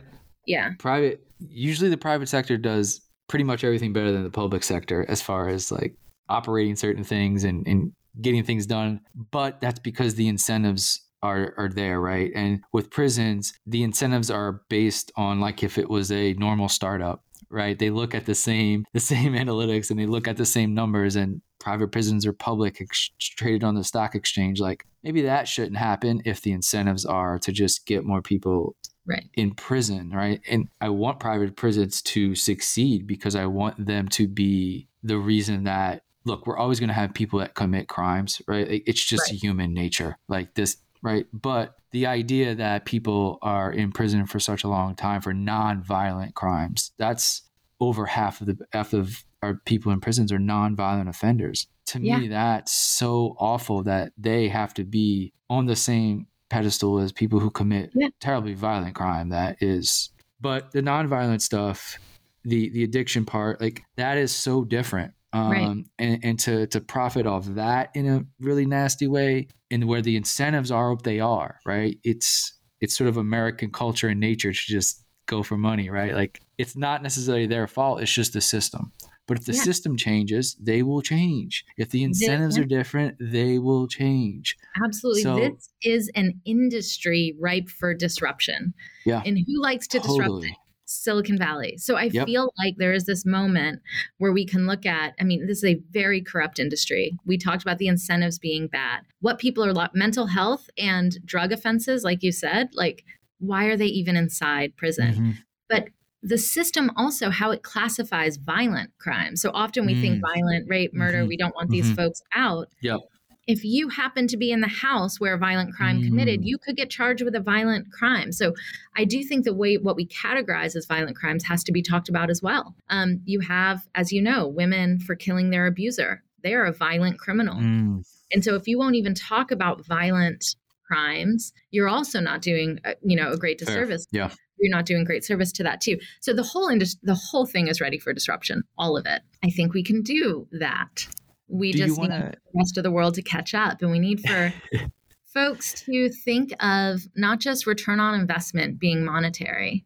Yeah. 0.45 0.71
Private, 0.77 1.25
usually 1.39 1.89
the 1.89 1.97
private 1.97 2.27
sector 2.27 2.57
does 2.57 3.01
pretty 3.27 3.45
much 3.45 3.63
everything 3.63 3.93
better 3.93 4.11
than 4.11 4.23
the 4.23 4.29
public 4.29 4.63
sector 4.63 5.05
as 5.07 5.21
far 5.21 5.47
as 5.47 5.71
like 5.71 5.95
operating 6.29 6.75
certain 6.75 7.03
things 7.03 7.43
and, 7.43 7.65
and 7.67 7.93
getting 8.21 8.43
things 8.43 8.65
done, 8.65 8.99
but 9.31 9.59
that's 9.61 9.79
because 9.79 10.15
the 10.15 10.27
incentives 10.27 11.01
are 11.21 11.53
are 11.57 11.69
there, 11.69 11.99
right? 11.99 12.31
And 12.35 12.61
with 12.73 12.91
prisons, 12.91 13.53
the 13.65 13.83
incentives 13.83 14.29
are 14.29 14.61
based 14.69 15.11
on 15.15 15.39
like 15.39 15.63
if 15.63 15.77
it 15.77 15.89
was 15.89 16.11
a 16.11 16.33
normal 16.33 16.69
startup, 16.69 17.23
right? 17.53 17.77
They 17.77 17.89
look 17.89 18.15
at 18.15 18.25
the 18.25 18.35
same 18.35 18.85
the 18.93 18.99
same 18.99 19.33
analytics 19.43 19.89
and 19.89 19.99
they 19.99 20.05
look 20.05 20.27
at 20.27 20.37
the 20.37 20.45
same 20.45 20.73
numbers 20.73 21.15
and 21.15 21.41
private 21.59 21.91
prisons 21.91 22.25
are 22.25 22.33
public 22.33 22.81
ex- 22.81 23.11
traded 23.19 23.63
on 23.63 23.75
the 23.75 23.85
stock 23.85 24.15
exchange 24.15 24.59
like 24.59 24.85
maybe 25.01 25.21
that 25.21 25.47
shouldn't 25.47 25.77
happen 25.77 26.21
if 26.25 26.41
the 26.41 26.51
incentives 26.51 27.05
are 27.05 27.39
to 27.39 27.53
just 27.53 27.85
get 27.85 28.03
more 28.03 28.21
people 28.21 28.75
right. 29.05 29.29
in 29.35 29.53
prison, 29.53 30.11
right? 30.11 30.41
And 30.49 30.67
I 30.81 30.89
want 30.89 31.19
private 31.19 31.55
prisons 31.55 32.01
to 32.03 32.35
succeed 32.35 33.07
because 33.07 33.35
I 33.35 33.45
want 33.45 33.85
them 33.85 34.07
to 34.09 34.27
be 34.27 34.87
the 35.03 35.17
reason 35.17 35.65
that 35.65 36.03
look, 36.25 36.47
we're 36.47 36.57
always 36.57 36.79
going 36.79 36.87
to 36.87 36.93
have 36.93 37.13
people 37.13 37.39
that 37.39 37.53
commit 37.53 37.89
crimes, 37.89 38.41
right? 38.47 38.81
It's 38.85 39.03
just 39.03 39.29
right. 39.29 39.39
human 39.41 39.73
nature, 39.73 40.17
like 40.29 40.53
this, 40.53 40.77
right? 41.01 41.25
But 41.33 41.75
the 41.93 42.07
idea 42.07 42.55
that 42.55 42.85
people 42.85 43.37
are 43.43 43.71
in 43.71 43.91
prison 43.91 44.25
for 44.25 44.39
such 44.39 44.63
a 44.63 44.67
long 44.67 44.95
time 44.95 45.21
for 45.21 45.33
non-violent 45.33 46.33
crimes, 46.33 46.91
that's 46.97 47.43
over 47.79 48.07
half 48.07 48.41
of 48.41 48.47
the 48.47 48.57
half 48.73 48.93
of 48.93 49.23
our 49.43 49.61
people 49.65 49.91
in 49.91 50.01
prisons 50.01 50.31
are 50.31 50.39
non-violent 50.39 51.07
offenders. 51.07 51.67
To 51.87 51.99
yeah. 52.01 52.17
me, 52.17 52.27
that's 52.29 52.73
so 52.73 53.35
awful 53.39 53.83
that 53.83 54.11
they 54.17 54.47
have 54.47 54.73
to 54.75 54.83
be 54.83 55.33
on 55.49 55.67
the 55.67 55.75
same 55.75 56.25
pedestal 56.49 56.99
as 56.99 57.11
people 57.11 57.39
who 57.39 57.51
commit 57.51 57.91
yeah. 57.93 58.07
terribly 58.19 58.55
violent 58.55 58.95
crime. 58.95 59.29
That 59.29 59.61
is, 59.61 60.11
but 60.41 60.71
the 60.71 60.81
non-violent 60.81 61.43
stuff, 61.43 61.99
the 62.43 62.69
the 62.69 62.83
addiction 62.83 63.23
part, 63.23 63.61
like 63.61 63.83
that 63.97 64.17
is 64.17 64.33
so 64.33 64.63
different 64.63 65.13
Um, 65.33 65.49
Right. 65.51 65.85
and, 65.99 66.19
and 66.23 66.39
to 66.41 66.67
to 66.67 66.79
profit 66.79 67.25
off 67.25 67.45
that 67.55 67.89
in 67.95 68.07
a 68.07 68.23
really 68.39 68.65
nasty 68.65 69.07
way, 69.07 69.47
and 69.71 69.85
where 69.87 70.01
the 70.01 70.15
incentives 70.15 70.69
are 70.71 70.93
what 70.93 71.03
they 71.03 71.19
are, 71.19 71.59
right? 71.65 71.97
It's 72.03 72.53
it's 72.81 72.95
sort 72.97 73.07
of 73.07 73.17
American 73.17 73.71
culture 73.71 74.07
and 74.09 74.19
nature 74.19 74.51
to 74.53 74.59
just 74.67 75.03
go 75.25 75.41
for 75.41 75.57
money, 75.57 75.89
right? 75.89 76.13
Like 76.13 76.41
it's 76.57 76.75
not 76.77 77.01
necessarily 77.01 77.47
their 77.47 77.65
fault; 77.67 78.01
it's 78.01 78.13
just 78.13 78.33
the 78.33 78.41
system. 78.41 78.91
But 79.25 79.37
if 79.39 79.45
the 79.45 79.53
Yeah. 79.53 79.61
system 79.63 79.95
changes, 79.95 80.55
they 80.61 80.83
will 80.83 81.01
change. 81.01 81.63
If 81.77 81.91
the 81.91 82.03
incentives 82.03 82.57
are 82.57 82.65
different, 82.65 83.15
they 83.21 83.57
will 83.57 83.87
change. 83.87 84.57
Absolutely. 84.83 85.21
So- 85.23 85.37
this 85.39 85.69
is 85.81 86.11
an 86.13 86.41
industry 86.45 87.33
ripe 87.39 87.69
for 87.69 87.93
disruption. 87.93 88.73
Yeah. 89.05 89.23
And 89.25 89.37
who 89.47 89.61
likes 89.61 89.87
to 89.87 89.99
disrupt 89.99 90.19
totally. 90.23 90.49
it? 90.49 90.55
Silicon 90.93 91.37
Valley. 91.37 91.77
So 91.77 91.95
I 91.95 92.03
Yep. 92.03 92.27
feel 92.27 92.53
like 92.57 92.75
there 92.77 92.93
is 92.93 93.05
this 93.05 93.25
moment 93.25 93.81
where 94.17 94.31
we 94.31 94.45
can 94.45 94.67
look 94.67 94.85
at, 94.85 95.13
I 95.19 95.23
mean, 95.23 95.47
this 95.47 95.59
is 95.63 95.65
a 95.75 95.81
very 95.91 96.21
corrupt 96.21 96.59
industry. 96.59 97.17
We 97.25 97.37
talked 97.37 97.61
about 97.63 97.77
the 97.77 97.87
incentives 97.87 98.39
being 98.39 98.67
bad. 98.67 99.01
What 99.19 99.39
people 99.39 99.63
are, 99.65 99.73
lo- 99.73 99.87
mental 99.93 100.27
health 100.27 100.69
and 100.77 101.17
drug 101.25 101.51
offenses, 101.51 102.03
like 102.03 102.23
you 102.23 102.31
said, 102.31 102.69
like, 102.73 103.03
why 103.39 103.65
are 103.65 103.77
they 103.77 103.87
even 103.87 104.15
inside 104.15 104.75
prison? 104.77 105.13
Mhm. 105.13 105.33
But 105.69 105.87
the 106.21 106.37
system 106.37 106.89
also, 106.95 107.29
how 107.29 107.51
it 107.51 107.63
classifies 107.63 108.37
violent 108.37 108.91
crimes. 108.97 109.41
So 109.41 109.51
often 109.53 109.85
we 109.85 109.99
think 109.99 110.19
Mm. 110.19 110.21
violent, 110.33 110.69
rape, 110.69 110.93
murder, 110.93 111.23
Mhm. 111.25 111.27
we 111.27 111.35
don't 111.37 111.53
want 111.55 111.69
these 111.69 111.91
Mhm. 111.91 111.95
folks 111.97 112.21
out 112.33 112.69
Yep. 112.81 113.01
If 113.45 113.63
you 113.65 113.89
happen 113.89 114.27
to 114.27 114.37
be 114.37 114.51
in 114.51 114.61
the 114.61 114.67
house 114.67 115.19
where 115.19 115.33
a 115.33 115.37
violent 115.37 115.73
crime 115.73 116.01
committed, 116.01 116.41
Mm. 116.41 116.45
you 116.45 116.57
could 116.57 116.77
get 116.77 116.89
charged 116.89 117.23
with 117.23 117.35
a 117.35 117.41
violent 117.41 117.91
crime. 117.91 118.31
So 118.31 118.53
I 118.95 119.03
do 119.03 119.21
think 119.23 119.43
the 119.43 119.53
way 119.53 119.75
what 119.77 119.95
we 119.95 120.05
categorize 120.05 120.75
as 120.75 120.85
violent 120.85 121.17
crimes 121.17 121.43
has 121.45 121.63
to 121.65 121.71
be 121.71 121.81
talked 121.81 122.07
about 122.07 122.29
as 122.29 122.41
well. 122.41 122.73
Um, 122.89 123.21
you 123.25 123.41
have, 123.41 123.85
as 123.95 124.13
you 124.13 124.21
know, 124.21 124.47
women 124.47 124.99
for 124.99 125.15
killing 125.15 125.49
their 125.49 125.67
abuser. 125.67 126.23
They 126.41 126.53
are 126.53 126.63
a 126.65 126.71
violent 126.73 127.19
criminal. 127.19 127.55
Mm. 127.55 128.05
And 128.31 128.43
so 128.43 128.55
if 128.55 128.67
you 128.67 128.77
won't 128.77 128.95
even 128.95 129.13
talk 129.13 129.51
about 129.51 129.85
violent 129.85 130.55
crimes, 130.87 131.53
you're 131.71 131.89
also 131.89 132.19
not 132.19 132.41
doing, 132.41 132.79
uh, 132.85 132.93
you 133.03 133.15
know, 133.15 133.31
a 133.31 133.37
great 133.37 133.59
Fair. 133.59 133.65
disservice. 133.67 134.05
Yeah. 134.11 134.31
You're 134.59 134.75
not 134.75 134.85
doing 134.85 135.03
great 135.03 135.25
service 135.25 135.51
to 135.53 135.63
that 135.63 135.81
too. 135.81 135.97
So 136.21 136.31
the 136.33 136.43
whole 136.43 136.69
industry, 136.69 136.99
the 137.03 137.15
whole 137.15 137.45
thing 137.45 137.67
is 137.67 137.81
ready 137.81 137.97
for 137.99 138.13
disruption, 138.13 138.63
all 138.77 138.95
of 138.95 139.05
it. 139.05 139.21
I 139.43 139.49
think 139.49 139.73
we 139.73 139.83
can 139.83 140.01
do 140.01 140.47
that. 140.53 141.07
We 141.47 141.71
Do 141.71 141.77
just 141.79 141.99
need 141.99 142.09
wanna- 142.09 142.31
the 142.33 142.59
rest 142.59 142.77
of 142.77 142.83
the 142.83 142.91
world 142.91 143.15
to 143.15 143.21
catch 143.21 143.53
up, 143.53 143.81
and 143.81 143.91
we 143.91 143.99
need 143.99 144.21
for 144.21 144.53
folks 145.33 145.73
to 145.85 146.09
think 146.09 146.53
of 146.63 147.01
not 147.15 147.39
just 147.39 147.65
return 147.67 147.99
on 147.99 148.19
investment 148.19 148.79
being 148.79 149.03
monetary, 149.03 149.85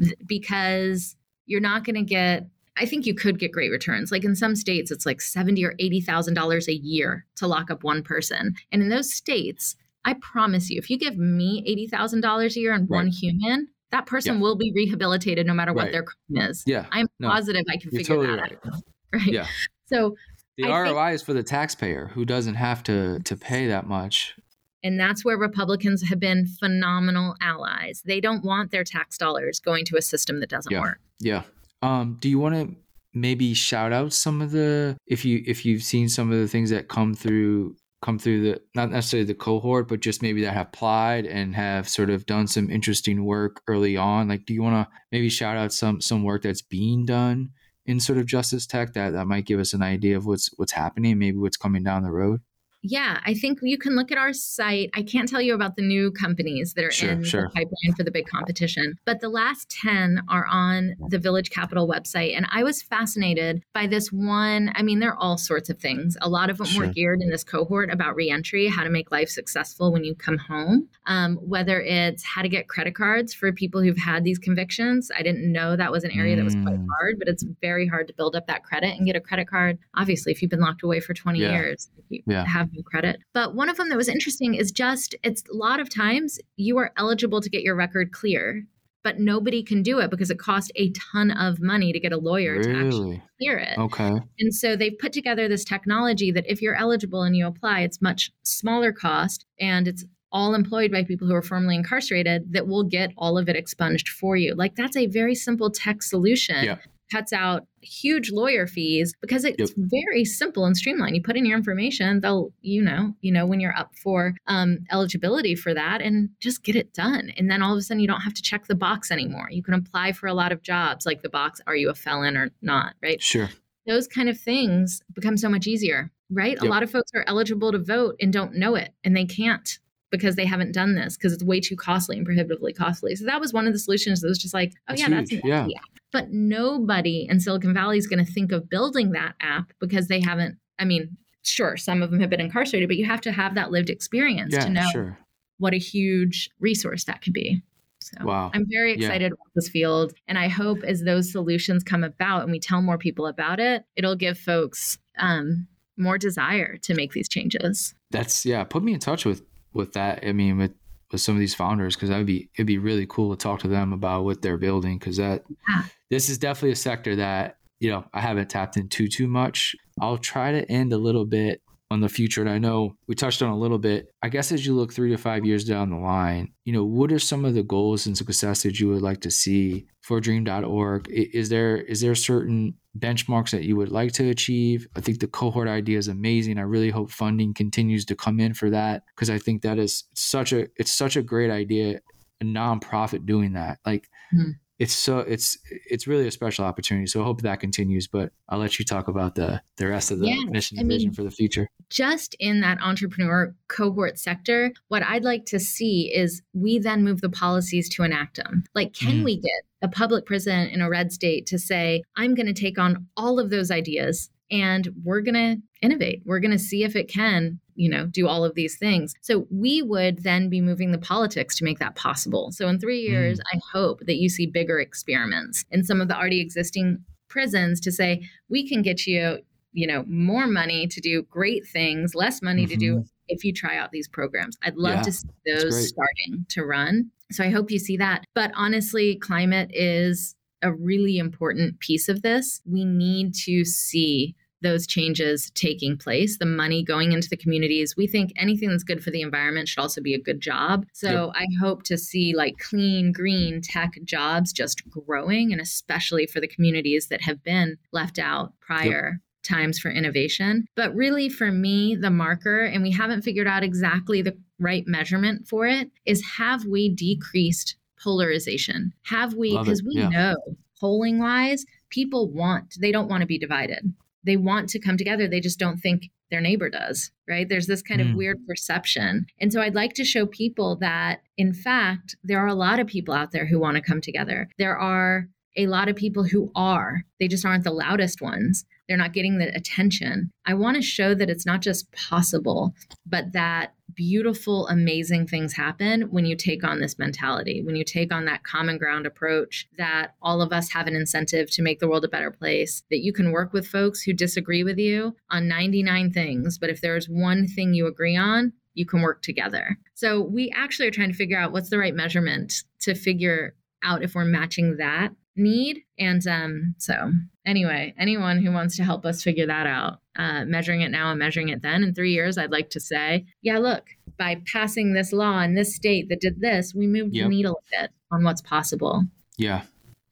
th- 0.00 0.14
because 0.26 1.16
you're 1.46 1.60
not 1.60 1.84
going 1.84 1.96
to 1.96 2.02
get. 2.02 2.48
I 2.78 2.84
think 2.84 3.06
you 3.06 3.14
could 3.14 3.38
get 3.38 3.52
great 3.52 3.70
returns. 3.70 4.12
Like 4.12 4.24
in 4.24 4.36
some 4.36 4.54
states, 4.54 4.90
it's 4.90 5.06
like 5.06 5.20
seventy 5.22 5.64
or 5.64 5.74
eighty 5.78 6.00
thousand 6.00 6.34
dollars 6.34 6.68
a 6.68 6.74
year 6.74 7.24
to 7.36 7.46
lock 7.46 7.70
up 7.70 7.82
one 7.84 8.02
person, 8.02 8.54
and 8.72 8.82
in 8.82 8.88
those 8.90 9.12
states, 9.14 9.76
I 10.04 10.14
promise 10.14 10.68
you, 10.70 10.78
if 10.78 10.90
you 10.90 10.98
give 10.98 11.16
me 11.16 11.62
eighty 11.66 11.86
thousand 11.86 12.20
dollars 12.20 12.56
a 12.56 12.60
year 12.60 12.74
on 12.74 12.82
one 12.86 13.06
human, 13.08 13.68
that 13.92 14.04
person 14.06 14.34
Yeah. 14.36 14.40
will 14.42 14.56
be 14.56 14.72
rehabilitated 14.74 15.46
no 15.46 15.54
matter 15.54 15.72
what 15.72 15.92
their 15.92 16.02
crime 16.02 16.50
is. 16.50 16.64
Yeah. 16.66 16.84
I'm 16.92 17.06
No, 17.18 17.28
positive 17.30 17.64
I 17.70 17.76
can 17.78 17.90
figure 17.92 18.04
totally 18.16 18.26
that 18.36 18.40
right. 18.42 18.58
out. 18.66 18.82
Right. 19.12 19.26
Yeah. 19.32 19.46
So 19.86 20.16
The 20.58 20.64
I 20.64 20.84
think- 20.84 20.96
ROI 20.96 21.12
is 21.14 21.22
for 21.22 21.32
the 21.34 21.42
taxpayer 21.42 22.08
who 22.14 22.24
doesn't 22.24 22.54
have 22.54 22.82
to 22.84 23.18
to 23.20 23.36
pay 23.36 23.66
that 23.68 23.86
much. 23.86 24.34
And 24.82 25.00
that's 25.00 25.24
where 25.24 25.36
Republicans 25.36 26.02
have 26.08 26.20
been 26.20 26.46
phenomenal 26.46 27.34
allies. 27.40 28.02
They 28.06 28.20
don't 28.20 28.44
want 28.44 28.70
their 28.70 28.84
tax 28.84 29.18
dollars 29.18 29.58
going 29.58 29.84
to 29.86 29.96
a 29.96 30.02
system 30.02 30.38
that 30.40 30.48
doesn't 30.48 30.70
Yeah. 30.72 30.80
work. 30.80 31.00
Yeah. 31.18 31.42
Um, 31.82 32.16
do 32.20 32.28
you 32.28 32.38
want 32.38 32.54
to 32.54 32.76
maybe 33.12 33.52
shout 33.54 33.92
out 33.92 34.12
some 34.12 34.40
of 34.42 34.50
the 34.50 34.96
if 35.06 35.24
you 35.24 35.42
if 35.46 35.64
you've 35.64 35.82
seen 35.82 36.08
some 36.08 36.30
of 36.30 36.38
the 36.38 36.46
things 36.48 36.70
that 36.70 36.88
come 36.88 37.14
through 37.14 37.76
come 38.02 38.18
through 38.18 38.42
the 38.42 38.62
not 38.74 38.90
necessarily 38.90 39.24
the 39.26 39.34
cohort, 39.34 39.88
but 39.88 40.00
just 40.00 40.22
maybe 40.22 40.42
that 40.42 40.52
have 40.52 40.66
applied 40.68 41.26
and 41.26 41.54
have 41.56 41.88
sort 41.88 42.10
of 42.10 42.24
done 42.26 42.46
some 42.46 42.70
interesting 42.70 43.24
work 43.24 43.62
early 43.66 43.96
on? 43.96 44.28
Like, 44.28 44.44
do 44.46 44.54
you 44.54 44.62
want 44.62 44.86
to 44.88 44.94
maybe 45.10 45.28
shout 45.28 45.56
out 45.56 45.72
some 45.72 46.00
some 46.00 46.22
work 46.22 46.42
that's 46.42 46.62
being 46.62 47.04
done 47.06 47.50
in 47.86 48.00
sort 48.00 48.18
of 48.18 48.26
justice 48.26 48.66
tech 48.66 48.92
that 48.94 49.10
that 49.12 49.26
might 49.26 49.46
give 49.46 49.60
us 49.60 49.72
an 49.72 49.82
idea 49.82 50.16
of 50.16 50.26
what's 50.26 50.48
what's 50.56 50.72
happening, 50.72 51.18
maybe 51.18 51.38
what's 51.38 51.56
coming 51.56 51.82
down 51.82 52.02
the 52.02 52.10
road? 52.10 52.40
Yeah, 52.88 53.18
I 53.24 53.34
think 53.34 53.58
you 53.62 53.78
can 53.78 53.96
look 53.96 54.12
at 54.12 54.18
our 54.18 54.32
site. 54.32 54.90
I 54.94 55.02
can't 55.02 55.28
tell 55.28 55.40
you 55.40 55.54
about 55.54 55.74
the 55.74 55.82
new 55.82 56.12
companies 56.12 56.74
that 56.74 56.84
are 56.84 56.90
Sure, 56.92 57.10
in 57.10 57.24
sure. 57.24 57.42
the 57.42 57.48
pipeline 57.48 57.94
for 57.96 58.04
the 58.04 58.10
big 58.12 58.26
competition, 58.26 58.94
but 59.04 59.20
the 59.20 59.28
last 59.28 59.68
10 59.70 60.20
are 60.28 60.46
on 60.46 60.92
the 61.08 61.18
Village 61.18 61.50
Capital 61.50 61.88
website. 61.88 62.36
And 62.36 62.46
I 62.52 62.62
was 62.62 62.82
fascinated 62.82 63.62
by 63.74 63.88
this 63.88 64.12
one. 64.12 64.70
I 64.76 64.82
mean, 64.82 65.00
there 65.00 65.10
are 65.10 65.18
all 65.18 65.36
sorts 65.36 65.68
of 65.68 65.78
things. 65.80 66.16
A 66.20 66.28
lot 66.28 66.48
of 66.48 66.58
them 66.58 66.68
were 66.76 66.86
geared 66.86 67.20
in 67.22 67.30
this 67.30 67.42
cohort 67.42 67.90
about 67.92 68.14
reentry, 68.14 68.68
how 68.68 68.84
to 68.84 68.90
make 68.90 69.10
life 69.10 69.28
successful 69.30 69.92
when 69.92 70.04
you 70.04 70.14
come 70.14 70.38
home, 70.38 70.88
um, 71.06 71.36
whether 71.36 71.80
it's 71.80 72.22
how 72.24 72.42
to 72.42 72.48
get 72.48 72.68
credit 72.68 72.94
cards 72.94 73.34
for 73.34 73.52
people 73.52 73.82
who've 73.82 73.96
had 73.98 74.22
these 74.22 74.38
convictions. 74.38 75.10
I 75.16 75.22
didn't 75.22 75.50
know 75.50 75.74
that 75.74 75.90
was 75.90 76.04
an 76.04 76.12
area 76.12 76.36
that 76.36 76.44
was 76.44 76.54
quite 76.54 76.78
Mm. 76.78 76.86
hard, 76.98 77.16
but 77.18 77.26
it's 77.26 77.44
very 77.60 77.86
hard 77.88 78.06
to 78.06 78.14
build 78.14 78.36
up 78.36 78.46
that 78.46 78.62
credit 78.62 78.96
and 78.96 79.06
get 79.06 79.16
a 79.16 79.20
credit 79.20 79.48
card. 79.48 79.78
Obviously, 79.96 80.30
if 80.32 80.40
you've 80.40 80.50
been 80.50 80.60
locked 80.60 80.82
away 80.84 81.00
for 81.00 81.14
20 81.14 81.40
Yeah. 81.40 81.52
years, 81.52 81.90
you 82.10 82.22
Yeah. 82.26 82.44
have 82.46 82.68
credit. 82.82 83.20
But 83.32 83.54
one 83.54 83.68
of 83.68 83.76
them 83.76 83.88
that 83.88 83.96
was 83.96 84.08
interesting 84.08 84.54
is 84.54 84.70
just 84.72 85.14
it's 85.22 85.42
a 85.50 85.56
lot 85.56 85.80
of 85.80 85.88
times 85.88 86.38
you 86.56 86.78
are 86.78 86.92
eligible 86.96 87.40
to 87.40 87.50
get 87.50 87.62
your 87.62 87.74
record 87.74 88.12
clear, 88.12 88.64
but 89.02 89.20
nobody 89.20 89.62
can 89.62 89.82
do 89.82 90.00
it 90.00 90.10
because 90.10 90.30
it 90.30 90.38
costs 90.38 90.70
a 90.74 90.90
ton 90.90 91.30
of 91.30 91.60
money 91.60 91.92
to 91.92 92.00
get 92.00 92.12
a 92.12 92.18
lawyer 92.18 92.62
to 92.62 92.70
actually 92.74 93.22
clear 93.38 93.58
it. 93.58 93.78
Okay. 93.78 94.18
And 94.38 94.54
so 94.54 94.74
they've 94.74 94.98
put 94.98 95.12
together 95.12 95.46
this 95.48 95.64
technology 95.64 96.32
that 96.32 96.44
if 96.50 96.60
you're 96.60 96.74
eligible 96.74 97.22
and 97.22 97.36
you 97.36 97.46
apply, 97.46 97.82
it's 97.82 98.02
much 98.02 98.32
smaller 98.42 98.92
cost 98.92 99.46
and 99.60 99.86
it's 99.86 100.04
all 100.32 100.54
employed 100.54 100.90
by 100.90 101.04
people 101.04 101.28
who 101.28 101.34
are 101.34 101.42
formerly 101.42 101.76
incarcerated 101.76 102.52
that 102.52 102.66
will 102.66 102.82
get 102.82 103.12
all 103.16 103.38
of 103.38 103.48
it 103.48 103.56
expunged 103.56 104.08
for 104.08 104.36
you. 104.36 104.54
Like 104.54 104.74
that's 104.74 104.96
a 104.96 105.06
very 105.06 105.34
simple 105.34 105.70
tech 105.70 106.02
solution. 106.02 106.64
Yeah. 106.64 106.76
Cuts 107.10 107.32
out 107.32 107.66
huge 107.80 108.32
lawyer 108.32 108.66
fees 108.66 109.14
because 109.20 109.44
it's 109.44 109.72
very 109.76 110.24
simple 110.24 110.64
and 110.64 110.76
streamlined. 110.76 111.14
You 111.14 111.22
put 111.22 111.36
in 111.36 111.46
your 111.46 111.56
information, 111.56 112.20
they'll, 112.20 112.52
you 112.62 112.82
know, 112.82 113.14
you 113.20 113.30
know 113.30 113.46
when 113.46 113.60
you're 113.60 113.76
up 113.76 113.94
for 114.02 114.34
um, 114.48 114.78
eligibility 114.90 115.54
for 115.54 115.72
that, 115.72 116.02
and 116.02 116.30
just 116.40 116.64
get 116.64 116.74
it 116.74 116.92
done. 116.92 117.32
And 117.36 117.50
then 117.50 117.62
all 117.62 117.72
of 117.72 117.78
a 117.78 117.82
sudden, 117.82 118.00
you 118.00 118.08
don't 118.08 118.22
have 118.22 118.34
to 118.34 118.42
check 118.42 118.66
the 118.66 118.74
box 118.74 119.10
anymore. 119.10 119.48
You 119.50 119.62
can 119.62 119.74
apply 119.74 120.12
for 120.12 120.26
a 120.26 120.34
lot 120.34 120.50
of 120.52 120.62
jobs, 120.62 121.06
like 121.06 121.22
the 121.22 121.28
box: 121.28 121.60
Are 121.66 121.76
you 121.76 121.90
a 121.90 121.94
felon 121.94 122.36
or 122.36 122.50
not? 122.60 122.94
Right? 123.02 123.22
Sure. 123.22 123.48
those 123.86 124.08
kind 124.08 124.28
of 124.28 124.38
things 124.38 125.00
become 125.14 125.36
so 125.36 125.48
much 125.48 125.66
easier, 125.68 126.10
right? 126.28 126.60
A 126.60 126.64
lot 126.64 126.82
of 126.82 126.90
folks 126.90 127.12
are 127.14 127.24
eligible 127.28 127.70
to 127.70 127.78
vote 127.78 128.16
and 128.20 128.32
don't 128.32 128.54
know 128.56 128.74
it, 128.74 128.92
and 129.04 129.16
they 129.16 129.24
can't 129.26 129.78
because 130.16 130.36
they 130.36 130.44
haven't 130.46 130.72
done 130.72 130.94
this 130.94 131.16
because 131.16 131.32
it's 131.32 131.44
way 131.44 131.60
too 131.60 131.76
costly 131.76 132.16
and 132.16 132.24
prohibitively 132.26 132.72
costly. 132.72 133.14
So 133.16 133.24
that 133.26 133.40
was 133.40 133.52
one 133.52 133.66
of 133.66 133.72
the 133.72 133.78
solutions 133.78 134.20
that 134.20 134.28
was 134.28 134.38
just 134.38 134.54
like, 134.54 134.72
oh 134.74 134.80
That's 134.88 135.00
yeah, 135.02 135.08
that's 135.10 135.30
huge. 135.30 135.42
an 135.44 135.48
Yeah. 135.48 135.62
app. 135.62 136.00
But 136.12 136.30
nobody 136.30 137.26
in 137.28 137.40
Silicon 137.40 137.74
Valley 137.74 137.98
is 137.98 138.06
going 138.06 138.24
to 138.24 138.30
think 138.32 138.52
of 138.52 138.68
building 138.70 139.12
that 139.12 139.34
app 139.40 139.72
because 139.80 140.08
they 140.08 140.20
haven't. 140.20 140.58
I 140.78 140.84
mean, 140.84 141.16
sure, 141.42 141.76
some 141.76 142.02
of 142.02 142.10
them 142.10 142.20
have 142.20 142.30
been 142.30 142.40
incarcerated, 142.40 142.88
but 142.88 142.96
you 142.96 143.04
have 143.06 143.20
to 143.22 143.32
have 143.32 143.54
that 143.54 143.70
lived 143.70 143.90
experience 143.90 144.54
Yeah. 144.54 144.64
to 144.64 144.70
know 144.70 144.88
Sure. 144.92 145.18
what 145.58 145.74
a 145.74 145.78
huge 145.78 146.50
resource 146.60 147.04
that 147.04 147.22
could 147.22 147.32
be. 147.32 147.62
So 148.00 148.24
Wow. 148.24 148.50
I'm 148.54 148.66
very 148.70 148.90
Yeah. 148.92 148.98
excited 148.98 149.32
about 149.32 149.48
this 149.54 149.68
field. 149.68 150.12
And 150.28 150.38
I 150.38 150.48
hope 150.48 150.82
as 150.84 151.02
those 151.02 151.30
solutions 151.32 151.82
come 151.82 152.04
about 152.04 152.42
and 152.44 152.52
we 152.52 152.60
tell 152.60 152.80
more 152.82 152.98
people 152.98 153.26
about 153.26 153.58
it, 153.58 153.84
it'll 153.96 154.16
give 154.16 154.38
folks 154.38 154.98
um, 155.18 155.66
more 155.96 156.18
desire 156.18 156.76
to 156.76 156.94
make 156.94 157.12
these 157.12 157.28
changes. 157.28 157.94
that's 158.12 158.46
yeah 158.46 158.62
put 158.62 158.82
me 158.84 158.92
in 158.94 159.00
touch 159.00 159.24
with 159.24 159.42
with 159.76 159.92
that 159.92 160.24
i 160.26 160.32
mean 160.32 160.58
with 160.58 160.72
with 161.12 161.20
some 161.20 161.34
of 161.36 161.38
these 161.40 161.54
founders 161.54 161.94
because 161.94 162.08
that'd 162.08 162.26
be 162.26 162.48
it'd 162.56 162.66
be 162.66 162.78
really 162.78 163.06
cool 163.08 163.30
to 163.34 163.40
talk 163.40 163.60
to 163.60 163.68
them 163.68 163.92
about 163.92 164.24
what 164.24 164.42
they're 164.42 164.58
building 164.58 164.98
because 164.98 165.16
that 165.18 165.44
Yeah. 165.68 165.82
this 166.10 166.28
is 166.28 166.38
definitely 166.38 166.72
a 166.72 166.76
sector 166.76 167.14
that 167.16 167.58
you 167.78 167.90
know 167.90 168.04
i 168.12 168.20
haven't 168.20 168.48
tapped 168.50 168.76
into 168.76 169.06
too 169.08 169.28
much 169.28 169.76
i'll 170.00 170.18
try 170.18 170.50
to 170.52 170.70
end 170.70 170.92
a 170.92 170.98
little 170.98 171.24
bit 171.26 171.60
on 171.90 172.00
the 172.00 172.08
future 172.08 172.40
and 172.40 172.50
i 172.50 172.58
know 172.58 172.96
we 173.06 173.14
touched 173.14 173.42
on 173.42 173.50
a 173.50 173.56
little 173.56 173.78
bit. 173.78 174.08
I 174.22 174.28
guess 174.28 174.50
as 174.50 174.66
you 174.66 174.74
look 174.74 174.92
three 174.92 175.10
to 175.10 175.16
five 175.16 175.44
years 175.44 175.64
down 175.64 175.90
the 175.90 175.96
line 175.96 176.52
you 176.64 176.72
know 176.72 176.84
what 176.84 177.12
are 177.12 177.18
some 177.18 177.44
of 177.44 177.54
the 177.54 177.62
goals 177.62 178.06
and 178.06 178.16
success 178.18 178.62
that 178.64 178.80
you 178.80 178.88
would 178.88 179.02
like 179.02 179.20
to 179.20 179.30
see 179.30 179.86
for 180.02 180.20
dream.org 180.20 181.06
is 181.08 181.48
there 181.48 181.76
is 181.76 182.00
there 182.00 182.14
certain 182.14 182.74
benchmarks 182.98 183.50
that 183.50 183.64
you 183.64 183.76
would 183.76 183.90
like 183.90 184.10
to 184.12 184.30
achieve? 184.30 184.88
I 184.96 185.00
think 185.02 185.20
the 185.20 185.26
cohort 185.26 185.68
idea 185.68 185.98
is 185.98 186.08
amazing. 186.08 186.56
I 186.58 186.62
really 186.62 186.88
hope 186.88 187.10
funding 187.10 187.52
continues 187.52 188.06
to 188.06 188.16
come 188.16 188.40
in 188.40 188.54
for 188.54 188.70
that 188.70 189.02
because 189.14 189.28
i 189.28 189.38
think 189.38 189.62
that 189.62 189.78
is 189.78 190.04
such 190.14 190.52
a 190.52 190.66
it's 190.76 190.92
such 190.92 191.14
a 191.16 191.22
great 191.22 191.50
idea 191.50 192.00
a 192.40 192.44
nonprofit 192.44 193.26
doing 193.26 193.52
that. 193.54 193.78
Like 193.86 194.08
Mhm. 194.34 194.54
It's 194.78 194.92
so 194.94 195.20
it's 195.20 195.56
it's 195.70 196.06
really 196.06 196.26
a 196.26 196.30
special 196.30 196.64
opportunity 196.64 197.06
so 197.06 197.20
i 197.20 197.24
hope 197.24 197.40
that 197.42 197.60
continues 197.60 198.06
but 198.06 198.30
i'll 198.48 198.58
let 198.58 198.78
you 198.78 198.84
talk 198.84 199.08
about 199.08 199.34
the 199.34 199.60
the 199.78 199.86
rest 199.86 200.10
of 200.10 200.18
the 200.18 200.26
Yeah, 200.28 200.44
mission 200.50 200.78
I 200.78 200.82
and 200.82 200.90
vision 200.90 201.12
for 201.12 201.22
the 201.22 201.30
future 201.30 201.68
Just 201.88 202.34
in 202.40 202.60
that 202.60 202.78
entrepreneur 202.82 203.54
cohort 203.68 204.18
sector, 204.18 204.72
what 204.88 205.02
I'd 205.02 205.22
like 205.24 205.44
to 205.46 205.58
see 205.60 206.12
is 206.12 206.42
we 206.52 206.78
then 206.80 207.04
move 207.04 207.20
the 207.20 207.28
policies 207.30 207.88
to 207.90 208.02
enact 208.02 208.36
them. 208.36 208.64
Like, 208.74 208.92
can 208.92 209.20
Mm. 209.20 209.24
we 209.24 209.36
get 209.36 209.62
a 209.82 209.88
public 209.88 210.26
president 210.26 210.72
in 210.72 210.80
a 210.80 210.90
red 210.90 211.12
state 211.12 211.46
to 211.46 211.58
say, 211.58 212.02
I'm 212.16 212.34
going 212.34 212.52
to 212.52 212.52
take 212.60 212.76
on 212.78 213.06
all 213.16 213.38
of 213.38 213.50
those 213.50 213.70
ideas 213.70 214.30
and 214.50 214.88
we're 215.04 215.20
going 215.20 215.34
to 215.34 215.62
innovate. 215.80 216.22
We're 216.24 216.40
going 216.40 216.50
to 216.52 216.58
see 216.58 216.82
if 216.82 216.96
it 216.96 217.08
can 217.08 217.60
you 217.76 217.88
know 217.88 218.06
do 218.06 218.26
all 218.26 218.44
of 218.44 218.54
these 218.54 218.76
things. 218.76 219.14
So 219.20 219.46
we 219.50 219.82
would 219.82 220.22
then 220.22 220.48
be 220.48 220.60
moving 220.60 220.92
the 220.92 220.98
politics 220.98 221.56
to 221.56 221.64
make 221.64 221.78
that 221.78 221.94
possible. 221.94 222.50
So 222.52 222.68
in 222.68 222.80
three 222.80 223.00
years 223.00 223.38
mm. 223.38 223.42
i 223.54 223.60
hope 223.72 224.00
that 224.06 224.16
you 224.16 224.28
see 224.28 224.46
bigger 224.46 224.78
experiments 224.78 225.64
in 225.70 225.84
some 225.84 226.00
of 226.00 226.08
the 226.08 226.16
already 226.16 226.40
existing 226.40 227.04
prisons 227.28 227.80
to 227.80 227.92
say 227.92 228.22
we 228.48 228.68
can 228.68 228.82
get 228.82 229.06
you 229.06 229.38
you 229.72 229.86
know 229.86 230.04
more 230.08 230.46
money 230.46 230.86
to 230.86 231.00
do 231.00 231.22
great 231.24 231.66
things 231.66 232.14
less 232.14 232.40
money 232.42 232.62
mm-hmm. 232.62 232.70
to 232.70 232.76
do 232.76 232.94
mm-hmm. 232.94 233.06
if 233.28 233.44
you 233.44 233.52
try 233.52 233.76
out 233.76 233.90
these 233.92 234.08
programs. 234.08 234.56
I'd 234.62 234.76
love 234.76 234.96
yeah, 234.96 235.02
to 235.02 235.12
see 235.12 235.28
those 235.46 235.88
starting 235.88 236.46
to 236.50 236.64
run. 236.64 237.10
So 237.32 237.44
i 237.44 237.50
hope 237.50 237.70
you 237.70 237.78
see 237.78 237.96
that. 237.98 238.24
But 238.34 238.52
honestly 238.54 239.16
climate 239.16 239.70
is 239.72 240.34
a 240.62 240.72
really 240.72 241.18
important 241.18 241.80
piece 241.80 242.08
of 242.08 242.22
this. 242.22 242.62
We 242.64 242.84
need 242.84 243.34
to 243.44 243.64
see 243.64 244.34
those 244.62 244.86
changes 244.86 245.50
taking 245.54 245.96
place, 245.96 246.38
the 246.38 246.46
money 246.46 246.82
going 246.82 247.12
into 247.12 247.28
the 247.28 247.36
communities. 247.36 247.96
We 247.96 248.06
think 248.06 248.32
anything 248.36 248.70
that's 248.70 248.82
good 248.82 249.02
for 249.02 249.10
the 249.10 249.22
environment 249.22 249.68
should 249.68 249.80
also 249.80 250.00
be 250.00 250.14
a 250.14 250.20
good 250.20 250.40
job. 250.40 250.86
So 250.92 251.26
yep. 251.26 251.34
I 251.34 251.46
hope 251.60 251.82
to 251.84 251.98
see 251.98 252.34
like 252.34 252.58
clean, 252.58 253.12
green 253.12 253.60
tech 253.60 253.92
jobs 254.04 254.52
just 254.52 254.88
growing, 254.88 255.52
and 255.52 255.60
especially 255.60 256.26
for 256.26 256.40
the 256.40 256.48
communities 256.48 257.08
that 257.08 257.22
have 257.22 257.42
been 257.42 257.78
left 257.92 258.18
out 258.18 258.52
prior. 258.60 259.12
Yep 259.14 259.20
times 259.42 259.78
for 259.78 259.92
innovation. 259.92 260.66
But 260.74 260.92
really, 260.96 261.28
for 261.28 261.52
me, 261.52 261.94
the 261.94 262.10
marker, 262.10 262.64
and 262.64 262.82
we 262.82 262.90
haven't 262.90 263.22
figured 263.22 263.46
out 263.46 263.62
exactly 263.62 264.20
the 264.20 264.36
right 264.58 264.82
measurement 264.88 265.46
for 265.46 265.68
it, 265.68 265.88
is 266.04 266.20
have 266.36 266.64
we 266.64 266.88
decreased 266.88 267.76
polarization? 268.02 268.92
Have 269.04 269.34
we, 269.34 269.56
because 269.56 269.84
we 269.84 270.00
yeah. 270.00 270.08
know 270.08 270.34
polling 270.80 271.20
wise, 271.20 271.64
people 271.90 272.28
want, 272.28 272.74
they 272.80 272.90
don't 272.90 273.08
want 273.08 273.20
to 273.20 273.26
be 273.26 273.38
divided 273.38 273.94
they 274.26 274.36
want 274.36 274.68
to 274.70 274.78
come 274.78 274.96
together. 274.96 275.26
They 275.28 275.40
just 275.40 275.58
don't 275.58 275.78
think 275.78 276.10
their 276.30 276.40
neighbor 276.40 276.68
does, 276.68 277.12
right? 277.28 277.48
There's 277.48 277.68
this 277.68 277.82
kind 277.82 278.00
mm. 278.00 278.10
of 278.10 278.16
weird 278.16 278.38
perception. 278.46 279.26
And 279.40 279.52
so 279.52 279.60
I'd 279.60 279.76
like 279.76 279.94
to 279.94 280.04
show 280.04 280.26
people 280.26 280.76
that, 280.76 281.20
in 281.36 281.54
fact, 281.54 282.16
there 282.24 282.40
are 282.40 282.48
a 282.48 282.54
lot 282.54 282.80
of 282.80 282.86
people 282.86 283.14
out 283.14 283.30
there 283.30 283.46
who 283.46 283.60
want 283.60 283.76
to 283.76 283.82
come 283.82 284.00
together. 284.00 284.48
There 284.58 284.76
are 284.76 285.28
a 285.56 285.68
lot 285.68 285.88
of 285.88 285.96
people 285.96 286.24
who 286.24 286.50
are, 286.54 287.04
they 287.20 287.28
just 287.28 287.46
aren't 287.46 287.64
the 287.64 287.70
loudest 287.70 288.20
ones. 288.20 288.64
They're 288.88 288.96
not 288.96 289.12
getting 289.12 289.38
the 289.38 289.54
attention. 289.54 290.30
I 290.44 290.54
want 290.54 290.76
to 290.76 290.82
show 290.82 291.14
that 291.14 291.30
it's 291.30 291.46
not 291.46 291.62
just 291.62 291.90
possible, 291.92 292.74
but 293.06 293.32
that 293.32 293.72
beautiful, 293.96 294.68
amazing 294.68 295.26
things 295.26 295.54
happen 295.54 296.02
when 296.10 296.24
you 296.24 296.36
take 296.36 296.62
on 296.62 296.80
this 296.80 296.98
mentality, 296.98 297.62
when 297.62 297.74
you 297.74 297.84
take 297.84 298.12
on 298.12 298.26
that 298.26 298.44
common 298.44 298.78
ground 298.78 299.06
approach 299.06 299.68
that 299.78 300.14
all 300.22 300.40
of 300.40 300.52
us 300.52 300.70
have 300.70 300.86
an 300.86 300.94
incentive 300.94 301.50
to 301.50 301.62
make 301.62 301.80
the 301.80 301.88
world 301.88 302.04
a 302.04 302.08
better 302.08 302.30
place, 302.30 302.84
that 302.90 303.02
you 303.02 303.12
can 303.12 303.32
work 303.32 303.52
with 303.52 303.66
folks 303.66 304.02
who 304.02 304.12
disagree 304.12 304.62
with 304.62 304.78
you 304.78 305.16
on 305.30 305.48
99 305.48 306.12
things. 306.12 306.58
But 306.58 306.70
if 306.70 306.80
there's 306.80 307.08
one 307.08 307.48
thing 307.48 307.74
you 307.74 307.86
agree 307.86 308.16
on, 308.16 308.52
you 308.74 308.86
can 308.86 309.02
work 309.02 309.22
together. 309.22 309.78
So 309.94 310.20
we 310.20 310.52
actually 310.54 310.86
are 310.86 310.92
trying 310.92 311.10
to 311.10 311.16
figure 311.16 311.38
out 311.38 311.52
what's 311.52 311.70
the 311.70 311.78
right 311.78 311.94
measurement 311.94 312.62
to 312.80 312.94
figure 312.94 313.54
out 313.82 314.02
if 314.02 314.14
we're 314.14 314.24
matching 314.24 314.76
that 314.76 315.10
need. 315.36 315.82
And 315.98 316.26
um, 316.26 316.74
so, 316.78 317.12
anyway, 317.44 317.94
anyone 317.98 318.42
who 318.42 318.52
wants 318.52 318.76
to 318.76 318.84
help 318.84 319.04
us 319.04 319.22
figure 319.22 319.46
that 319.46 319.66
out, 319.66 320.00
uh, 320.16 320.44
measuring 320.44 320.80
it 320.80 320.90
now 320.90 321.10
and 321.10 321.18
measuring 321.18 321.48
it 321.48 321.62
then 321.62 321.82
in 321.82 321.94
three 321.94 322.12
years, 322.12 322.38
I'd 322.38 322.50
like 322.50 322.70
to 322.70 322.80
say, 322.80 323.26
yeah, 323.42 323.58
look, 323.58 323.84
by 324.18 324.42
passing 324.50 324.92
this 324.92 325.12
law 325.12 325.40
in 325.42 325.54
this 325.54 325.74
state 325.74 326.08
that 326.08 326.20
did 326.20 326.40
this, 326.40 326.74
we 326.74 326.86
moved 326.86 327.14
yep. 327.14 327.24
the 327.24 327.28
needle 327.30 327.60
a 327.60 327.82
bit 327.82 327.90
on 328.10 328.24
what's 328.24 328.42
possible. 328.42 329.04
Yeah. 329.36 329.62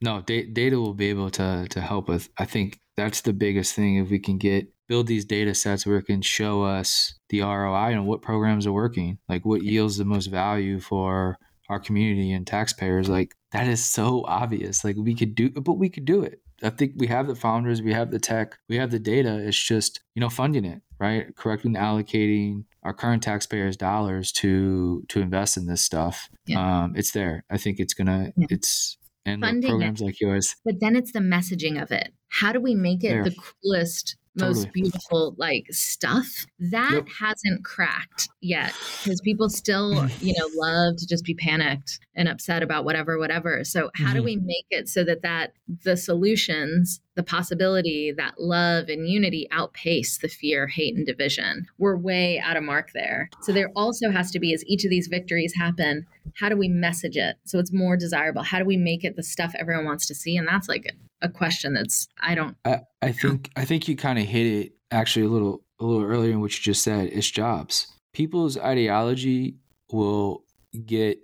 No, 0.01 0.21
da- 0.21 0.47
data 0.47 0.79
will 0.79 0.95
be 0.95 1.09
able 1.09 1.31
to 1.31 1.67
to 1.71 1.81
help 1.81 2.09
with. 2.09 2.29
I 2.37 2.45
think 2.45 2.81
that's 2.97 3.23
the 3.23 3.33
biggest 3.33 3.75
thing. 3.75 3.97
If 3.97 4.11
we 4.11 4.19
can 4.19 4.39
get 4.39 4.69
build 4.87 5.07
these 5.07 5.25
data 5.25 5.55
sets 5.55 5.87
where 5.87 5.97
it 5.97 6.05
can 6.05 6.21
show 6.21 6.63
us 6.63 7.15
the 7.31 7.41
ROI 7.41 7.93
and 7.93 8.07
what 8.07 8.21
programs 8.23 8.67
are 8.67 8.73
working, 8.73 9.19
like 9.29 9.45
what 9.45 9.63
yields 9.63 9.97
the 9.97 10.05
most 10.05 10.27
value 10.27 10.79
for 10.79 11.39
our 11.69 11.81
community 11.81 12.33
and 12.33 12.47
taxpayers 12.47 13.09
like 13.09 13.35
that 13.53 13.67
is 13.67 13.85
so 13.85 14.25
obvious 14.27 14.85
like 14.85 14.97
we 14.97 15.15
could 15.15 15.35
do 15.35 15.51
but 15.51 15.75
we 15.75 15.89
could 15.89 16.05
do 16.05 16.23
it 16.23 16.41
i 16.63 16.71
think 16.71 16.93
we 16.97 17.07
have 17.07 17.27
the 17.27 17.35
founders 17.35 17.83
we 17.83 17.93
have 17.93 18.11
the 18.11 18.19
tech 18.19 18.59
we 18.69 18.77
have 18.77 18.91
the 18.91 18.99
data 18.99 19.39
it's 19.39 19.63
just 19.63 20.01
you 20.15 20.21
know 20.21 20.29
funding 20.29 20.65
it 20.65 20.83
right 20.99 21.35
correctly 21.37 21.73
allocating 21.73 22.65
our 22.83 22.93
current 22.93 23.23
taxpayers 23.23 23.77
dollars 23.77 24.31
to 24.31 25.05
to 25.09 25.21
invest 25.21 25.57
in 25.57 25.67
this 25.67 25.83
stuff 25.83 26.29
yeah. 26.47 26.83
um 26.85 26.95
it's 26.97 27.13
there 27.13 27.45
i 27.51 27.57
think 27.57 27.81
it's 27.81 27.95
gonna 27.95 28.33
yeah. 28.37 28.47
it's 28.51 28.99
and 29.27 29.41
Funding 29.41 29.71
programs 29.71 30.03
it. 30.03 30.05
like 30.05 30.21
yours 30.21 30.57
but 30.65 30.81
then 30.81 30.95
it's 30.97 31.13
the 31.13 31.21
messaging 31.21 31.83
of 31.83 31.91
it 31.91 32.13
how 32.29 32.53
do 32.53 32.61
we 32.61 32.75
make 32.75 33.03
it 33.03 33.09
there. 33.09 33.25
the 33.25 33.35
coolest 33.63 34.17
most 34.37 34.73
beautiful 34.73 35.35
like 35.39 35.67
stuff. 35.71 36.47
That 36.59 36.93
yep. 36.93 37.09
hasn't 37.21 37.65
cracked 37.65 38.29
yet 38.41 38.73
because 39.03 39.21
people 39.21 39.49
still 39.49 40.09
you 40.21 40.35
know 40.37 40.49
love 40.55 40.97
to 40.99 41.07
just 41.07 41.25
be 41.25 41.35
panicked 41.35 42.01
and 42.15 42.29
upset 42.29 42.63
about 42.63 42.85
whatever 42.85 43.19
whatever. 43.19 43.65
So 43.65 43.91
how 43.95 44.07
mm-hmm. 44.07 44.15
do 44.17 44.23
we 44.23 44.37
make 44.37 44.67
it 44.71 44.89
so 44.89 45.05
that 45.05 45.23
that 45.23 45.53
the 45.85 45.97
solutions 45.97 47.01
the 47.17 47.23
possibility 47.23 48.13
that 48.17 48.35
love 48.41 48.89
and 48.89 49.09
unity 49.09 49.47
outpace 49.53 50.19
the 50.19 50.29
fear 50.29 50.67
hate 50.67 50.97
and 50.97 51.07
division? 51.07 51.67
We're 51.79 51.97
way 51.97 52.41
out 52.41 52.57
of 52.57 52.65
mark 52.65 52.91
there. 52.93 53.31
So 53.43 53.53
there 53.53 53.71
also 53.77 54.11
has 54.11 54.31
to 54.33 54.41
be 54.41 54.53
as 54.53 54.65
each 54.67 54.85
of 54.85 54.91
these 54.91 55.07
victories 55.07 55.55
happen 55.55 56.07
how 56.37 56.49
do 56.49 56.57
we 56.57 56.69
message 56.69 57.17
it 57.17 57.37
so 57.45 57.59
it's 57.59 57.73
more 57.73 57.97
desirable? 57.97 58.43
How 58.43 58.59
do 58.59 58.65
we 58.65 58.77
make 58.77 59.05
it 59.05 59.17
the 59.17 59.23
stuff 59.23 59.55
everyone 59.59 59.85
wants 59.85 60.07
to 60.07 60.15
see? 60.15 60.37
And 60.37 60.49
that's 60.49 60.69
like 60.69 60.95
a 61.25 61.29
question 61.29 61.75
that's 61.75 62.07
I 62.21 62.35
don't. 62.35 62.57
I, 62.65 62.81
I 63.03 63.13
think 63.13 63.51
I 63.57 63.65
think 63.65 63.89
you 63.89 63.97
kind 63.97 64.19
of 64.19 64.27
hit 64.27 64.47
it 64.47 64.73
actually 64.91 65.25
a 65.25 65.29
little 65.29 65.65
a 65.81 65.85
little 65.85 66.05
earlier 66.05 66.33
in 66.33 66.41
what 66.41 66.53
you 66.57 66.63
just 66.63 66.85
said. 66.85 67.09
It's 67.13 67.31
jobs. 67.31 67.89
People's 68.13 68.57
ideology 68.57 69.57
will 69.91 70.45
get 70.87 71.19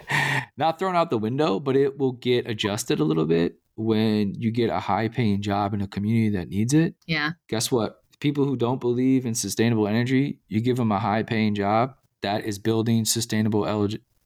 not 0.56 0.78
thrown 0.78 0.96
out 0.96 1.10
the 1.10 1.18
window, 1.18 1.60
but 1.60 1.76
it 1.76 1.98
will 1.98 2.12
get 2.12 2.48
adjusted 2.48 2.98
a 2.98 3.04
little 3.04 3.26
bit 3.26 3.56
when 3.76 4.34
you 4.34 4.50
get 4.50 4.70
a 4.70 4.80
high 4.80 5.08
paying 5.08 5.42
job 5.42 5.74
in 5.74 5.80
a 5.80 5.86
community 5.86 6.36
that 6.36 6.48
needs 6.48 6.74
it. 6.74 6.94
Yeah. 7.06 7.32
Guess 7.48 7.70
what? 7.70 8.02
People 8.20 8.44
who 8.44 8.56
don't 8.56 8.80
believe 8.80 9.26
in 9.26 9.34
sustainable 9.34 9.86
energy, 9.86 10.38
you 10.48 10.60
give 10.60 10.76
them 10.76 10.92
a 10.92 10.98
high 10.98 11.22
paying 11.22 11.54
job 11.54 11.94
that 12.22 12.44
is 12.44 12.58
building 12.58 13.04
sustainable 13.04 13.66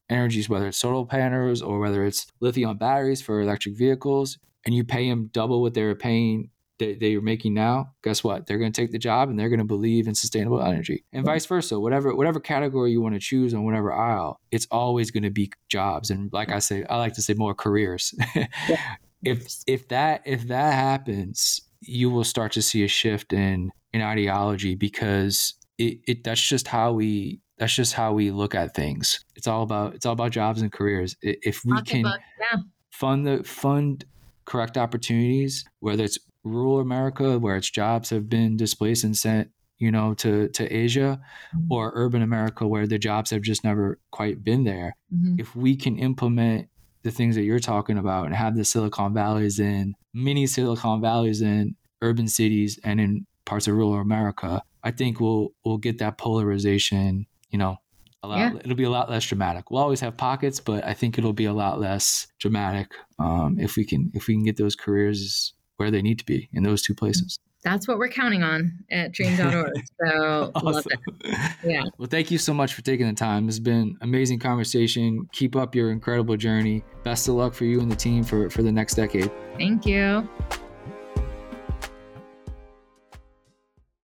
energies, 0.08 0.48
whether 0.48 0.68
it's 0.68 0.78
solar 0.78 1.04
panels 1.04 1.62
or 1.62 1.80
whether 1.80 2.04
it's 2.04 2.26
lithium 2.40 2.76
batteries 2.76 3.20
for 3.20 3.40
electric 3.40 3.76
vehicles 3.76 4.38
and 4.64 4.74
you 4.74 4.84
pay 4.84 5.09
them 5.09 5.30
double 5.32 5.62
what 5.62 5.74
they're 5.74 5.94
paying 5.94 6.50
that 6.78 7.00
they're 7.00 7.20
making 7.20 7.54
now, 7.54 7.92
guess 8.02 8.22
what? 8.22 8.46
They're 8.46 8.59
going 8.59 8.72
to 8.72 8.80
take 8.80 8.92
the 8.92 8.98
job 8.98 9.28
and 9.28 9.38
they're 9.38 9.48
going 9.48 9.59
to 9.59 9.64
believe 9.64 10.06
in 10.06 10.14
sustainable 10.14 10.62
energy, 10.62 11.04
and 11.12 11.24
vice 11.24 11.46
versa. 11.46 11.78
Whatever 11.78 12.14
whatever 12.14 12.40
category 12.40 12.92
you 12.92 13.00
want 13.00 13.14
to 13.14 13.20
choose 13.20 13.54
on 13.54 13.64
whatever 13.64 13.92
aisle, 13.92 14.40
it's 14.50 14.66
always 14.70 15.11
going 15.11 15.24
to 15.24 15.30
be 15.30 15.50
jobs. 15.68 16.11
And 16.11 16.32
like 16.32 16.50
I 16.50 16.59
say, 16.61 16.84
I 16.84 16.96
like 16.96 17.14
to 17.14 17.22
say 17.22 17.34
more 17.34 17.54
careers. 17.54 18.14
if 19.24 19.62
if 19.66 19.88
that 19.88 20.22
if 20.24 20.48
that 20.48 20.74
happens, 20.74 21.62
you 21.80 22.11
will 22.11 22.24
start 22.24 22.52
to 22.52 22.62
see 22.62 22.84
a 22.84 22.88
shift 22.88 23.32
in 23.32 23.70
in 23.92 24.02
ideology 24.02 24.74
because 24.74 25.54
it, 25.78 25.98
it 26.06 26.24
that's 26.24 26.46
just 26.46 26.68
how 26.68 26.92
we 26.92 27.40
that's 27.59 27.74
just 27.74 27.94
how 27.94 28.12
we 28.12 28.30
look 28.30 28.54
at 28.54 28.74
things. 28.74 29.24
It's 29.34 29.46
all 29.46 29.62
about 29.62 29.94
it's 29.94 30.06
all 30.06 30.12
about 30.12 30.30
jobs 30.30 30.62
and 30.62 30.72
careers. 30.72 31.16
If 31.22 31.64
we 31.64 31.80
can 31.82 32.04
yeah. 32.04 32.61
fund 32.90 33.26
the 33.26 33.42
fund 33.44 34.04
correct 34.49 34.78
opportunities, 34.78 35.64
whether 35.80 36.03
it's 36.03 36.18
rural 36.42 36.80
America 36.80 37.38
where 37.38 37.57
its 37.57 37.70
jobs 37.70 38.09
have 38.09 38.28
been 38.28 38.57
displaced 38.57 39.05
and 39.05 39.16
sent, 39.16 39.51
you 39.78 39.92
know, 39.92 40.14
to, 40.14 40.49
to 40.49 40.64
Asia, 40.74 41.20
mm-hmm. 41.55 41.70
or 41.70 41.92
urban 41.94 42.22
America 42.22 42.66
where 42.66 42.86
the 42.86 42.99
jobs 42.99 43.30
have 43.30 43.42
just 43.42 43.62
never 43.62 43.99
quite 44.11 44.42
been 44.42 44.64
there. 44.64 44.96
Mm-hmm. 45.14 45.36
If 45.38 45.55
we 45.55 45.76
can 45.76 45.99
implement 45.99 46.68
the 47.03 47.11
things 47.11 47.36
that 47.36 47.42
you're 47.42 47.59
talking 47.59 47.99
about 47.99 48.24
and 48.24 48.34
have 48.34 48.57
the 48.57 48.64
Silicon 48.64 49.12
Valleys 49.12 49.61
in 49.61 49.94
mini 50.14 50.46
Silicon 50.46 51.03
Valleys 51.03 51.42
in 51.42 51.76
urban 52.01 52.26
cities 52.26 52.80
and 52.82 53.01
in 53.01 53.26
parts 53.44 53.68
of 53.68 53.74
rural 53.74 53.94
America, 53.94 54.62
I 54.82 54.92
think 54.92 55.20
we'll 55.20 55.51
we'll 55.64 55.78
get 55.78 55.99
that 55.99 56.16
polarization, 56.16 57.26
you 57.51 57.59
know, 57.59 57.76
a 58.22 58.28
lot, 58.28 58.38
yeah. 58.38 58.52
it'll 58.58 58.74
be 58.74 58.84
a 58.84 58.90
lot 58.90 59.10
less 59.10 59.24
dramatic. 59.24 59.70
We'll 59.70 59.82
always 59.82 60.00
have 60.00 60.16
pockets, 60.16 60.60
but 60.60 60.84
I 60.84 60.94
think 60.94 61.18
it'll 61.18 61.32
be 61.32 61.44
a 61.44 61.52
lot 61.52 61.80
less 61.80 62.26
dramatic 62.38 62.92
um, 63.18 63.58
if 63.58 63.76
we 63.76 63.84
can 63.84 64.10
if 64.14 64.26
we 64.26 64.34
can 64.34 64.44
get 64.44 64.56
those 64.56 64.74
careers 64.74 65.54
where 65.76 65.90
they 65.90 66.02
need 66.02 66.18
to 66.18 66.26
be 66.26 66.48
in 66.52 66.64
those 66.64 66.82
two 66.82 66.94
places. 66.94 67.38
That's 67.64 67.88
what 67.88 67.98
we're 67.98 68.08
counting 68.08 68.42
on 68.42 68.72
at 68.90 69.12
dream.org. 69.12 69.72
So 70.06 70.52
awesome. 70.54 70.72
love 70.72 70.86
it. 70.86 71.50
Yeah. 71.64 71.82
Well, 71.98 72.08
thank 72.08 72.30
you 72.30 72.38
so 72.38 72.54
much 72.54 72.74
for 72.74 72.82
taking 72.82 73.06
the 73.06 73.14
time. 73.14 73.48
It's 73.48 73.58
been 73.58 73.96
amazing 74.00 74.38
conversation. 74.38 75.28
Keep 75.32 75.56
up 75.56 75.74
your 75.74 75.90
incredible 75.90 76.36
journey. 76.36 76.84
Best 77.02 77.26
of 77.26 77.34
luck 77.34 77.54
for 77.54 77.64
you 77.64 77.80
and 77.80 77.90
the 77.90 77.96
team 77.96 78.22
for, 78.22 78.48
for 78.48 78.62
the 78.62 78.72
next 78.72 78.94
decade. 78.94 79.30
Thank 79.56 79.86
you. 79.86 80.28